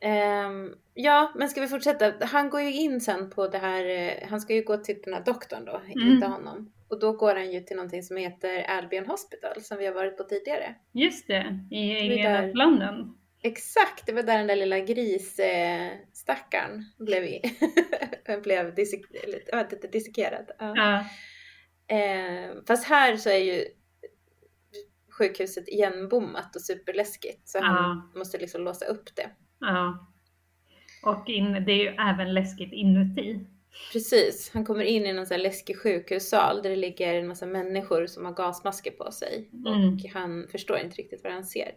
[0.02, 2.14] Ehm, ja, men ska vi fortsätta?
[2.26, 5.14] Han går ju in sen på det här, eh, han ska ju gå till den
[5.14, 6.08] här doktorn då, Mm.
[6.14, 6.72] inte honom.
[6.88, 10.18] Och då går han ju till någonting som heter Albion Hospital som vi har varit
[10.18, 10.76] på tidigare.
[10.92, 13.18] just det, i of London.
[13.44, 17.42] Exakt, det var där den där lilla grisstackaren eh, blev, i,
[18.44, 18.76] blev
[19.92, 20.52] dissekerad.
[20.60, 20.74] Ja.
[20.76, 21.06] Ja,
[21.88, 23.66] Ehm, fast här så är ju
[25.18, 27.76] sjukhuset igenbommat och superläskigt så han
[28.14, 28.20] Ja.
[28.20, 29.30] måste liksom låsa upp det.
[29.60, 30.08] ja.
[31.04, 33.40] Och in, det är ju även läskigt inuti.
[33.94, 37.46] Precis, han kommer in i någon sån här läskig sjukhussal där det ligger en massa
[37.46, 39.94] människor som har gasmasker på sig Mm.
[39.94, 41.72] och han förstår inte riktigt vad han ser.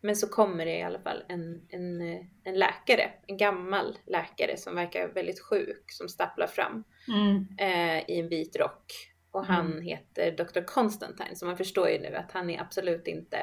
[0.00, 4.56] Men så kommer det i alla fall en, en, eh, en läkare, en gammal läkare
[4.56, 8.92] som verkar väldigt sjuk som stapplar fram Mm, eh, i en vit rock.
[9.30, 9.82] Och han Mm.
[9.82, 10.60] heter Dr.
[10.66, 13.36] Constantine så man förstår ju nu att han är absolut inte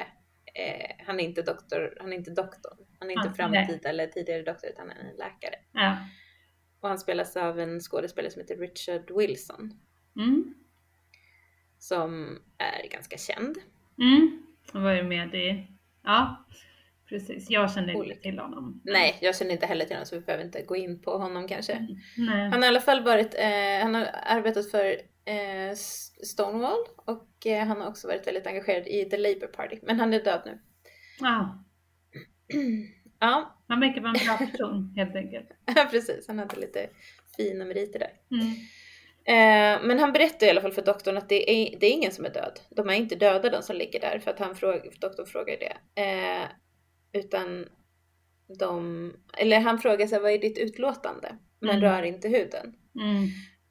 [0.54, 2.72] eh, han är inte doktor, han är inte doktor.
[2.98, 5.54] Han är inte Ah, framtida eller tidigare doktor utan han är en läkare.
[5.72, 5.96] ja.
[6.80, 9.80] Och han spelas av en skådespelare som heter Richard Wilson.
[10.16, 10.54] Mm,
[11.78, 13.56] Som är ganska känd.
[13.98, 14.42] mm.
[14.72, 15.66] Han var ju med i,
[16.04, 16.46] ja,
[17.08, 17.50] precis.
[17.50, 18.20] Jag inte Olika.
[18.20, 18.80] till honom.
[18.84, 21.48] Nej, jag känner inte heller till honom så vi behöver inte gå in på honom
[21.48, 21.86] kanske.
[22.16, 22.50] Nej.
[22.50, 24.86] Han har i alla fall varit, eh, han har arbetat för
[25.24, 25.74] eh,
[26.24, 29.78] Stonewall och eh, han har också varit väldigt engagerad i The Labour Party.
[29.82, 30.58] Men han är död nu.
[31.20, 31.64] Ja,
[33.20, 35.48] ja, han verkar vara en bra person helt enkelt.
[35.90, 36.28] precis.
[36.28, 36.88] Han hade lite
[37.36, 38.12] fina meriter där.
[38.30, 38.54] Mm.
[39.26, 42.12] Eh, men han berättar i alla fall för doktorn att det är, det är ingen
[42.12, 42.60] som är död.
[42.70, 46.00] De är inte döda de som ligger där för att han fråga, doktorn frågar det.
[46.02, 46.48] Eh,
[47.12, 47.68] utan
[48.58, 51.38] de, eller han frågar sig vad är ditt utlåtande?
[51.60, 51.82] Men Mm.
[51.82, 52.74] rör inte huden.
[53.00, 53.28] Mm.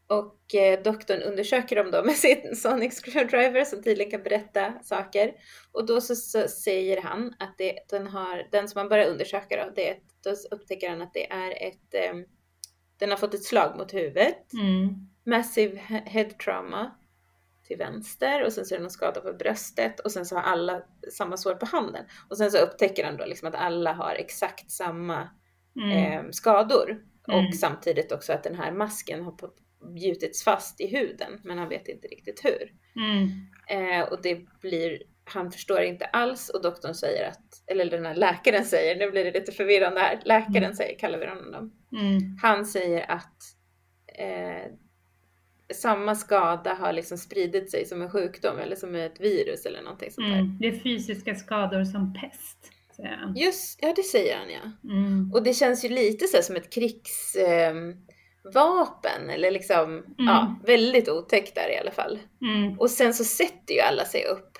[0.08, 5.34] Och eh, doktorn undersöker dem då med sin sonic screwdriver som tydligen kan berätta saker.
[5.72, 9.66] Och då så, så säger han att det, den, har, den som man börjar undersöka
[9.66, 12.14] då, det, är- då upptäcker han att det är ett, eh,
[13.00, 14.54] den har fått ett slag mot huvudet.
[14.54, 14.90] Mm.
[15.26, 16.92] Massive he- head trauma
[17.68, 20.44] till vänster och sen så är det någon skada på bröstet och sen så har
[20.44, 20.82] alla
[21.14, 22.06] samma sår på handen.
[22.30, 25.30] Och sen så upptäcker han då liksom att alla har exakt samma
[25.76, 25.90] Mm.
[26.26, 26.90] eh, skador.
[27.28, 27.48] Mm.
[27.48, 29.36] Och samtidigt också att den här masken har
[29.96, 32.72] gjutits fast i huden men han vet inte riktigt hur.
[32.96, 33.30] Mm.
[34.00, 38.16] Eh, och det blir, han förstår inte alls och doktorn säger att, eller den här
[38.16, 40.74] läkaren säger, nu blir det lite förvirrande här, läkaren Mm.
[40.76, 41.74] säger, kallar vi honom.
[41.92, 42.38] Mm.
[42.42, 43.38] Han säger att
[44.18, 44.72] eh,
[45.74, 50.12] samma skada har liksom spridit sig som en sjukdom eller som ett virus eller någonting
[50.12, 50.40] sånt där.
[50.40, 50.58] Mm.
[50.60, 53.34] Det är fysiska skador som pest, säger.
[53.36, 54.92] Just, ja det säger han ja.
[54.94, 55.32] Mm.
[55.34, 57.98] Och det känns ju lite så som ett krigsvapen
[58.54, 62.20] vapen eller liksom, ja, väldigt otäckt där i alla fall.
[62.42, 62.80] Mm.
[62.80, 64.58] Och sen så sätter ju alla sig upp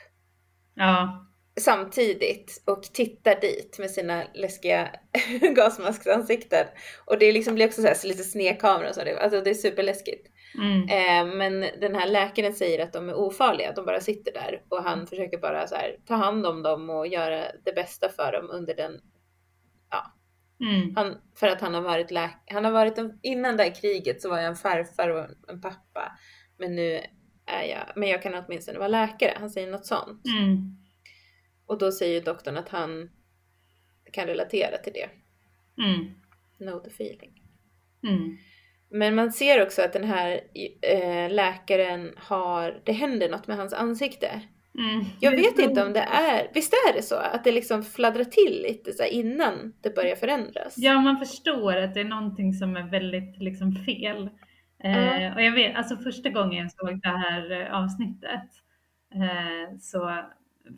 [0.76, 1.28] Ja.
[1.60, 4.90] samtidigt och tittar dit med sina läskiga
[5.56, 6.66] gasmasksansikten.
[7.06, 9.02] Och det liksom blir också så här, lite snedkamera och så.
[9.02, 10.28] Alltså det är superläskigt.
[10.58, 10.82] Mm.
[10.90, 14.84] Eh, men den här läkaren säger att de är ofarliga, de bara sitter där och
[14.84, 18.50] han försöker bara så här, ta hand om dem och göra det bästa för dem
[18.50, 19.02] under den,
[20.60, 20.96] Mm.
[20.96, 24.22] han, för att han har varit läkare, han har varit en, innan det här kriget
[24.22, 26.18] så var jag en farfar och en, en pappa.
[26.58, 27.02] Men nu
[27.46, 30.26] är jag, men jag kan åtminstone vara läkare, han säger något sånt.
[30.26, 30.78] Mm.
[31.66, 33.10] Och då säger doktorn att han
[34.12, 35.10] kan relatera till det.
[35.84, 36.14] Mm.
[36.58, 37.42] Know the feeling.
[38.04, 38.38] Mm.
[38.94, 40.40] Men man ser också att den här
[40.82, 44.42] eh, läkaren har, det händer något med hans ansikte.
[44.80, 45.06] Mm.
[45.20, 47.16] Jag vet inte om det är, visst är det så?
[47.16, 50.74] Att det liksom fladdrar till lite så innan det börjar förändras?
[50.78, 54.30] Ja, man förstår att det är någonting som är väldigt liksom fel.
[54.84, 55.34] Eh, Ja.
[55.36, 58.50] och jag vet, alltså första gången jag såg det här eh, avsnittet,
[59.16, 60.20] eh, så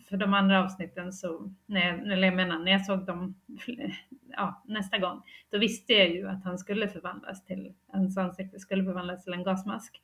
[0.09, 3.35] för de andra avsnitten så, när jag, eller jag menar när jag såg dem
[4.31, 8.83] ja, nästa gång, då visste jag ju att han skulle förvandlas till, hans ansikte skulle
[8.83, 10.01] förvandlas till en gasmask.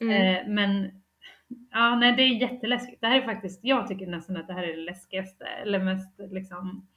[0.00, 0.36] Mm.
[0.36, 1.02] Eh, men
[1.70, 3.00] ja, nej, det är jätteläskigt.
[3.00, 6.14] Det här är faktiskt, jag tycker nästan att det här är den läskigaste eller mest
[6.18, 6.88] liksom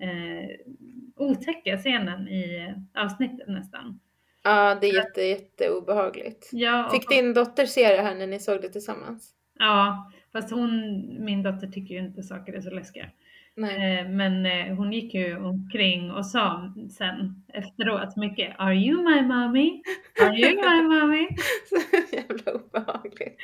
[0.00, 0.74] eh,
[1.16, 4.00] otäcka scenen i avsnittet nästan.
[4.42, 6.50] Ja, det är jätte, jätte obehagligt.
[6.52, 9.36] Ja, och, Fick din dotter se det här när ni såg det tillsammans?
[9.58, 10.70] ja, fast hon,
[11.24, 13.06] min dotter tycker ju inte saker är så läskiga.
[13.58, 13.98] Nej.
[14.00, 19.22] Eh, men eh, hon gick ju omkring och sa sen efteråt mycket Are you my
[19.22, 19.82] mommy?
[20.22, 21.28] Are you my mommy?
[21.68, 21.76] Så
[22.16, 23.36] jävla obehagligt.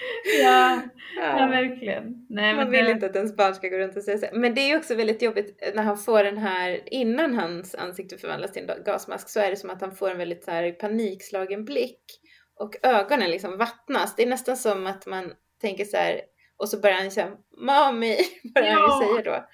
[0.42, 0.80] Ja,
[1.16, 1.46] ja Ja.
[1.46, 2.26] verkligen.
[2.28, 4.26] Nej, Man men vill det- inte att ens barn ska gå runt och säga så.
[4.32, 8.52] Men det är också väldigt jobbigt när han får den här, innan hans ansikte förvandlas
[8.52, 11.64] till en gasmask så är det som att han får en väldigt så här panikslagen
[11.64, 12.02] blick
[12.60, 14.16] och ögonen liksom vattnas.
[14.16, 16.20] Det är nästan som att man tänker så här
[16.62, 18.16] och så börjar han säga Mami,
[18.54, 19.46] börjar han ju säga då.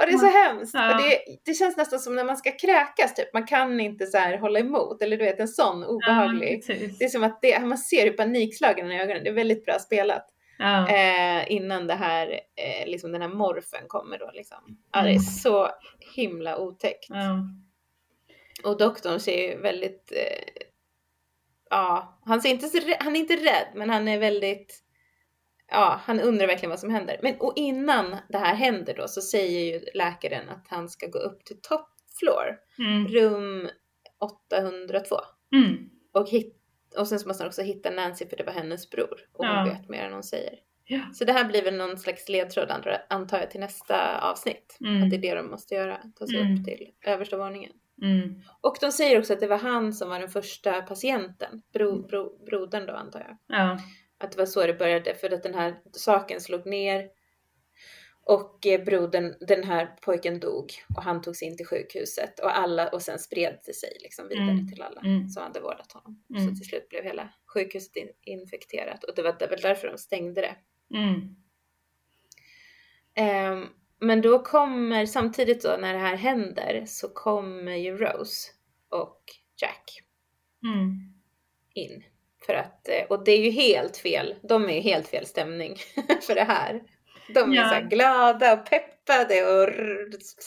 [0.00, 0.74] Och det är så hemskt.
[0.74, 0.90] Ja.
[0.94, 3.32] Och det, det känns nästan som när man ska kräkas typ.
[3.34, 5.02] Man kan inte så här hålla emot.
[5.02, 6.64] Eller du vet en sån obehaglig.
[6.68, 6.74] Ja.
[6.98, 9.24] Det är som att det, man ser hur panikslagen i ögonen.
[9.24, 10.26] Det är väldigt bra spelat.
[10.58, 10.88] Ja.
[10.88, 14.78] Eh, innan det här, eh, liksom den här morfen kommer då liksom.
[14.92, 15.20] Ja, det är Mm.
[15.22, 15.68] så
[16.16, 17.08] himla otäckt.
[18.64, 20.64] Och doktorn ser ju väldigt, eh,
[21.70, 24.83] ja, han, ser inte han är inte rädd men han är väldigt,
[25.74, 27.18] ja, han undrar verkligen vad som händer.
[27.22, 31.18] Men och innan det här händer då så säger ju läkaren att han ska gå
[31.18, 31.86] upp till top
[32.18, 33.08] floor, Mm.
[33.08, 33.68] rum
[34.20, 35.16] 802
[35.54, 35.90] Mm.
[36.12, 36.56] och, hit,
[36.98, 39.56] och sen så måste han också hitta Nancy för det var hennes bror och hon
[39.56, 39.64] Ja.
[39.64, 40.54] vet mer än hon säger.
[40.86, 41.00] Ja.
[41.12, 42.70] Så det här blir väl någon slags ledtråd
[43.08, 44.76] antar jag till nästa avsnitt.
[44.80, 45.02] Mm.
[45.02, 46.54] Att det är det de måste göra, ta sig Mm.
[46.54, 47.72] upp till översta våningen.
[48.02, 48.40] Mm.
[48.60, 52.44] Och de säger också att det var han som var den första patienten, bro, bro,
[52.44, 53.58] brodern då antar jag.
[53.58, 53.78] Ja.
[54.24, 57.08] Att det var så det började för att den här saken slog ner
[58.26, 62.88] och eh, brodern, den här pojken dog och han togs in till sjukhuset och alla
[62.88, 64.68] och sen spred det sig liksom vidare Mm.
[64.68, 65.28] till alla Mm.
[65.28, 66.22] som hade vårdat honom.
[66.30, 66.48] Mm.
[66.48, 70.40] Så till slut blev hela sjukhuset in, infekterat och det var väl därför de stängde
[70.40, 70.56] det.
[73.14, 73.66] Ehm,
[74.00, 78.50] men då kommer, samtidigt då när det här händer så kommer ju Rose
[78.88, 79.22] och
[79.56, 80.00] Jack
[80.62, 81.14] Mm.
[81.74, 82.04] in.
[82.46, 85.74] För att, eh, och det är ju helt fel, de är ju helt fel stämning
[86.26, 86.80] för det här.
[87.34, 87.68] De är Ja.
[87.82, 89.68] så glada och peppade och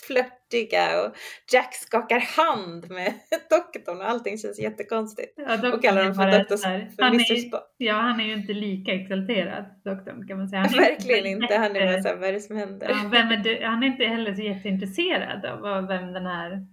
[0.07, 1.15] flörtiga och
[1.53, 3.13] Jack skakar hand med
[3.49, 5.33] doktorn och allting känns jättekonstigt.
[5.37, 7.51] Ja, Och kallar dem för, doktor, för han är.
[7.77, 10.61] Ja, han är ju inte lika exalterad, doktorn kan man säga.
[10.61, 12.89] Han Verkligen inte inte, han är bara såhär, vad är det som händer?
[12.89, 13.63] Ja, vem är du?
[13.65, 16.65] Han är inte heller så jätteintresserad av vem den här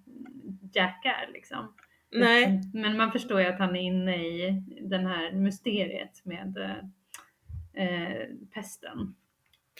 [0.73, 1.75] Jack är liksom.
[2.21, 6.59] Nej, Men man förstår ju att han är inne i den här mysteriet med
[7.75, 9.15] eh, pesten.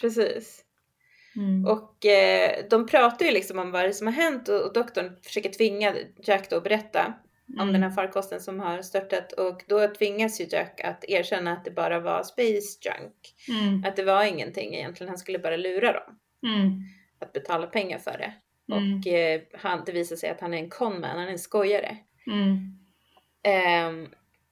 [0.01, 0.61] precis.
[1.35, 1.65] Mm.
[1.65, 5.15] Och eh, de pratar ju liksom om vad det som har hänt och, och doktorn
[5.23, 7.13] försöker tvinga Jack då att berätta.
[7.47, 7.73] om Mm.
[7.73, 11.71] den här farkosten som har störtat och då tvingas ju Jack att erkänna att det
[11.71, 13.35] bara var space junk.
[13.49, 13.83] Mm.
[13.85, 16.81] Att det var ingenting egentligen, han skulle bara lura dem Mm.
[17.19, 18.33] att betala pengar för det.
[18.75, 18.99] Mm.
[18.99, 21.97] Och eh, han, det visar sig att han är en conman, han är en skojare.
[22.31, 22.77] Mm.
[23.43, 24.07] Ehm,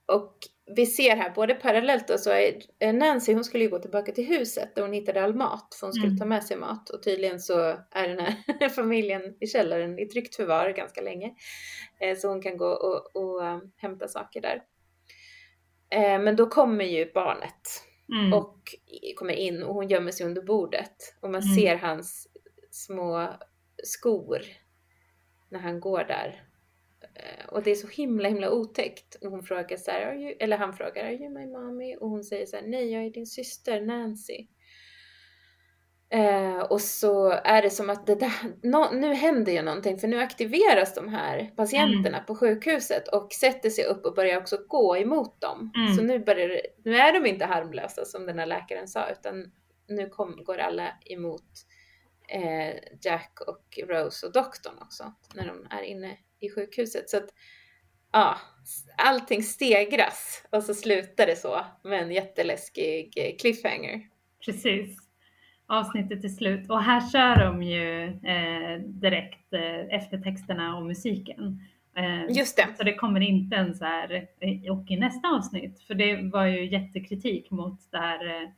[0.06, 0.38] och
[0.76, 4.12] vi ser här både parallellt och så är eh, Nancy hon skulle ju gå tillbaka
[4.12, 6.20] till huset där hon hittade all mat för hon skulle Mm.
[6.20, 7.60] ta med sig mat och tydligen så
[7.91, 11.34] är den här familjen i källaren i tryggt förvar ganska länge.
[12.00, 14.64] Eh, så hon kan gå och, och eh, hämta saker där.
[16.20, 17.84] Men då kommer ju barnet
[18.14, 18.34] Mm.
[18.34, 18.60] och
[19.16, 21.56] kommer in och hon gömmer sig under bordet och man Mm.
[21.56, 22.28] ser hans
[22.72, 23.30] små
[23.84, 24.41] skor
[25.50, 26.44] när han går där.
[27.15, 29.15] Eh, Och det är så himla himla otäckt.
[29.15, 31.95] Och hon frågar så här, "Are you-" eller han frågar, are you my mommy?
[31.95, 34.48] Och hon säger så här, nej jag är din syster Nancy.
[36.10, 38.31] Eh, och så är det som att det där,
[38.64, 43.69] nå- nu händer ju någonting för nu aktiveras de här patienterna på sjukhuset och sätter
[43.69, 45.72] sig upp och börjar också gå emot dem.
[45.76, 45.94] Mm.
[45.94, 49.52] Så nu, börjar, nu är de inte harmlösa som den här läkaren sa utan
[49.88, 51.45] nu kom, går alla emot
[52.27, 57.10] eh, Jack och Rose och doktorn också när de är inne i sjukhuset.
[57.10, 57.30] Så att
[58.11, 58.38] ja,
[58.98, 64.02] allting stegras och så slutar det så med en jätteläskig eh, cliffhanger.
[64.45, 64.98] Precis.
[65.68, 71.60] Avsnittet är slut och här kör de ju eh, direkt eh, eftertexterna och musiken.
[71.98, 75.82] Eh, Just det, Så det kommer inte en så här, eh, och i nästa avsnitt,
[75.88, 78.49] för det var ju jättekritik mot det här eh,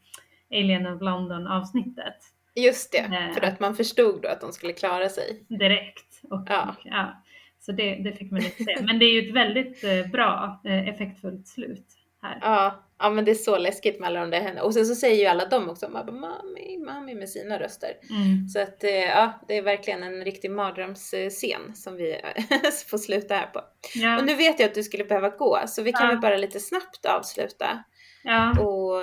[0.59, 2.15] Alien of London avsnittet
[2.55, 3.31] just det.
[3.33, 5.45] För att man förstod då att de skulle klara sig.
[5.49, 6.21] direkt.
[6.23, 6.75] Och, Ja.
[6.83, 7.23] ja,
[7.65, 8.77] så det, det fick man inte se.
[8.81, 11.85] Men det är ju ett väldigt eh, bra, eh, effektfullt slut
[12.21, 12.37] här.
[12.41, 14.63] Ja, ja men det är så läskigt med alla de där händerna.
[14.63, 17.89] Och sen så säger ju alla de också bara mami, mami med sina röster.
[18.09, 18.47] Mm.
[18.47, 22.21] Så att eh, ja, det är verkligen en riktig mardrömsscen som vi
[22.89, 23.61] får sluta här på.
[23.95, 26.11] Ja, Och nu vet jag att du skulle behöva gå så vi kan Ja.
[26.11, 27.83] väl bara lite snabbt avsluta
[28.23, 29.01] ja, och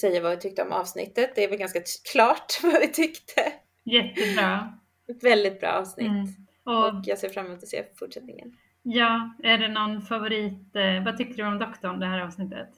[0.00, 1.32] säga vad vi tyckte om avsnittet.
[1.34, 1.80] Det är väl ganska
[2.12, 3.52] klart vad vi tyckte.
[3.84, 4.72] jättebra.
[5.08, 6.06] Ett väldigt bra avsnitt.
[6.08, 6.26] Mm.
[6.64, 8.56] Och Och jag ser fram emot att se fortsättningen.
[8.82, 10.76] ja, är det någon favorit?
[10.76, 12.68] Eh, vad tyckte du om doktorn det här avsnittet?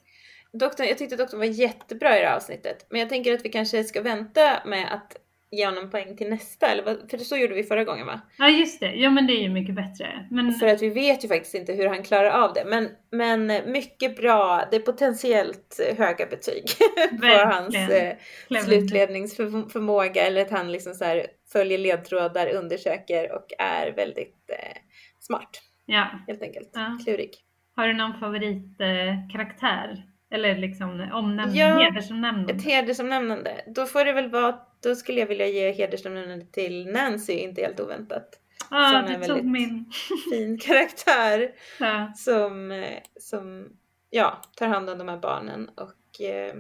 [0.53, 2.87] Doktorn, jag tyckte doktorn var jättebra i det här avsnittet.
[2.91, 5.17] Men jag tänker att vi kanske ska vänta med att
[5.55, 6.67] ge honom poäng till nästa.
[6.67, 8.21] Eller vad, för så gjorde vi förra gången va?
[8.39, 10.27] Ja just det, ja men det är ju mycket bättre.
[10.31, 12.65] Men För att vi vet ju faktiskt inte hur han klarar av det.
[12.65, 16.65] Men, men mycket bra, det är potentiellt höga betyg
[17.21, 18.17] på hans eh,
[18.65, 20.27] slutledningsförmåga.
[20.27, 24.79] Eller att han liksom så här följer ledtrådar, undersöker och är väldigt eh,
[25.21, 26.07] smart ja.
[26.27, 26.71] helt enkelt.
[26.73, 26.99] Ja.
[27.05, 27.31] Klurig.
[27.77, 29.89] Har du någon favoritkaraktär?
[29.93, 30.14] Eh?
[30.35, 32.53] Eller liksom omnämnd, Ja, hedersomnämnande?
[32.53, 33.61] Ett hedersomnämnande.
[33.67, 37.81] Då får det väl vara, då skulle jag vilja ge hedersomnämnande till Nancy, inte helt
[37.81, 38.41] oväntat.
[38.71, 39.91] Ja, som du tog väldigt- min.
[40.31, 41.51] Fin karaktär
[41.81, 42.13] Ja.
[42.17, 43.69] som, eh, som
[44.11, 46.55] ja, tar hand om de här barnen och eh,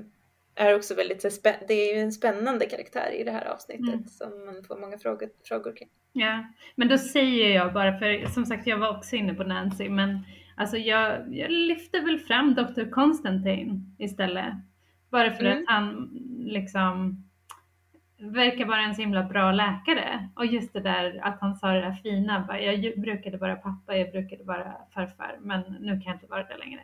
[0.54, 1.28] är också väldigt, så
[1.68, 4.04] det är ju en spännande karaktär i det här avsnittet Mm.
[4.08, 5.88] som man får många frågor, frågor kring.
[6.12, 6.44] Ja,
[6.74, 10.18] men då säger jag bara, för som sagt jag var också inne på Nancy, men
[10.54, 12.90] alltså jag, jag lyfter väl fram Dr.
[12.90, 14.54] Constantine istället.
[15.10, 15.58] Bara för Mm.
[15.58, 17.24] att han liksom
[18.18, 20.28] verkar vara en så himla bra läkare.
[20.36, 23.96] Och just det där att han sa det där fina, bara, jag brukade vara pappa,
[23.96, 26.80] jag brukade vara farfar, men nu kan jag inte vara det längre.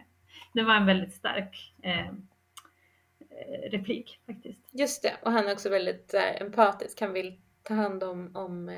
[0.55, 4.69] Det var en väldigt stark eh, eh, replik faktiskt.
[4.73, 7.01] Just det, och han är också väldigt så här, empatisk.
[7.01, 8.77] Han vill ta hand om, om eh,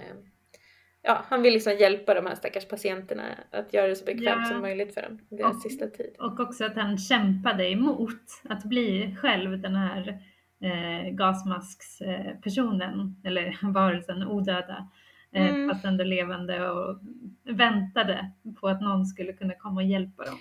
[1.02, 4.44] ja, han vill liksom hjälpa de här stackars patienterna att göra det så bekvämt Ja.
[4.44, 6.16] som möjligt för dem deras Och- sista tid.
[6.18, 10.18] Och också att han kämpade emot att bli själv den här
[10.60, 11.10] eh,
[11.96, 14.88] gasmaskspersonen, eller varelsen odöda,
[15.32, 15.68] eh, Mm.
[15.68, 16.98] fast ändå levande och
[17.44, 18.30] väntade
[18.60, 20.38] på att någon skulle kunna komma och hjälpa dem.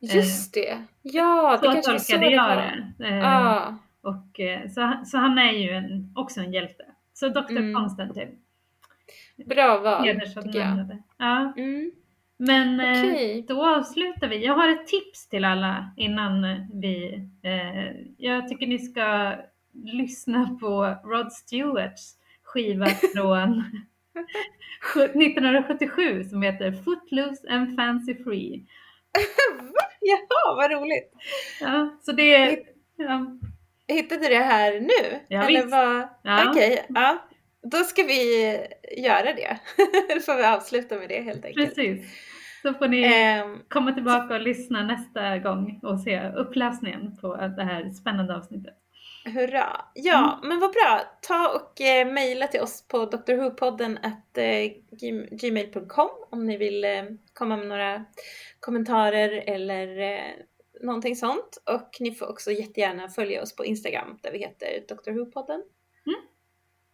[0.00, 0.78] Just det!
[1.02, 2.56] Ja, det så kanske så tolkade det jag
[2.98, 3.04] det.
[3.06, 6.84] Eh, Ja, och, eh, så, så han är ju en, också en hjälte.
[7.12, 7.50] Så Dr.
[7.50, 7.74] Mm.
[7.74, 8.28] Konstantin,
[9.46, 10.04] bra val
[10.44, 10.98] tycker jag.
[11.18, 11.90] Ja, Mm.
[12.36, 13.44] men eh, Okej.
[13.48, 14.44] Då avslutar vi.
[14.44, 16.42] Jag har ett tips till alla innan
[16.82, 17.14] vi...
[17.42, 19.34] Eh, jag tycker ni ska
[19.84, 22.12] lyssna på Rod Stewarts
[22.42, 23.64] skiva från
[24.94, 28.66] 1977 som heter Footloose and Fancy Free.
[30.00, 31.12] Jaha, vad roligt!
[31.60, 32.58] Ja, så det.
[32.96, 33.26] Ja,
[33.88, 35.18] Hittade du det här nu?
[35.28, 35.70] Ja, Eller visst.
[35.72, 36.08] vad?
[36.22, 36.50] Ja.
[36.50, 37.18] Okej, ja.
[37.62, 38.50] Då ska vi
[38.96, 39.58] göra det.
[40.14, 41.74] Då får vi avsluta med det helt enkelt.
[41.74, 42.06] precis.
[42.62, 47.64] Så får ni Ehm, komma tillbaka och lyssna nästa gång och se upplösningen på det
[47.64, 48.74] här spännande avsnittet.
[49.24, 49.84] Hurra!
[49.94, 50.48] Ja, Mm.
[50.48, 51.00] men vad bra.
[51.22, 54.44] Ta och eh, mejla till oss på drwhopodden at eh,
[54.90, 58.04] gm- gmail.com om ni vill eh, komma med några
[58.60, 60.32] kommentarer eller eh,
[60.82, 61.62] någonting sånt.
[61.66, 65.10] Och ni får också jättegärna följa oss på Instagram där vi heter Dr.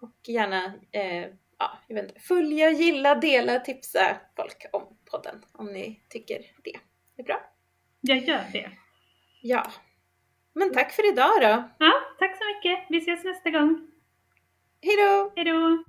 [0.04, 1.26] Och gärna eh,
[1.58, 6.72] ja, jag vet inte, följa, gilla, dela, tipsa folk om podden om ni tycker det
[7.16, 7.40] är bra.
[8.00, 8.70] Jag gör det.
[9.42, 9.72] Ja.
[10.52, 11.64] Men tack för idag då.
[11.78, 12.86] Ja, tack så mycket.
[12.90, 13.90] Vi ses nästa gång.
[14.82, 15.84] Hej då!